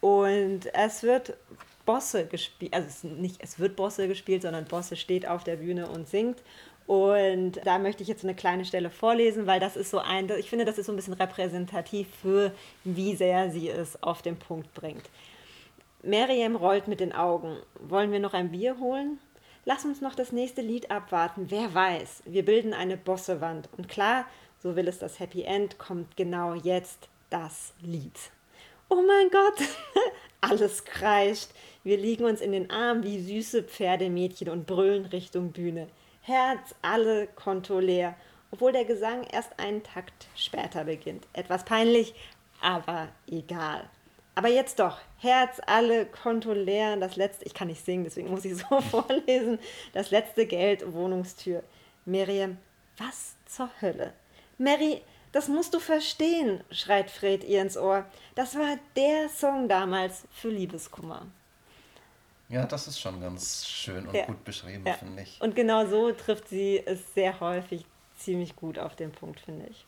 Und 0.00 0.72
es 0.74 1.02
wird 1.02 1.36
Bosse 1.84 2.26
gespielt, 2.26 2.74
also 2.74 2.86
es, 2.86 3.04
nicht, 3.04 3.42
es 3.42 3.58
wird 3.58 3.76
Bosse 3.76 4.08
gespielt, 4.08 4.42
sondern 4.42 4.66
Bosse 4.66 4.96
steht 4.96 5.26
auf 5.26 5.44
der 5.44 5.56
Bühne 5.56 5.88
und 5.88 6.08
singt. 6.08 6.42
Und 6.86 7.60
da 7.64 7.78
möchte 7.78 8.02
ich 8.02 8.08
jetzt 8.08 8.22
eine 8.22 8.34
kleine 8.34 8.64
Stelle 8.64 8.90
vorlesen, 8.90 9.46
weil 9.46 9.58
das 9.58 9.76
ist 9.76 9.90
so 9.90 9.98
ein, 9.98 10.30
ich 10.38 10.48
finde, 10.48 10.64
das 10.64 10.78
ist 10.78 10.86
so 10.86 10.92
ein 10.92 10.96
bisschen 10.96 11.14
repräsentativ 11.14 12.08
für, 12.22 12.52
wie 12.84 13.16
sehr 13.16 13.50
sie 13.50 13.68
es 13.68 14.00
auf 14.02 14.22
den 14.22 14.38
Punkt 14.38 14.72
bringt. 14.74 15.04
Miriam 16.02 16.54
rollt 16.54 16.86
mit 16.86 17.00
den 17.00 17.12
Augen. 17.12 17.56
Wollen 17.80 18.12
wir 18.12 18.20
noch 18.20 18.34
ein 18.34 18.52
Bier 18.52 18.78
holen? 18.78 19.18
Lass 19.64 19.84
uns 19.84 20.00
noch 20.00 20.14
das 20.14 20.30
nächste 20.30 20.62
Lied 20.62 20.92
abwarten. 20.92 21.46
Wer 21.48 21.74
weiß, 21.74 22.22
wir 22.24 22.44
bilden 22.44 22.72
eine 22.72 22.96
Bossewand. 22.96 23.68
Und 23.76 23.88
klar, 23.88 24.24
so 24.62 24.76
will 24.76 24.86
es 24.86 25.00
das 25.00 25.18
Happy 25.18 25.42
End, 25.42 25.78
kommt 25.78 26.16
genau 26.16 26.54
jetzt 26.54 27.08
das 27.30 27.72
Lied. 27.82 28.16
Oh 28.88 29.02
mein 29.04 29.28
Gott, 29.30 29.68
alles 30.40 30.84
kreischt. 30.84 31.48
Wir 31.82 31.96
liegen 31.96 32.24
uns 32.24 32.40
in 32.40 32.52
den 32.52 32.70
Armen 32.70 33.02
wie 33.02 33.20
süße 33.20 33.64
Pferdemädchen 33.64 34.48
und 34.48 34.66
brüllen 34.68 35.06
Richtung 35.06 35.50
Bühne. 35.50 35.88
Herz, 36.26 36.74
alle 36.82 37.28
Konto 37.28 37.78
leer, 37.78 38.16
obwohl 38.50 38.72
der 38.72 38.84
Gesang 38.84 39.22
erst 39.30 39.60
einen 39.60 39.84
Takt 39.84 40.26
später 40.34 40.82
beginnt. 40.82 41.24
Etwas 41.32 41.64
peinlich, 41.64 42.16
aber 42.60 43.06
egal. 43.28 43.88
Aber 44.34 44.48
jetzt 44.48 44.80
doch, 44.80 44.98
Herz, 45.18 45.60
alle 45.68 46.04
Konto 46.04 46.52
leer, 46.52 46.96
das 46.96 47.14
letzte, 47.14 47.44
ich 47.44 47.54
kann 47.54 47.68
nicht 47.68 47.84
singen, 47.84 48.02
deswegen 48.02 48.28
muss 48.28 48.44
ich 48.44 48.56
so 48.56 48.80
vorlesen, 48.90 49.60
das 49.92 50.10
letzte 50.10 50.46
Geld, 50.46 50.92
Wohnungstür. 50.92 51.62
Miriam, 52.04 52.58
was 52.98 53.36
zur 53.46 53.70
Hölle? 53.80 54.12
Mary, 54.58 55.02
das 55.30 55.46
musst 55.46 55.74
du 55.74 55.78
verstehen, 55.78 56.64
schreit 56.72 57.08
Fred 57.08 57.44
ihr 57.44 57.62
ins 57.62 57.76
Ohr. 57.76 58.04
Das 58.34 58.56
war 58.58 58.78
der 58.96 59.28
Song 59.28 59.68
damals 59.68 60.24
für 60.32 60.48
Liebeskummer. 60.48 61.28
Ja, 62.48 62.64
das 62.64 62.86
ist 62.86 63.00
schon 63.00 63.20
ganz 63.20 63.66
schön 63.66 64.06
und 64.06 64.14
ja. 64.14 64.24
gut 64.26 64.44
beschrieben, 64.44 64.84
ja. 64.86 64.92
finde 64.94 65.22
ich. 65.22 65.40
Und 65.40 65.56
genau 65.56 65.86
so 65.86 66.12
trifft 66.12 66.48
sie 66.48 66.80
es 66.84 67.12
sehr 67.14 67.40
häufig 67.40 67.84
ziemlich 68.16 68.54
gut 68.54 68.78
auf 68.78 68.94
den 68.94 69.10
Punkt, 69.10 69.40
finde 69.40 69.66
ich. 69.68 69.84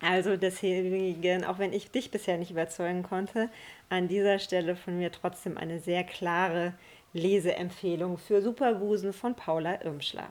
Also 0.00 0.36
deswegen, 0.36 1.44
auch 1.44 1.58
wenn 1.58 1.72
ich 1.72 1.90
dich 1.90 2.10
bisher 2.10 2.38
nicht 2.38 2.50
überzeugen 2.50 3.02
konnte, 3.02 3.48
an 3.88 4.08
dieser 4.08 4.38
Stelle 4.38 4.76
von 4.76 4.98
mir 4.98 5.10
trotzdem 5.10 5.56
eine 5.58 5.80
sehr 5.80 6.04
klare 6.04 6.74
Leseempfehlung 7.12 8.18
für 8.18 8.42
Superbusen 8.42 9.12
von 9.12 9.34
Paula 9.34 9.82
Irmschler. 9.82 10.28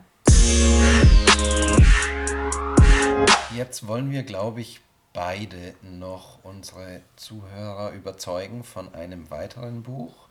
Jetzt 3.55 3.88
wollen 3.88 4.11
wir, 4.11 4.23
glaube 4.23 4.61
ich, 4.61 4.81
beide 5.13 5.73
noch 5.81 6.39
unsere 6.43 7.01
Zuhörer 7.15 7.91
überzeugen 7.91 8.63
von 8.63 8.93
einem 8.93 9.29
weiteren 9.31 9.81
Buch. 9.81 10.27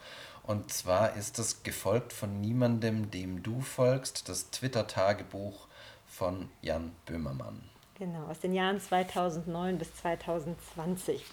Und 0.47 0.71
zwar 0.73 1.17
ist 1.17 1.39
es 1.39 1.63
gefolgt 1.63 2.13
von 2.13 2.41
niemandem, 2.41 3.11
dem 3.11 3.43
du 3.43 3.61
folgst, 3.61 4.29
das 4.29 4.51
Twitter-Tagebuch 4.51 5.67
von 6.07 6.51
Jan 6.61 6.93
Böhmermann. 7.07 7.63
Genau, 7.99 8.27
aus 8.27 8.41
den 8.41 8.53
Jahren 8.53 8.79
2009 8.79 9.79
bis 9.79 9.95
2020. 9.97 11.25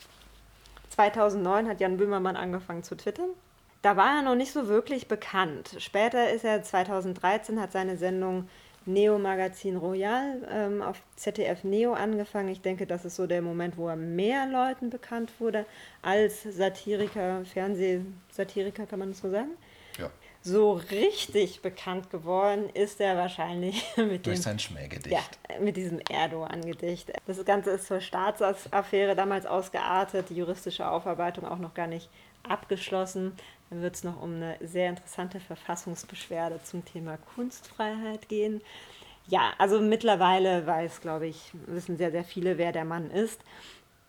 2009 0.89 1.67
hat 1.67 1.81
Jan 1.81 1.97
Böhmermann 1.97 2.37
angefangen 2.37 2.83
zu 2.83 2.95
twittern. 2.95 3.31
Da 3.81 3.97
war 3.97 4.17
er 4.17 4.21
noch 4.21 4.35
nicht 4.35 4.53
so 4.53 4.67
wirklich 4.67 5.07
bekannt. 5.07 5.75
Später 5.79 6.29
ist 6.29 6.45
er 6.45 6.63
2013, 6.63 7.59
hat 7.59 7.71
seine 7.71 7.97
Sendung 7.97 8.47
Neo 8.85 9.19
Magazin 9.19 9.77
Royal 9.77 10.41
ähm, 10.49 10.81
auf 10.81 11.01
ZDF 11.15 11.63
Neo 11.63 11.93
angefangen. 11.93 12.49
Ich 12.49 12.61
denke, 12.61 12.87
das 12.87 13.05
ist 13.05 13.15
so 13.15 13.27
der 13.27 13.41
Moment, 13.41 13.77
wo 13.77 13.87
er 13.87 13.95
mehr 13.95 14.47
Leuten 14.47 14.89
bekannt 14.89 15.31
wurde 15.39 15.65
als 16.01 16.43
Satiriker, 16.43 17.45
Fernsehsatiriker, 17.45 18.85
kann 18.87 18.99
man 18.99 19.09
das 19.09 19.19
so 19.19 19.29
sagen? 19.29 19.51
Ja. 19.99 20.09
So 20.43 20.73
richtig 20.73 21.61
bekannt 21.61 22.09
geworden 22.09 22.69
ist 22.73 22.99
er 22.99 23.15
wahrscheinlich 23.15 23.85
mit 23.97 24.25
Durch 24.25 24.39
dem, 24.39 24.43
sein 24.43 24.59
Schmähgedicht. 24.59 25.11
Ja, 25.11 25.59
mit 25.59 25.77
diesem 25.77 25.99
Erdogan-Gedicht. 26.09 27.13
Das 27.27 27.45
Ganze 27.45 27.71
ist 27.71 27.85
zur 27.85 28.01
Staatsaffäre 28.01 29.15
damals 29.15 29.45
ausgeartet, 29.45 30.29
die 30.29 30.35
juristische 30.35 30.87
Aufarbeitung 30.87 31.45
auch 31.45 31.59
noch 31.59 31.75
gar 31.75 31.87
nicht 31.87 32.09
abgeschlossen. 32.41 33.33
Dann 33.71 33.81
wird 33.81 33.95
es 33.95 34.03
noch 34.03 34.21
um 34.21 34.35
eine 34.35 34.57
sehr 34.59 34.89
interessante 34.89 35.39
Verfassungsbeschwerde 35.39 36.59
zum 36.63 36.83
Thema 36.83 37.17
Kunstfreiheit 37.35 38.27
gehen. 38.27 38.61
Ja, 39.27 39.53
also 39.57 39.79
mittlerweile 39.79 40.67
weiß, 40.67 40.99
glaube 40.99 41.27
ich, 41.27 41.51
wissen 41.67 41.95
sehr, 41.97 42.11
sehr 42.11 42.25
viele, 42.25 42.57
wer 42.57 42.73
der 42.73 42.83
Mann 42.83 43.09
ist. 43.09 43.39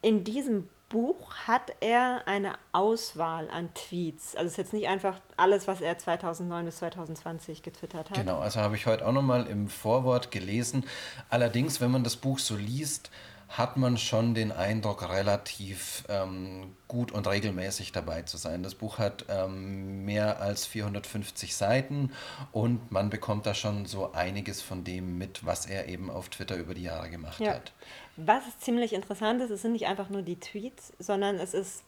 In 0.01 0.25
diesem 0.25 0.69
Buch 0.89 1.33
hat 1.47 1.73
er 1.79 2.27
eine 2.27 2.55
Auswahl 2.73 3.49
an 3.51 3.73
Tweets. 3.73 4.35
Also 4.35 4.47
es 4.47 4.53
ist 4.53 4.59
jetzt 4.59 4.73
nicht 4.73 4.89
einfach 4.89 5.21
alles, 5.37 5.69
was 5.69 5.81
er 5.81 5.97
2009 5.97 6.65
bis 6.65 6.77
2020 6.79 7.63
getwittert 7.63 8.11
hat. 8.11 8.17
Genau, 8.19 8.41
also 8.41 8.61
habe 8.61 8.75
ich 8.75 8.87
heute 8.87 9.07
auch 9.07 9.13
nochmal 9.13 9.47
im 9.47 9.69
Vorwort 9.69 10.33
gelesen. 10.33 10.85
Allerdings, 11.31 11.81
wenn 11.81 11.93
man 11.93 12.03
das 12.03 12.17
Buch 12.17 12.41
so 12.41 12.57
liest, 12.57 13.13
hat 13.53 13.77
man 13.77 13.99
schon 13.99 14.35
den 14.35 14.51
Eindruck, 14.51 15.09
relativ 15.11 16.05
ähm, 16.09 16.75
gut 16.89 17.13
und 17.13 17.27
regelmäßig 17.27 17.93
dabei 17.93 18.23
zu 18.23 18.39
sein. 18.39 18.63
Das 18.63 18.75
Buch 18.75 18.99
hat 18.99 19.27
ähm, 19.29 20.05
mehr 20.07 20.41
als 20.41 20.65
450 20.65 21.55
Seiten 21.55 22.13
und 22.51 22.91
man 22.91 23.11
bekommt 23.11 23.45
da 23.45 23.55
schon 23.55 23.85
so 23.85 24.13
einiges 24.13 24.63
von 24.63 24.85
dem 24.85 25.19
mit, 25.19 25.45
was 25.45 25.67
er 25.67 25.89
eben 25.89 26.11
auf 26.11 26.31
Twitter 26.31 26.57
über 26.57 26.73
die 26.73 26.85
Jahre 26.85 27.11
gemacht 27.11 27.41
ja. 27.41 27.53
hat. 27.53 27.73
Was 28.17 28.59
ziemlich 28.59 28.95
interessant 28.95 29.43
ist, 29.43 29.51
es 29.51 29.63
sind 29.63 29.73
nicht 29.73 29.87
einfach 29.87 30.09
nur 30.09 30.23
die 30.23 30.41
Tweets, 30.41 30.95
sondern 30.99 31.37
es 31.37 31.53
ist 31.53 31.83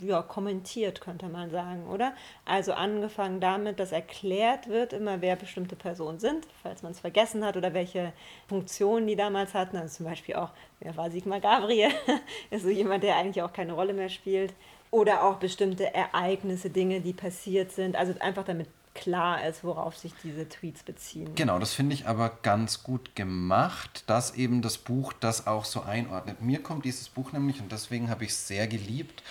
ja, 0.00 0.22
kommentiert, 0.22 1.00
könnte 1.00 1.28
man 1.28 1.50
sagen, 1.50 1.86
oder? 1.88 2.14
Also 2.44 2.72
angefangen 2.72 3.40
damit, 3.40 3.78
dass 3.80 3.92
erklärt 3.92 4.68
wird 4.68 4.92
immer, 4.92 5.20
wer 5.20 5.36
bestimmte 5.36 5.76
Personen 5.76 6.18
sind, 6.18 6.46
falls 6.62 6.82
man 6.82 6.92
es 6.92 7.00
vergessen 7.00 7.44
hat 7.44 7.56
oder 7.56 7.74
welche 7.74 8.12
Funktionen 8.48 9.06
die 9.06 9.16
damals 9.16 9.54
hatten. 9.54 9.76
Also 9.76 9.98
zum 9.98 10.06
Beispiel 10.06 10.36
auch, 10.36 10.50
wer 10.80 10.96
war 10.96 11.10
Sigmar 11.10 11.40
Gabriel? 11.40 11.90
ist 12.50 12.62
so 12.62 12.70
jemand, 12.70 13.04
der 13.04 13.16
eigentlich 13.16 13.42
auch 13.42 13.52
keine 13.52 13.72
Rolle 13.72 13.92
mehr 13.92 14.08
spielt. 14.08 14.54
Oder 14.90 15.22
auch 15.24 15.36
bestimmte 15.36 15.94
Ereignisse, 15.94 16.70
Dinge, 16.70 17.02
die 17.02 17.12
passiert 17.12 17.72
sind. 17.72 17.94
Also 17.94 18.14
einfach 18.20 18.44
damit 18.44 18.68
klar 18.98 19.46
ist, 19.46 19.64
worauf 19.64 19.96
sich 19.96 20.12
diese 20.22 20.48
Tweets 20.48 20.82
beziehen. 20.82 21.34
Genau, 21.34 21.58
das 21.58 21.74
finde 21.74 21.94
ich 21.94 22.06
aber 22.06 22.30
ganz 22.42 22.82
gut 22.82 23.14
gemacht, 23.14 24.04
dass 24.06 24.34
eben 24.34 24.62
das 24.62 24.78
Buch 24.78 25.12
das 25.12 25.46
auch 25.46 25.64
so 25.64 25.82
einordnet. 25.82 26.42
Mir 26.42 26.62
kommt 26.62 26.84
dieses 26.84 27.08
Buch 27.08 27.32
nämlich, 27.32 27.60
und 27.60 27.72
deswegen 27.72 28.10
habe 28.10 28.24
ich 28.24 28.30
es 28.30 28.48
sehr 28.48 28.66
geliebt, 28.66 29.22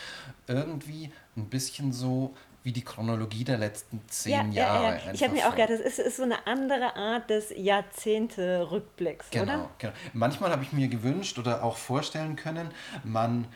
irgendwie 0.47 1.11
ein 1.36 1.49
bisschen 1.49 1.91
so 1.91 2.36
wie 2.63 2.74
die 2.74 2.84
Chronologie 2.84 3.45
der 3.45 3.57
letzten 3.57 4.01
zehn 4.07 4.51
ja, 4.51 4.63
Jahre. 4.63 4.84
Ja, 4.84 5.05
ja. 5.05 5.13
Ich 5.13 5.24
habe 5.24 5.34
mir 5.34 5.47
auch 5.47 5.55
gedacht, 5.55 5.70
das 5.70 5.80
ist, 5.80 5.99
ist, 5.99 6.18
so 6.18 6.24
eine 6.24 6.45
andere 6.47 6.97
Art 6.97 7.30
des 7.30 7.53
Jahrzehnte-Rückblicks, 7.55 9.30
genau, 9.30 9.43
oder? 9.43 9.70
Genau. 9.78 9.93
Manchmal 10.11 10.51
habe 10.51 10.63
ich 10.63 10.74
mir 10.74 10.89
gewünscht 10.89 11.39
oder 11.39 11.63
auch 11.63 11.78
vorstellen 11.78 12.36
können, 12.36 12.72
man 13.05 13.47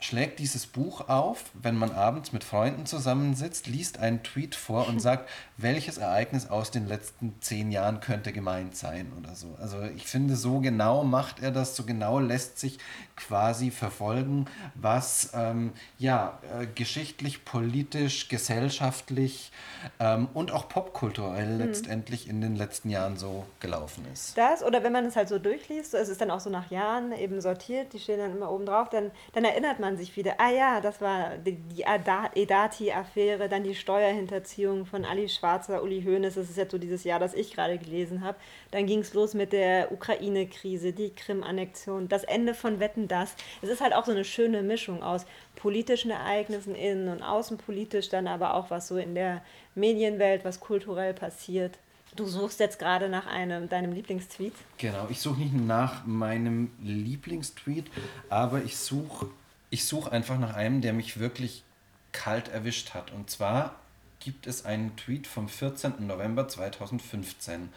schlägt 0.00 0.38
dieses 0.38 0.66
Buch 0.66 1.08
auf, 1.08 1.44
wenn 1.54 1.76
man 1.76 1.90
abends 1.90 2.32
mit 2.32 2.44
Freunden 2.44 2.86
zusammensitzt, 2.86 3.66
liest 3.66 3.98
einen 3.98 4.22
Tweet 4.22 4.54
vor 4.54 4.86
und 4.88 5.00
sagt, 5.00 5.28
welches 5.56 5.98
Ereignis 5.98 6.48
aus 6.48 6.70
den 6.70 6.86
letzten 6.86 7.34
zehn 7.40 7.72
Jahren 7.72 8.00
könnte 8.00 8.32
gemeint 8.32 8.76
sein 8.76 9.12
oder 9.18 9.34
so. 9.34 9.56
Also 9.60 9.82
ich 9.82 10.06
finde, 10.06 10.36
so 10.36 10.60
genau 10.60 11.02
macht 11.02 11.42
er 11.42 11.50
das, 11.50 11.74
so 11.74 11.84
genau 11.84 12.20
lässt 12.20 12.58
sich 12.58 12.78
quasi 13.16 13.70
verfolgen, 13.70 14.46
was 14.74 15.30
ähm, 15.34 15.72
ja 15.98 16.38
äh, 16.58 16.66
geschichtlich, 16.66 17.44
politisch, 17.44 18.28
gesellschaftlich 18.28 19.50
ähm, 19.98 20.28
und 20.34 20.52
auch 20.52 20.68
popkulturell 20.68 21.54
mhm. 21.54 21.58
letztendlich 21.58 22.28
in 22.28 22.40
den 22.40 22.54
letzten 22.54 22.90
Jahren 22.90 23.16
so 23.16 23.46
gelaufen 23.58 24.06
ist. 24.12 24.38
Das 24.38 24.62
oder 24.62 24.84
wenn 24.84 24.92
man 24.92 25.06
es 25.06 25.16
halt 25.16 25.28
so 25.28 25.40
durchliest, 25.40 25.94
es 25.94 26.08
ist 26.08 26.20
dann 26.20 26.30
auch 26.30 26.40
so 26.40 26.50
nach 26.50 26.70
Jahren 26.70 27.10
eben 27.12 27.40
sortiert, 27.40 27.92
die 27.92 27.98
stehen 27.98 28.18
dann 28.18 28.36
immer 28.36 28.50
oben 28.50 28.66
drauf, 28.66 28.88
dann, 28.90 29.10
dann 29.32 29.44
erinnert 29.44 29.80
man 29.80 29.87
sich 29.96 30.16
wieder, 30.16 30.34
ah 30.38 30.50
ja, 30.50 30.80
das 30.80 31.00
war 31.00 31.38
die, 31.38 31.56
die 31.56 31.82
Edati-Affäre, 31.82 33.48
dann 33.48 33.64
die 33.64 33.74
Steuerhinterziehung 33.74 34.86
von 34.86 35.04
Ali 35.04 35.28
Schwarzer, 35.28 35.82
Uli 35.82 36.02
Hoeneß, 36.02 36.34
das 36.34 36.50
ist 36.50 36.56
jetzt 36.56 36.72
so 36.72 36.78
dieses 36.78 37.04
Jahr, 37.04 37.18
das 37.18 37.34
ich 37.34 37.52
gerade 37.54 37.78
gelesen 37.78 38.22
habe. 38.22 38.36
Dann 38.70 38.86
ging 38.86 39.00
es 39.00 39.14
los 39.14 39.34
mit 39.34 39.52
der 39.52 39.92
Ukraine-Krise, 39.92 40.92
die 40.92 41.10
Krim-Annexion, 41.10 42.08
das 42.08 42.24
Ende 42.24 42.54
von 42.54 42.80
Wetten 42.80 43.08
das. 43.08 43.34
Es 43.62 43.68
ist 43.68 43.80
halt 43.80 43.94
auch 43.94 44.04
so 44.04 44.12
eine 44.12 44.24
schöne 44.24 44.62
Mischung 44.62 45.02
aus 45.02 45.26
politischen 45.56 46.10
Ereignissen 46.10 46.74
innen 46.74 47.08
und 47.08 47.22
außenpolitisch, 47.22 48.08
dann 48.08 48.26
aber 48.26 48.54
auch 48.54 48.70
was 48.70 48.88
so 48.88 48.96
in 48.96 49.14
der 49.14 49.42
Medienwelt, 49.74 50.44
was 50.44 50.60
kulturell 50.60 51.14
passiert. 51.14 51.78
Du 52.16 52.26
suchst 52.26 52.58
jetzt 52.58 52.78
gerade 52.78 53.08
nach 53.08 53.26
einem 53.26 53.68
deinem 53.68 53.92
Lieblingstweet. 53.92 54.54
Genau, 54.78 55.06
ich 55.08 55.20
suche 55.20 55.40
nicht 55.40 55.54
nach 55.54 56.04
meinem 56.06 56.70
Lieblingstweet, 56.82 57.86
aber 58.28 58.64
ich 58.64 58.76
suche 58.76 59.28
ich 59.70 59.84
such 59.84 60.08
einfach 60.08 60.38
nach 60.38 60.54
einem, 60.54 60.80
der 60.80 60.92
mich 60.92 61.18
wirklich 61.18 61.64
kalt 62.12 62.48
erwischt 62.48 62.94
hat. 62.94 63.12
Und 63.12 63.30
zwar 63.30 63.76
gibt 64.20 64.46
es 64.46 64.64
einen 64.64 64.96
Tweet 64.96 65.26
vom 65.26 65.48
14. 65.48 66.06
November 66.06 66.48
2015. 66.48 67.68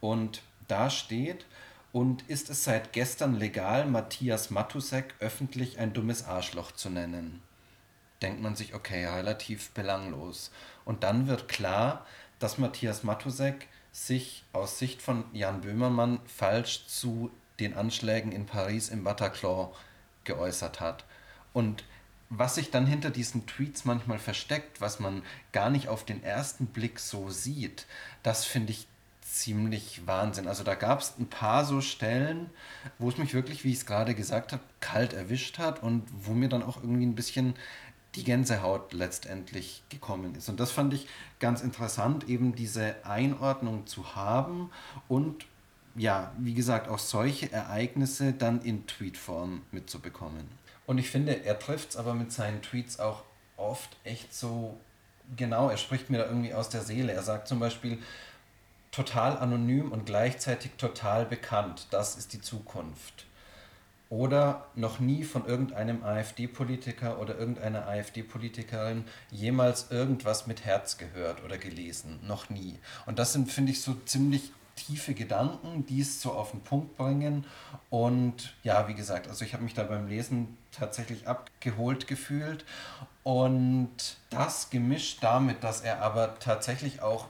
Und 0.00 0.42
da 0.68 0.90
steht, 0.90 1.46
und 1.92 2.22
ist 2.28 2.50
es 2.50 2.64
seit 2.64 2.92
gestern 2.92 3.34
legal, 3.34 3.86
Matthias 3.86 4.50
Matusek 4.50 5.14
öffentlich 5.18 5.78
ein 5.78 5.92
dummes 5.92 6.24
Arschloch 6.24 6.72
zu 6.72 6.88
nennen? 6.88 7.42
Denkt 8.22 8.40
man 8.40 8.54
sich, 8.54 8.74
okay, 8.74 9.06
relativ 9.06 9.70
belanglos. 9.70 10.52
Und 10.84 11.02
dann 11.02 11.26
wird 11.26 11.48
klar, 11.48 12.06
dass 12.38 12.58
Matthias 12.58 13.02
Matusek 13.02 13.66
sich 13.92 14.44
aus 14.52 14.78
Sicht 14.78 15.02
von 15.02 15.24
Jan 15.32 15.62
Böhmermann 15.62 16.20
falsch 16.26 16.86
zu 16.86 17.30
den 17.58 17.74
Anschlägen 17.74 18.30
in 18.30 18.46
Paris 18.46 18.88
im 18.88 19.02
Bataclan 19.02 19.68
geäußert 20.24 20.80
hat. 20.80 21.04
Und 21.52 21.84
was 22.28 22.54
sich 22.54 22.70
dann 22.70 22.86
hinter 22.86 23.10
diesen 23.10 23.46
Tweets 23.46 23.84
manchmal 23.84 24.18
versteckt, 24.18 24.80
was 24.80 25.00
man 25.00 25.22
gar 25.52 25.68
nicht 25.68 25.88
auf 25.88 26.04
den 26.04 26.22
ersten 26.22 26.66
Blick 26.66 27.00
so 27.00 27.28
sieht, 27.28 27.86
das 28.22 28.44
finde 28.44 28.72
ich 28.72 28.86
ziemlich 29.22 30.06
Wahnsinn. 30.06 30.48
Also 30.48 30.64
da 30.64 30.74
gab 30.74 31.00
es 31.00 31.14
ein 31.18 31.28
paar 31.28 31.64
so 31.64 31.80
Stellen, 31.80 32.50
wo 32.98 33.08
es 33.08 33.18
mich 33.18 33.34
wirklich, 33.34 33.64
wie 33.64 33.70
ich 33.70 33.78
es 33.78 33.86
gerade 33.86 34.14
gesagt 34.14 34.52
habe, 34.52 34.62
kalt 34.80 35.12
erwischt 35.12 35.58
hat 35.58 35.82
und 35.82 36.04
wo 36.12 36.32
mir 36.32 36.48
dann 36.48 36.62
auch 36.62 36.78
irgendwie 36.78 37.06
ein 37.06 37.14
bisschen 37.14 37.54
die 38.16 38.24
Gänsehaut 38.24 38.92
letztendlich 38.92 39.82
gekommen 39.88 40.34
ist. 40.34 40.48
Und 40.48 40.58
das 40.58 40.72
fand 40.72 40.94
ich 40.94 41.06
ganz 41.38 41.62
interessant, 41.62 42.28
eben 42.28 42.54
diese 42.54 42.96
Einordnung 43.04 43.86
zu 43.86 44.16
haben 44.16 44.70
und 45.08 45.46
ja, 45.96 46.32
wie 46.38 46.54
gesagt, 46.54 46.88
auch 46.88 46.98
solche 46.98 47.52
Ereignisse 47.52 48.32
dann 48.32 48.62
in 48.62 48.86
Tweetform 48.86 49.62
mitzubekommen. 49.72 50.48
Und 50.90 50.98
ich 50.98 51.08
finde, 51.08 51.44
er 51.44 51.56
trifft 51.56 51.90
es 51.90 51.96
aber 51.96 52.14
mit 52.14 52.32
seinen 52.32 52.62
Tweets 52.62 52.98
auch 52.98 53.22
oft 53.56 53.96
echt 54.02 54.34
so 54.34 54.76
genau. 55.36 55.68
Er 55.68 55.76
spricht 55.76 56.10
mir 56.10 56.18
da 56.18 56.24
irgendwie 56.24 56.52
aus 56.52 56.68
der 56.68 56.80
Seele. 56.80 57.12
Er 57.12 57.22
sagt 57.22 57.46
zum 57.46 57.60
Beispiel, 57.60 57.98
total 58.90 59.38
anonym 59.38 59.92
und 59.92 60.04
gleichzeitig 60.04 60.72
total 60.78 61.26
bekannt. 61.26 61.86
Das 61.92 62.16
ist 62.16 62.32
die 62.32 62.40
Zukunft. 62.40 63.24
Oder 64.08 64.66
noch 64.74 64.98
nie 64.98 65.22
von 65.22 65.46
irgendeinem 65.46 66.02
AfD-Politiker 66.02 67.20
oder 67.20 67.38
irgendeiner 67.38 67.86
AfD-Politikerin 67.86 69.04
jemals 69.30 69.92
irgendwas 69.92 70.48
mit 70.48 70.64
Herz 70.64 70.98
gehört 70.98 71.44
oder 71.44 71.56
gelesen. 71.56 72.18
Noch 72.26 72.50
nie. 72.50 72.80
Und 73.06 73.20
das 73.20 73.32
sind, 73.32 73.52
finde 73.52 73.70
ich, 73.70 73.80
so 73.80 73.94
ziemlich 74.06 74.50
tiefe 74.86 75.14
Gedanken, 75.14 75.86
die 75.86 76.00
es 76.00 76.20
so 76.20 76.32
auf 76.32 76.52
den 76.52 76.60
Punkt 76.60 76.96
bringen. 76.96 77.46
Und 77.90 78.54
ja, 78.62 78.88
wie 78.88 78.94
gesagt, 78.94 79.28
also 79.28 79.44
ich 79.44 79.52
habe 79.52 79.62
mich 79.62 79.74
da 79.74 79.84
beim 79.84 80.08
Lesen 80.08 80.56
tatsächlich 80.72 81.28
abgeholt 81.28 82.06
gefühlt. 82.06 82.64
Und 83.22 84.16
das 84.30 84.70
gemischt 84.70 85.18
damit, 85.22 85.62
dass 85.62 85.82
er 85.82 86.00
aber 86.02 86.38
tatsächlich 86.38 87.02
auch 87.02 87.26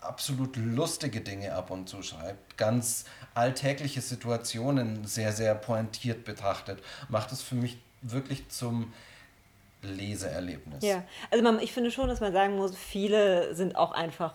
absolut 0.00 0.56
lustige 0.56 1.20
Dinge 1.20 1.54
ab 1.54 1.70
und 1.70 1.88
zu 1.88 2.02
schreibt, 2.02 2.58
ganz 2.58 3.06
alltägliche 3.34 4.00
Situationen 4.00 5.06
sehr, 5.06 5.32
sehr 5.32 5.54
pointiert 5.54 6.24
betrachtet, 6.24 6.82
macht 7.08 7.32
es 7.32 7.42
für 7.42 7.54
mich 7.54 7.78
wirklich 8.02 8.48
zum 8.48 8.92
Leseerlebnis. 9.82 10.82
Ja, 10.82 11.04
also 11.30 11.42
man, 11.42 11.58
ich 11.60 11.72
finde 11.72 11.90
schon, 11.90 12.08
dass 12.08 12.20
man 12.20 12.32
sagen 12.32 12.56
muss, 12.56 12.76
viele 12.76 13.54
sind 13.54 13.76
auch 13.76 13.92
einfach 13.92 14.34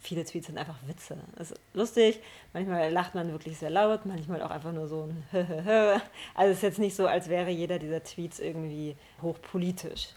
viele 0.00 0.24
Tweets 0.24 0.46
sind 0.46 0.58
einfach 0.58 0.76
Witze. 0.86 1.18
Das 1.36 1.52
ist 1.52 1.60
lustig, 1.74 2.20
manchmal 2.52 2.90
lacht 2.90 3.14
man 3.14 3.30
wirklich 3.30 3.58
sehr 3.58 3.70
laut, 3.70 4.06
manchmal 4.06 4.42
auch 4.42 4.50
einfach 4.50 4.72
nur 4.72 4.88
so 4.88 5.04
ein 5.04 5.24
Also 6.34 6.50
es 6.50 6.56
ist 6.58 6.62
jetzt 6.62 6.78
nicht 6.78 6.96
so, 6.96 7.06
als 7.06 7.28
wäre 7.28 7.50
jeder 7.50 7.78
dieser 7.78 8.02
Tweets 8.02 8.40
irgendwie 8.40 8.96
hochpolitisch. 9.20 10.08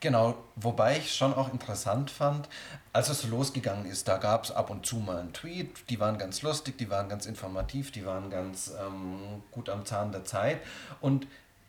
Genau, 0.00 0.36
wobei 0.54 0.98
ich 0.98 1.14
schon 1.14 1.34
auch 1.34 1.52
interessant 1.52 2.10
fand, 2.10 2.48
als 2.92 3.08
es 3.08 3.22
so 3.22 3.28
losgegangen 3.28 3.86
ist, 3.86 4.06
da 4.06 4.16
gab 4.16 4.44
es 4.44 4.52
ab 4.52 4.70
und 4.70 4.86
zu 4.86 4.96
mal 4.96 5.18
einen 5.18 5.32
Tweet, 5.32 5.90
die 5.90 5.98
waren 5.98 6.18
ganz 6.18 6.42
lustig, 6.42 6.78
die 6.78 6.88
waren 6.88 7.08
ganz 7.08 7.26
informativ, 7.26 7.90
die 7.90 8.06
waren 8.06 8.30
ganz 8.30 8.72
ähm, 8.80 9.42
gut 9.50 9.68
am 9.68 9.84
Zahn 9.84 10.12
der 10.12 10.24
Zeit. 10.24 10.60
Und 11.00 11.26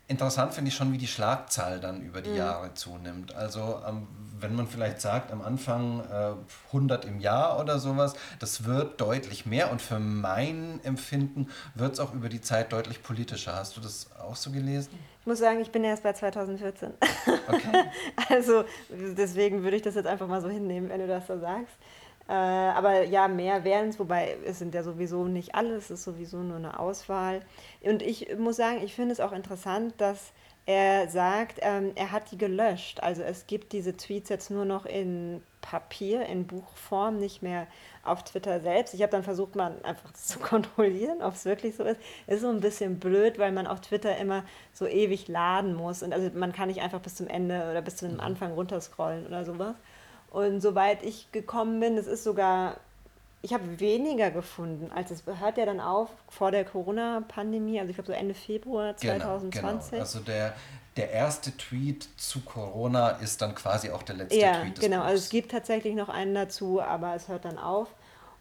interessant 0.08 0.54
finde 0.54 0.70
ich 0.70 0.76
schon, 0.76 0.92
wie 0.94 0.98
die 0.98 1.08
Schlagzahl 1.08 1.80
dann 1.80 2.02
über 2.02 2.22
die 2.22 2.32
mhm. 2.32 2.38
Jahre 2.38 2.74
zunimmt. 2.74 3.36
Also 3.36 3.82
ähm, 3.88 4.08
wenn 4.40 4.56
man 4.56 4.68
vielleicht 4.68 5.02
sagt, 5.02 5.32
am 5.32 5.42
Anfang 5.42 6.02
äh, 6.12 6.34
100 6.68 7.06
im 7.06 7.20
Jahr 7.20 7.60
oder 7.60 7.80
sowas, 7.80 8.14
das 8.40 8.66
wird 8.66 9.02
deutlich 9.02 9.46
mehr 9.46 9.72
und 9.72 9.82
für 9.82 10.00
mein 10.00 10.80
Empfinden 10.84 11.50
wird 11.76 11.94
es 11.94 12.00
auch 12.00 12.14
über 12.14 12.30
die 12.30 12.42
Zeit 12.42 12.72
deutlich 12.72 13.04
politischer. 13.04 13.56
Hast 13.56 13.78
du 13.78 13.82
das 13.82 14.10
auch 14.20 14.36
so 14.36 14.52
gelesen? 14.52 14.92
Ich 15.22 15.28
muss 15.28 15.40
sagen, 15.40 15.60
ich 15.60 15.72
bin 15.72 15.84
erst 15.84 16.04
bei 16.04 16.14
2014. 16.14 16.94
Okay. 17.48 17.84
also 18.30 18.64
deswegen 18.90 19.64
würde 19.64 19.78
ich 19.78 19.84
das 19.84 19.96
jetzt 19.96 20.08
einfach 20.08 20.28
mal 20.28 20.42
so 20.42 20.50
hinnehmen, 20.50 20.90
wenn 20.90 21.02
du 21.02 21.08
das 21.08 21.28
so 21.28 21.40
sagst. 21.40 21.76
Äh, 22.30 22.34
aber 22.34 23.04
ja, 23.04 23.28
mehr 23.28 23.64
wären 23.64 23.90
es, 23.90 24.00
wobei 24.00 24.38
es 24.46 24.60
sind 24.60 24.76
ja 24.76 24.84
sowieso 24.84 25.26
nicht 25.26 25.56
alle, 25.56 25.76
es 25.76 25.90
ist 25.92 26.04
sowieso 26.04 26.38
nur 26.40 26.58
eine 26.58 26.80
Auswahl. 26.80 27.42
Und 27.82 28.02
ich 28.02 28.38
muss 28.38 28.58
sagen, 28.58 28.82
ich 28.84 28.94
finde 28.96 29.14
es 29.14 29.20
auch 29.20 29.32
interessant, 29.32 29.94
dass 29.98 30.34
Er 30.70 31.08
sagt, 31.08 31.60
ähm, 31.62 31.94
er 31.96 32.12
hat 32.12 32.30
die 32.32 32.38
gelöscht. 32.38 33.02
Also 33.02 33.24
es 33.24 33.48
gibt 33.48 33.72
diese 33.72 33.96
Tweets 33.96 34.28
jetzt 34.28 34.52
nur 34.52 34.66
noch 34.66 34.86
in 34.86 35.42
Papier, 35.62 36.26
in 36.26 36.46
Buchform, 36.46 37.20
nicht 37.20 37.42
mehr 37.42 37.68
auf 38.04 38.24
Twitter 38.26 38.60
selbst. 38.60 38.94
Ich 38.94 39.02
habe 39.02 39.12
dann 39.12 39.24
versucht, 39.24 39.56
mal 39.56 39.78
einfach 39.84 40.12
zu 40.14 40.40
kontrollieren, 40.40 41.22
ob 41.22 41.36
es 41.36 41.46
wirklich 41.46 41.76
so 41.78 41.84
ist. 41.84 42.00
Ist 42.28 42.42
so 42.42 42.50
ein 42.50 42.60
bisschen 42.60 43.00
blöd, 43.00 43.40
weil 43.40 43.54
man 43.54 43.66
auf 43.66 43.80
Twitter 43.80 44.18
immer 44.18 44.44
so 44.74 44.86
ewig 44.86 45.30
laden 45.30 45.74
muss. 45.74 46.04
Und 46.04 46.14
also 46.14 46.30
man 46.38 46.52
kann 46.52 46.68
nicht 46.68 46.82
einfach 46.82 47.00
bis 47.00 47.16
zum 47.16 47.28
Ende 47.28 47.70
oder 47.72 47.82
bis 47.82 47.96
zum 47.98 48.14
mhm. 48.14 48.20
Anfang 48.20 48.52
runterscrollen 48.54 49.26
oder 49.26 49.46
sowas. 49.46 49.76
Und 50.32 50.62
soweit 50.62 51.04
ich 51.04 51.32
gekommen 51.32 51.80
bin, 51.80 51.98
es 51.98 52.08
ist 52.08 52.24
sogar 52.24 52.78
ich 53.42 53.54
habe 53.54 53.80
weniger 53.80 54.32
gefunden, 54.32 54.92
als 54.94 55.12
es 55.12 55.24
hört 55.26 55.58
ja 55.58 55.66
dann 55.66 55.80
auf 55.80 56.10
vor 56.28 56.52
der 56.52 56.66
Corona-Pandemie, 56.66 57.80
also 57.80 57.92
ich 57.92 57.96
glaube 57.96 58.08
so 58.08 58.14
Ende 58.14 58.34
Februar 58.34 58.98
2020. 58.98 59.52
Genau, 59.52 59.80
genau. 59.90 60.02
Also 60.02 60.20
der, 60.20 60.54
der 60.98 61.12
erste 61.12 61.56
Tweet 61.56 62.10
zu 62.18 62.42
Corona 62.42 63.10
ist 63.10 63.42
dann 63.42 63.54
quasi 63.54 63.92
auch 63.92 64.04
der 64.04 64.16
letzte 64.16 64.38
ja, 64.38 64.62
Tweet 64.62 64.78
des 64.78 64.84
genau. 64.84 64.98
Buchs. 64.98 65.08
Also 65.08 65.24
es 65.24 65.30
gibt 65.30 65.52
tatsächlich 65.52 65.96
noch 65.96 66.10
einen 66.10 66.34
dazu, 66.34 66.82
aber 66.82 67.16
es 67.16 67.28
hört 67.28 67.46
dann 67.46 67.58
auf. 67.58 67.88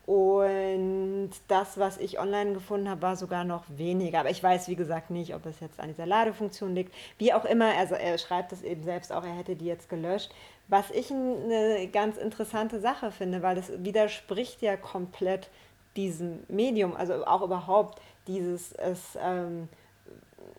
Und 0.06 1.30
das, 1.48 1.78
was 1.78 1.98
ich 1.98 2.20
online 2.20 2.52
gefunden 2.52 2.88
habe, 2.88 3.02
war 3.02 3.16
sogar 3.16 3.42
noch 3.42 3.64
weniger. 3.68 4.20
Aber 4.20 4.30
ich 4.30 4.40
weiß, 4.40 4.68
wie 4.68 4.76
gesagt, 4.76 5.10
nicht, 5.10 5.34
ob 5.34 5.44
es 5.46 5.58
jetzt 5.58 5.80
an 5.80 5.88
dieser 5.88 6.06
Ladefunktion 6.06 6.74
liegt. 6.76 6.94
Wie 7.18 7.32
auch 7.32 7.44
immer, 7.44 7.76
also 7.76 7.96
er 7.96 8.16
schreibt 8.16 8.52
es 8.52 8.62
eben 8.62 8.84
selbst 8.84 9.12
auch, 9.12 9.24
er 9.24 9.34
hätte 9.34 9.56
die 9.56 9.66
jetzt 9.66 9.88
gelöscht. 9.88 10.32
Was 10.68 10.90
ich 10.90 11.12
eine 11.12 11.88
ganz 11.92 12.16
interessante 12.16 12.80
Sache 12.80 13.12
finde, 13.12 13.42
weil 13.42 13.56
es 13.58 13.70
widerspricht 13.84 14.62
ja 14.62 14.76
komplett 14.76 15.48
diesem 15.96 16.40
Medium, 16.48 16.94
also 16.94 17.24
auch 17.24 17.42
überhaupt 17.42 18.00
dieses 18.26 18.72
es 18.72 19.16
ähm, 19.20 19.68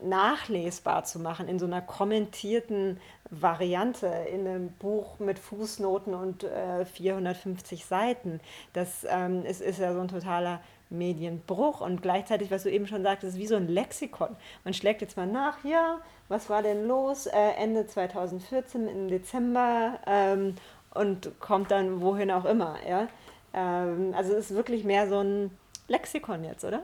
nachlesbar 0.02 1.04
zu 1.04 1.20
machen 1.20 1.48
in 1.48 1.60
so 1.60 1.66
einer 1.66 1.82
kommentierten 1.82 3.00
Variante, 3.30 4.08
in 4.08 4.48
einem 4.48 4.70
Buch 4.70 5.20
mit 5.20 5.40
Fußnoten 5.40 6.14
und 6.14 6.44
äh, 6.44 6.86
450 6.86 7.86
Seiten. 7.86 8.40
Das 8.74 9.06
ähm, 9.10 9.46
ist, 9.46 9.62
ist 9.62 9.80
ja 9.80 9.94
so 9.94 10.00
ein 10.00 10.08
totaler 10.08 10.62
Medienbruch 10.90 11.82
und 11.82 12.02
gleichzeitig, 12.02 12.52
was 12.52 12.64
du 12.64 12.72
eben 12.72 12.88
schon 12.88 13.04
sagtest, 13.04 13.36
ist 13.36 13.40
wie 13.40 13.48
so 13.48 13.56
ein 13.56 13.68
Lexikon. 13.68 14.36
Man 14.64 14.74
schlägt 14.74 15.02
jetzt 15.02 15.18
mal 15.18 15.28
nach, 15.28 15.64
ja, 15.64 16.00
was 16.28 16.50
war 16.50 16.64
denn 16.64 16.88
los 16.88 17.26
äh, 17.28 17.52
Ende 17.58 17.88
2014 17.88 18.88
im 18.88 19.08
Dezember 19.08 20.00
ähm, 20.06 20.56
und 20.94 21.40
kommt 21.40 21.72
dann 21.72 22.02
wohin 22.02 22.32
auch 22.32 22.46
immer. 22.46 22.76
Ja? 22.88 23.08
Ähm, 23.54 24.14
also 24.16 24.34
es 24.34 24.52
ist 24.52 24.56
wirklich 24.56 24.84
mehr 24.84 25.10
so 25.10 25.20
ein 25.20 25.52
Lexikon 25.88 26.44
jetzt, 26.44 26.64
oder? 26.64 26.84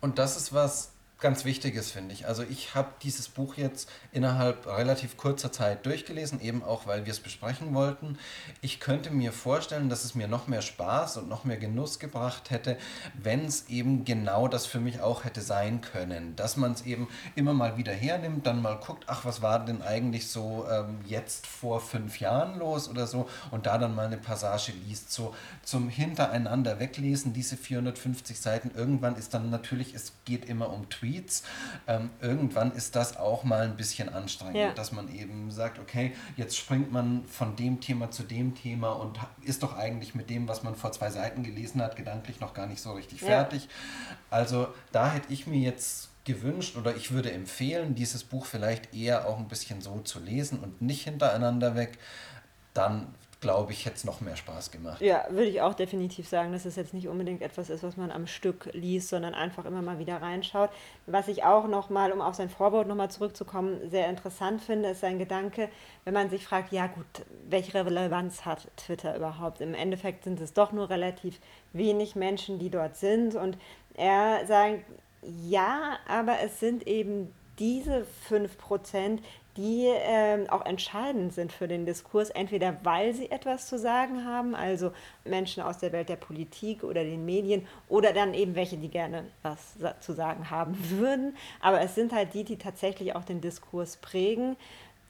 Und 0.00 0.18
das 0.18 0.36
ist 0.36 0.52
was, 0.52 0.92
ganz 1.18 1.46
Wichtiges, 1.46 1.90
finde 1.90 2.12
ich. 2.12 2.26
Also 2.26 2.42
ich 2.42 2.74
habe 2.74 2.90
dieses 3.02 3.28
Buch 3.28 3.54
jetzt 3.54 3.88
innerhalb 4.12 4.66
relativ 4.66 5.16
kurzer 5.16 5.50
Zeit 5.50 5.86
durchgelesen, 5.86 6.42
eben 6.42 6.62
auch, 6.62 6.86
weil 6.86 7.06
wir 7.06 7.12
es 7.12 7.20
besprechen 7.20 7.72
wollten. 7.72 8.18
Ich 8.60 8.80
könnte 8.80 9.10
mir 9.10 9.32
vorstellen, 9.32 9.88
dass 9.88 10.04
es 10.04 10.14
mir 10.14 10.28
noch 10.28 10.46
mehr 10.46 10.60
Spaß 10.60 11.16
und 11.16 11.28
noch 11.28 11.44
mehr 11.44 11.56
Genuss 11.56 11.98
gebracht 11.98 12.50
hätte, 12.50 12.76
wenn 13.14 13.46
es 13.46 13.68
eben 13.68 14.04
genau 14.04 14.46
das 14.46 14.66
für 14.66 14.78
mich 14.78 15.00
auch 15.00 15.24
hätte 15.24 15.40
sein 15.40 15.80
können. 15.80 16.36
Dass 16.36 16.58
man 16.58 16.72
es 16.72 16.82
eben 16.82 17.08
immer 17.34 17.54
mal 17.54 17.78
wieder 17.78 17.92
hernimmt, 17.92 18.46
dann 18.46 18.60
mal 18.60 18.76
guckt, 18.76 19.04
ach, 19.06 19.24
was 19.24 19.40
war 19.40 19.64
denn 19.64 19.80
eigentlich 19.80 20.28
so 20.28 20.66
ähm, 20.70 20.98
jetzt 21.06 21.46
vor 21.46 21.80
fünf 21.80 22.20
Jahren 22.20 22.58
los 22.58 22.90
oder 22.90 23.06
so 23.06 23.26
und 23.50 23.64
da 23.64 23.78
dann 23.78 23.94
mal 23.94 24.06
eine 24.06 24.18
Passage 24.18 24.72
liest. 24.86 25.10
So 25.10 25.34
zum 25.62 25.88
Hintereinander 25.88 26.78
weglesen, 26.78 27.32
diese 27.32 27.56
450 27.56 28.38
Seiten. 28.38 28.70
Irgendwann 28.74 29.16
ist 29.16 29.32
dann 29.32 29.48
natürlich, 29.48 29.94
es 29.94 30.12
geht 30.26 30.44
immer 30.44 30.70
um 30.70 30.90
Tweets 30.90 31.05
Tweets. 31.06 31.42
Ähm, 31.86 32.10
irgendwann 32.20 32.72
ist 32.72 32.96
das 32.96 33.16
auch 33.16 33.44
mal 33.44 33.62
ein 33.62 33.76
bisschen 33.76 34.08
anstrengend, 34.08 34.56
ja. 34.56 34.72
dass 34.72 34.92
man 34.92 35.12
eben 35.14 35.50
sagt, 35.50 35.78
okay, 35.78 36.12
jetzt 36.36 36.56
springt 36.56 36.92
man 36.92 37.24
von 37.26 37.56
dem 37.56 37.80
Thema 37.80 38.10
zu 38.10 38.22
dem 38.22 38.54
Thema 38.54 38.90
und 38.90 39.18
ist 39.42 39.62
doch 39.62 39.76
eigentlich 39.76 40.14
mit 40.14 40.30
dem, 40.30 40.48
was 40.48 40.62
man 40.62 40.74
vor 40.74 40.92
zwei 40.92 41.10
Seiten 41.10 41.42
gelesen 41.42 41.80
hat, 41.82 41.96
gedanklich 41.96 42.40
noch 42.40 42.54
gar 42.54 42.66
nicht 42.66 42.80
so 42.80 42.92
richtig 42.92 43.20
ja. 43.20 43.28
fertig. 43.28 43.68
Also 44.30 44.68
da 44.92 45.10
hätte 45.10 45.32
ich 45.32 45.46
mir 45.46 45.60
jetzt 45.60 46.10
gewünscht 46.24 46.76
oder 46.76 46.96
ich 46.96 47.12
würde 47.12 47.30
empfehlen, 47.30 47.94
dieses 47.94 48.24
Buch 48.24 48.46
vielleicht 48.46 48.94
eher 48.94 49.28
auch 49.28 49.38
ein 49.38 49.46
bisschen 49.46 49.80
so 49.80 50.00
zu 50.00 50.18
lesen 50.18 50.58
und 50.58 50.82
nicht 50.82 51.04
hintereinander 51.04 51.76
weg. 51.76 51.98
Dann 52.74 53.14
glaube 53.46 53.70
ich, 53.70 53.86
hätte 53.86 53.94
es 53.94 54.04
noch 54.04 54.20
mehr 54.20 54.34
Spaß 54.34 54.72
gemacht. 54.72 55.00
Ja, 55.00 55.24
würde 55.30 55.46
ich 55.46 55.60
auch 55.60 55.74
definitiv 55.74 56.28
sagen, 56.28 56.50
dass 56.50 56.64
es 56.64 56.74
jetzt 56.74 56.92
nicht 56.92 57.06
unbedingt 57.06 57.42
etwas 57.42 57.70
ist, 57.70 57.84
was 57.84 57.96
man 57.96 58.10
am 58.10 58.26
Stück 58.26 58.68
liest, 58.72 59.08
sondern 59.08 59.34
einfach 59.34 59.64
immer 59.66 59.82
mal 59.82 60.00
wieder 60.00 60.20
reinschaut. 60.20 60.70
Was 61.06 61.28
ich 61.28 61.44
auch 61.44 61.68
nochmal, 61.68 62.10
um 62.10 62.20
auf 62.20 62.34
sein 62.34 62.50
Vorwort 62.50 62.88
nochmal 62.88 63.08
zurückzukommen, 63.08 63.88
sehr 63.88 64.08
interessant 64.08 64.62
finde, 64.62 64.90
ist 64.90 65.00
sein 65.00 65.20
Gedanke, 65.20 65.68
wenn 66.04 66.12
man 66.12 66.28
sich 66.28 66.44
fragt, 66.44 66.72
ja 66.72 66.88
gut, 66.88 67.06
welche 67.48 67.72
Relevanz 67.72 68.44
hat 68.44 68.66
Twitter 68.76 69.16
überhaupt? 69.16 69.60
Im 69.60 69.74
Endeffekt 69.74 70.24
sind 70.24 70.40
es 70.40 70.52
doch 70.52 70.72
nur 70.72 70.90
relativ 70.90 71.38
wenig 71.72 72.16
Menschen, 72.16 72.58
die 72.58 72.70
dort 72.70 72.96
sind. 72.96 73.36
Und 73.36 73.58
er 73.94 74.44
sagt, 74.46 74.80
ja, 75.22 75.98
aber 76.08 76.40
es 76.40 76.58
sind 76.58 76.84
eben 76.88 77.32
diese 77.60 78.06
5%, 78.28 79.20
die 79.56 79.86
ähm, 79.86 80.48
auch 80.48 80.64
entscheidend 80.64 81.32
sind 81.32 81.52
für 81.52 81.68
den 81.68 81.86
Diskurs, 81.86 82.30
entweder 82.30 82.76
weil 82.82 83.14
sie 83.14 83.30
etwas 83.30 83.66
zu 83.66 83.78
sagen 83.78 84.24
haben, 84.24 84.54
also 84.54 84.92
Menschen 85.24 85.62
aus 85.62 85.78
der 85.78 85.92
Welt 85.92 86.08
der 86.08 86.16
Politik 86.16 86.84
oder 86.84 87.04
den 87.04 87.24
Medien, 87.24 87.66
oder 87.88 88.12
dann 88.12 88.34
eben 88.34 88.54
welche, 88.54 88.76
die 88.76 88.88
gerne 88.88 89.24
was 89.42 89.76
zu 90.00 90.12
sagen 90.12 90.50
haben 90.50 90.76
würden. 90.90 91.36
Aber 91.60 91.80
es 91.80 91.94
sind 91.94 92.12
halt 92.12 92.34
die, 92.34 92.44
die 92.44 92.58
tatsächlich 92.58 93.14
auch 93.14 93.24
den 93.24 93.40
Diskurs 93.40 93.96
prägen. 93.96 94.56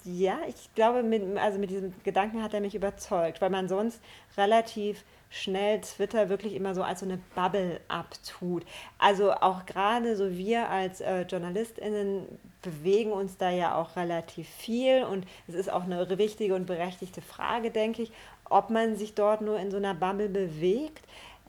Ja, 0.08 0.38
ich 0.46 0.72
glaube, 0.76 1.02
mit, 1.02 1.36
also 1.36 1.58
mit 1.58 1.70
diesem 1.70 1.92
Gedanken 2.04 2.40
hat 2.40 2.54
er 2.54 2.60
mich 2.60 2.76
überzeugt, 2.76 3.40
weil 3.40 3.50
man 3.50 3.68
sonst 3.68 4.00
relativ 4.36 5.04
schnell 5.30 5.80
Twitter 5.80 6.28
wirklich 6.28 6.54
immer 6.54 6.76
so 6.76 6.84
als 6.84 7.00
so 7.00 7.06
eine 7.06 7.18
Bubble 7.34 7.80
abtut. 7.88 8.64
Also 8.98 9.32
auch 9.32 9.66
gerade 9.66 10.14
so 10.14 10.30
wir 10.36 10.70
als 10.70 11.00
äh, 11.00 11.22
JournalistInnen 11.22 12.26
bewegen 12.62 13.10
uns 13.10 13.36
da 13.36 13.50
ja 13.50 13.74
auch 13.74 13.96
relativ 13.96 14.48
viel 14.48 15.02
und 15.02 15.26
es 15.48 15.56
ist 15.56 15.72
auch 15.72 15.82
eine 15.82 16.08
wichtige 16.18 16.54
und 16.54 16.66
berechtigte 16.66 17.20
Frage, 17.20 17.72
denke 17.72 18.02
ich, 18.02 18.12
ob 18.48 18.70
man 18.70 18.94
sich 18.94 19.14
dort 19.14 19.40
nur 19.40 19.58
in 19.58 19.72
so 19.72 19.76
einer 19.76 19.94
Bubble 19.94 20.28
bewegt. 20.28 21.04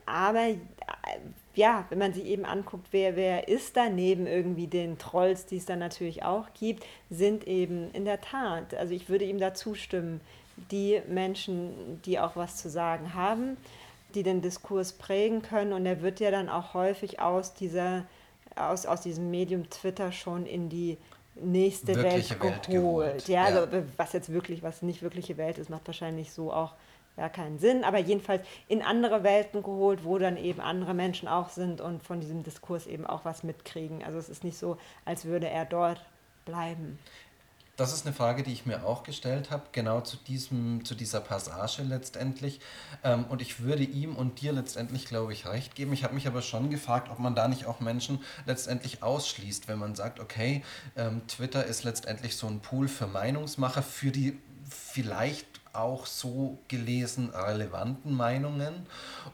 Aber 0.08 0.48
äh, 0.48 0.56
ja, 1.54 1.84
wenn 1.90 1.98
man 1.98 2.12
sich 2.12 2.24
eben 2.24 2.44
anguckt, 2.44 2.86
wer, 2.92 3.16
wer 3.16 3.48
ist 3.48 3.76
da 3.76 3.88
neben 3.88 4.26
irgendwie 4.26 4.66
den 4.66 4.98
Trolls, 4.98 5.46
die 5.46 5.56
es 5.56 5.66
dann 5.66 5.80
natürlich 5.80 6.22
auch 6.22 6.46
gibt, 6.58 6.84
sind 7.10 7.46
eben 7.46 7.90
in 7.92 8.04
der 8.04 8.20
Tat, 8.20 8.74
also 8.74 8.94
ich 8.94 9.08
würde 9.08 9.24
ihm 9.24 9.38
da 9.38 9.54
zustimmen, 9.54 10.20
die 10.70 11.00
Menschen, 11.08 12.00
die 12.04 12.18
auch 12.18 12.36
was 12.36 12.56
zu 12.56 12.68
sagen 12.68 13.14
haben, 13.14 13.56
die 14.14 14.22
den 14.22 14.40
Diskurs 14.40 14.92
prägen 14.92 15.42
können. 15.42 15.72
Und 15.72 15.86
er 15.86 16.02
wird 16.02 16.20
ja 16.20 16.30
dann 16.30 16.48
auch 16.48 16.74
häufig 16.74 17.20
aus, 17.20 17.54
dieser, 17.54 18.04
aus, 18.56 18.86
aus 18.86 19.02
diesem 19.02 19.30
Medium 19.30 19.68
Twitter 19.70 20.12
schon 20.12 20.46
in 20.46 20.68
die 20.68 20.96
nächste 21.40 21.94
Welt 21.94 22.28
geholt. 22.28 22.42
Welt 22.42 22.68
geholt. 22.68 23.28
Ja, 23.28 23.48
ja. 23.48 23.60
Also, 23.60 23.82
was 23.96 24.12
jetzt 24.12 24.32
wirklich, 24.32 24.62
was 24.62 24.82
nicht 24.82 25.02
wirkliche 25.02 25.36
Welt 25.36 25.58
ist, 25.58 25.70
macht 25.70 25.86
wahrscheinlich 25.86 26.32
so 26.32 26.52
auch 26.52 26.74
ja, 27.18 27.28
keinen 27.28 27.58
Sinn, 27.58 27.84
aber 27.84 27.98
jedenfalls 27.98 28.46
in 28.68 28.80
andere 28.80 29.24
Welten 29.24 29.62
geholt, 29.62 30.04
wo 30.04 30.18
dann 30.18 30.36
eben 30.36 30.60
andere 30.60 30.94
Menschen 30.94 31.28
auch 31.28 31.48
sind 31.48 31.80
und 31.80 32.02
von 32.02 32.20
diesem 32.20 32.44
Diskurs 32.44 32.86
eben 32.86 33.06
auch 33.06 33.24
was 33.24 33.42
mitkriegen. 33.42 34.04
Also 34.04 34.18
es 34.18 34.28
ist 34.28 34.44
nicht 34.44 34.56
so, 34.56 34.78
als 35.04 35.24
würde 35.24 35.48
er 35.48 35.64
dort 35.64 36.00
bleiben. 36.44 36.98
Das 37.76 37.92
ist 37.92 38.04
eine 38.04 38.14
Frage, 38.14 38.42
die 38.42 38.52
ich 38.52 38.66
mir 38.66 38.84
auch 38.84 39.04
gestellt 39.04 39.52
habe, 39.52 39.62
genau 39.70 40.00
zu, 40.00 40.16
diesem, 40.16 40.84
zu 40.84 40.96
dieser 40.96 41.20
Passage 41.20 41.82
letztendlich. 41.82 42.58
Ähm, 43.04 43.24
und 43.28 43.40
ich 43.40 43.60
würde 43.60 43.84
ihm 43.84 44.16
und 44.16 44.40
dir 44.40 44.52
letztendlich, 44.52 45.04
glaube 45.04 45.32
ich, 45.32 45.46
recht 45.46 45.76
geben. 45.76 45.92
Ich 45.92 46.02
habe 46.02 46.14
mich 46.14 46.26
aber 46.26 46.42
schon 46.42 46.70
gefragt, 46.70 47.08
ob 47.08 47.20
man 47.20 47.36
da 47.36 47.46
nicht 47.46 47.66
auch 47.66 47.78
Menschen 47.78 48.20
letztendlich 48.46 49.04
ausschließt, 49.04 49.68
wenn 49.68 49.78
man 49.78 49.94
sagt, 49.94 50.18
okay, 50.18 50.64
ähm, 50.96 51.22
Twitter 51.28 51.64
ist 51.66 51.84
letztendlich 51.84 52.36
so 52.36 52.48
ein 52.48 52.58
Pool 52.58 52.88
für 52.88 53.06
Meinungsmacher, 53.06 53.84
für 53.84 54.10
die 54.10 54.36
vielleicht 54.68 55.57
auch 55.78 56.06
so 56.06 56.58
gelesen 56.68 57.30
relevanten 57.30 58.14
Meinungen. 58.14 58.86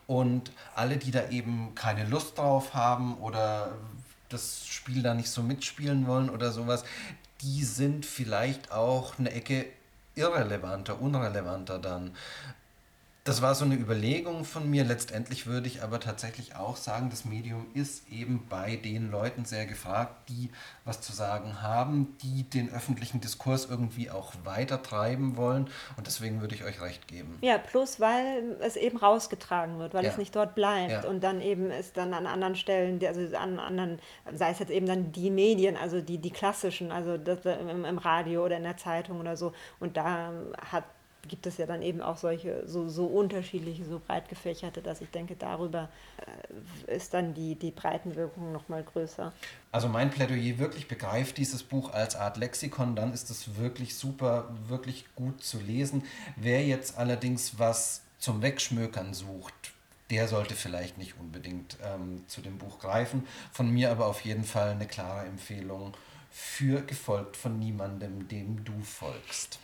Und 0.06 0.52
alle, 0.74 0.96
die 0.96 1.10
da 1.10 1.28
eben 1.30 1.74
keine 1.74 2.04
Lust 2.04 2.38
drauf 2.38 2.74
haben 2.74 3.16
oder 3.18 3.72
das 4.28 4.66
Spiel 4.66 5.02
da 5.02 5.14
nicht 5.14 5.30
so 5.30 5.42
mitspielen 5.42 6.06
wollen 6.06 6.30
oder 6.30 6.52
sowas, 6.52 6.84
die 7.40 7.64
sind 7.64 8.06
vielleicht 8.06 8.72
auch 8.72 9.18
eine 9.18 9.32
Ecke 9.32 9.66
irrelevanter, 10.14 11.00
unrelevanter 11.00 11.78
dann. 11.78 12.12
Das 13.26 13.40
war 13.40 13.54
so 13.54 13.64
eine 13.64 13.76
Überlegung 13.76 14.44
von 14.44 14.68
mir. 14.68 14.84
Letztendlich 14.84 15.46
würde 15.46 15.66
ich 15.66 15.82
aber 15.82 15.98
tatsächlich 15.98 16.56
auch 16.56 16.76
sagen, 16.76 17.08
das 17.08 17.24
Medium 17.24 17.64
ist 17.72 18.06
eben 18.12 18.46
bei 18.50 18.76
den 18.76 19.10
Leuten 19.10 19.46
sehr 19.46 19.64
gefragt, 19.64 20.28
die 20.28 20.50
was 20.84 21.00
zu 21.00 21.14
sagen 21.14 21.62
haben, 21.62 22.18
die 22.22 22.42
den 22.42 22.70
öffentlichen 22.70 23.22
Diskurs 23.22 23.64
irgendwie 23.64 24.10
auch 24.10 24.34
weiter 24.44 24.82
treiben 24.82 25.38
wollen. 25.38 25.70
Und 25.96 26.06
deswegen 26.06 26.42
würde 26.42 26.54
ich 26.54 26.64
euch 26.64 26.82
recht 26.82 27.08
geben. 27.08 27.38
Ja, 27.40 27.56
plus 27.56 27.98
weil 27.98 28.58
es 28.60 28.76
eben 28.76 28.98
rausgetragen 28.98 29.78
wird, 29.78 29.94
weil 29.94 30.04
Ja. 30.04 30.10
es 30.10 30.18
nicht 30.18 30.36
dort 30.36 30.54
bleibt 30.54 30.90
Ja. 30.90 31.08
und 31.08 31.24
dann 31.24 31.40
eben 31.40 31.70
ist 31.70 31.96
dann 31.96 32.12
an 32.12 32.26
anderen 32.26 32.56
Stellen, 32.56 33.02
also 33.06 33.34
an 33.38 33.58
anderen, 33.58 34.00
sei 34.34 34.50
es 34.50 34.58
jetzt 34.58 34.70
eben 34.70 34.84
dann 34.84 35.12
die 35.12 35.30
Medien, 35.30 35.78
also 35.78 36.02
die, 36.02 36.18
die 36.18 36.30
klassischen, 36.30 36.92
also 36.92 37.16
das, 37.16 37.38
im, 37.46 37.86
im 37.86 37.96
Radio 37.96 38.44
oder 38.44 38.58
in 38.58 38.64
der 38.64 38.76
Zeitung 38.76 39.18
oder 39.18 39.38
so. 39.38 39.54
Und 39.80 39.96
da 39.96 40.30
hat 40.70 40.84
gibt 41.28 41.46
es 41.46 41.58
ja 41.58 41.66
dann 41.66 41.82
eben 41.82 42.00
auch 42.00 42.16
solche 42.16 42.66
so, 42.66 42.88
so 42.88 43.06
unterschiedliche, 43.06 43.84
so 43.84 44.00
breit 44.04 44.28
gefächerte, 44.28 44.82
dass 44.82 45.00
ich 45.00 45.10
denke, 45.10 45.36
darüber 45.36 45.88
äh, 46.88 46.94
ist 46.94 47.14
dann 47.14 47.34
die, 47.34 47.54
die 47.54 47.70
Breitenwirkung 47.70 48.52
nochmal 48.52 48.82
größer. 48.82 49.32
Also 49.72 49.88
mein 49.88 50.10
Plädoyer 50.10 50.58
wirklich 50.58 50.88
begreift 50.88 51.38
dieses 51.38 51.62
Buch 51.62 51.92
als 51.92 52.16
Art 52.16 52.36
Lexikon, 52.36 52.96
dann 52.96 53.12
ist 53.12 53.30
es 53.30 53.56
wirklich 53.56 53.96
super, 53.96 54.48
wirklich 54.68 55.06
gut 55.14 55.42
zu 55.42 55.58
lesen. 55.58 56.04
Wer 56.36 56.64
jetzt 56.64 56.98
allerdings 56.98 57.58
was 57.58 58.02
zum 58.18 58.42
Wegschmökern 58.42 59.14
sucht, 59.14 59.72
der 60.10 60.28
sollte 60.28 60.54
vielleicht 60.54 60.98
nicht 60.98 61.18
unbedingt 61.18 61.78
ähm, 61.82 62.24
zu 62.26 62.40
dem 62.40 62.58
Buch 62.58 62.78
greifen. 62.78 63.26
Von 63.52 63.70
mir 63.70 63.90
aber 63.90 64.06
auf 64.06 64.20
jeden 64.20 64.44
Fall 64.44 64.70
eine 64.70 64.86
klare 64.86 65.26
Empfehlung 65.26 65.92
für 66.30 66.82
gefolgt 66.82 67.36
von 67.36 67.58
niemandem, 67.58 68.28
dem 68.28 68.64
du 68.64 68.80
folgst. 68.82 69.58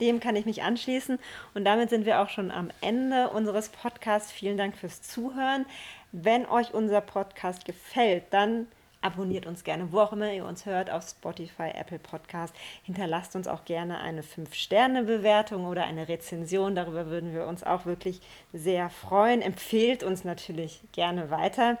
Dem 0.00 0.20
kann 0.20 0.36
ich 0.36 0.46
mich 0.46 0.62
anschließen. 0.62 1.18
Und 1.54 1.64
damit 1.64 1.90
sind 1.90 2.06
wir 2.06 2.20
auch 2.20 2.28
schon 2.28 2.50
am 2.50 2.70
Ende 2.80 3.30
unseres 3.30 3.68
Podcasts. 3.68 4.32
Vielen 4.32 4.56
Dank 4.56 4.76
fürs 4.76 5.02
Zuhören. 5.02 5.66
Wenn 6.12 6.46
euch 6.46 6.74
unser 6.74 7.00
Podcast 7.00 7.64
gefällt, 7.64 8.24
dann 8.30 8.66
abonniert 9.02 9.46
uns 9.46 9.64
gerne, 9.64 9.92
wo 9.92 10.00
auch 10.00 10.12
immer 10.12 10.32
ihr 10.32 10.44
uns 10.44 10.66
hört, 10.66 10.90
auf 10.90 11.08
Spotify, 11.08 11.70
Apple 11.74 11.98
Podcast. 11.98 12.54
Hinterlasst 12.82 13.34
uns 13.34 13.48
auch 13.48 13.64
gerne 13.64 14.00
eine 14.00 14.22
5-Sterne-Bewertung 14.22 15.66
oder 15.66 15.84
eine 15.84 16.08
Rezension. 16.08 16.74
Darüber 16.74 17.06
würden 17.06 17.32
wir 17.32 17.46
uns 17.46 17.64
auch 17.64 17.86
wirklich 17.86 18.20
sehr 18.52 18.90
freuen. 18.90 19.42
Empfehlt 19.42 20.02
uns 20.02 20.24
natürlich 20.24 20.82
gerne 20.92 21.30
weiter. 21.30 21.78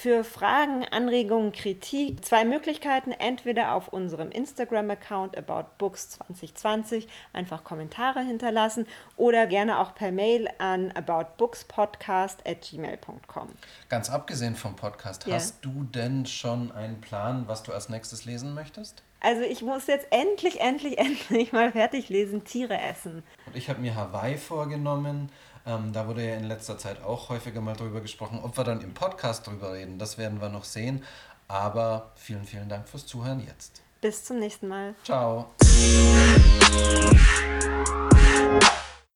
Für 0.00 0.22
Fragen, 0.22 0.84
Anregungen, 0.84 1.50
Kritik 1.50 2.24
zwei 2.24 2.44
Möglichkeiten. 2.44 3.10
Entweder 3.10 3.74
auf 3.74 3.88
unserem 3.88 4.30
Instagram-Account 4.30 5.36
About 5.36 5.70
Books 5.78 6.10
2020 6.10 7.08
einfach 7.32 7.64
Kommentare 7.64 8.20
hinterlassen 8.20 8.86
oder 9.16 9.48
gerne 9.48 9.80
auch 9.80 9.96
per 9.96 10.12
Mail 10.12 10.48
an 10.58 10.92
aboutbookspodcast 10.92 12.46
at 12.46 12.60
gmail.com. 12.60 13.48
Ganz 13.88 14.08
abgesehen 14.08 14.54
vom 14.54 14.76
Podcast, 14.76 15.26
Ja. 15.26 15.34
hast 15.34 15.64
du 15.64 15.82
denn 15.82 16.26
schon 16.26 16.70
einen 16.70 17.00
Plan, 17.00 17.48
was 17.48 17.64
du 17.64 17.72
als 17.72 17.88
nächstes 17.88 18.24
lesen 18.24 18.54
möchtest? 18.54 19.02
Also 19.20 19.42
ich 19.42 19.62
muss 19.62 19.88
jetzt 19.88 20.06
endlich, 20.10 20.60
endlich, 20.60 20.96
endlich 21.00 21.52
mal 21.52 21.72
fertig 21.72 22.08
lesen, 22.08 22.44
Tiere 22.44 22.80
essen. 22.80 23.24
Und 23.46 23.56
ich 23.56 23.68
habe 23.68 23.80
mir 23.80 23.96
Hawaii 23.96 24.36
vorgenommen. 24.36 25.32
Ähm, 25.68 25.92
da 25.92 26.08
wurde 26.08 26.26
ja 26.26 26.34
in 26.36 26.44
letzter 26.44 26.78
Zeit 26.78 27.02
auch 27.04 27.28
häufiger 27.28 27.60
mal 27.60 27.76
drüber 27.76 28.00
gesprochen. 28.00 28.40
Ob 28.42 28.56
wir 28.56 28.64
dann 28.64 28.80
im 28.80 28.94
Podcast 28.94 29.46
drüber 29.46 29.74
reden, 29.74 29.98
das 29.98 30.16
werden 30.16 30.40
wir 30.40 30.48
noch 30.48 30.64
sehen. 30.64 31.04
Aber 31.46 32.12
vielen, 32.16 32.44
vielen 32.44 32.68
Dank 32.68 32.88
fürs 32.88 33.06
Zuhören 33.06 33.40
jetzt. 33.46 33.82
Bis 34.00 34.24
zum 34.24 34.38
nächsten 34.38 34.68
Mal. 34.68 34.94
Ciao. 35.04 35.50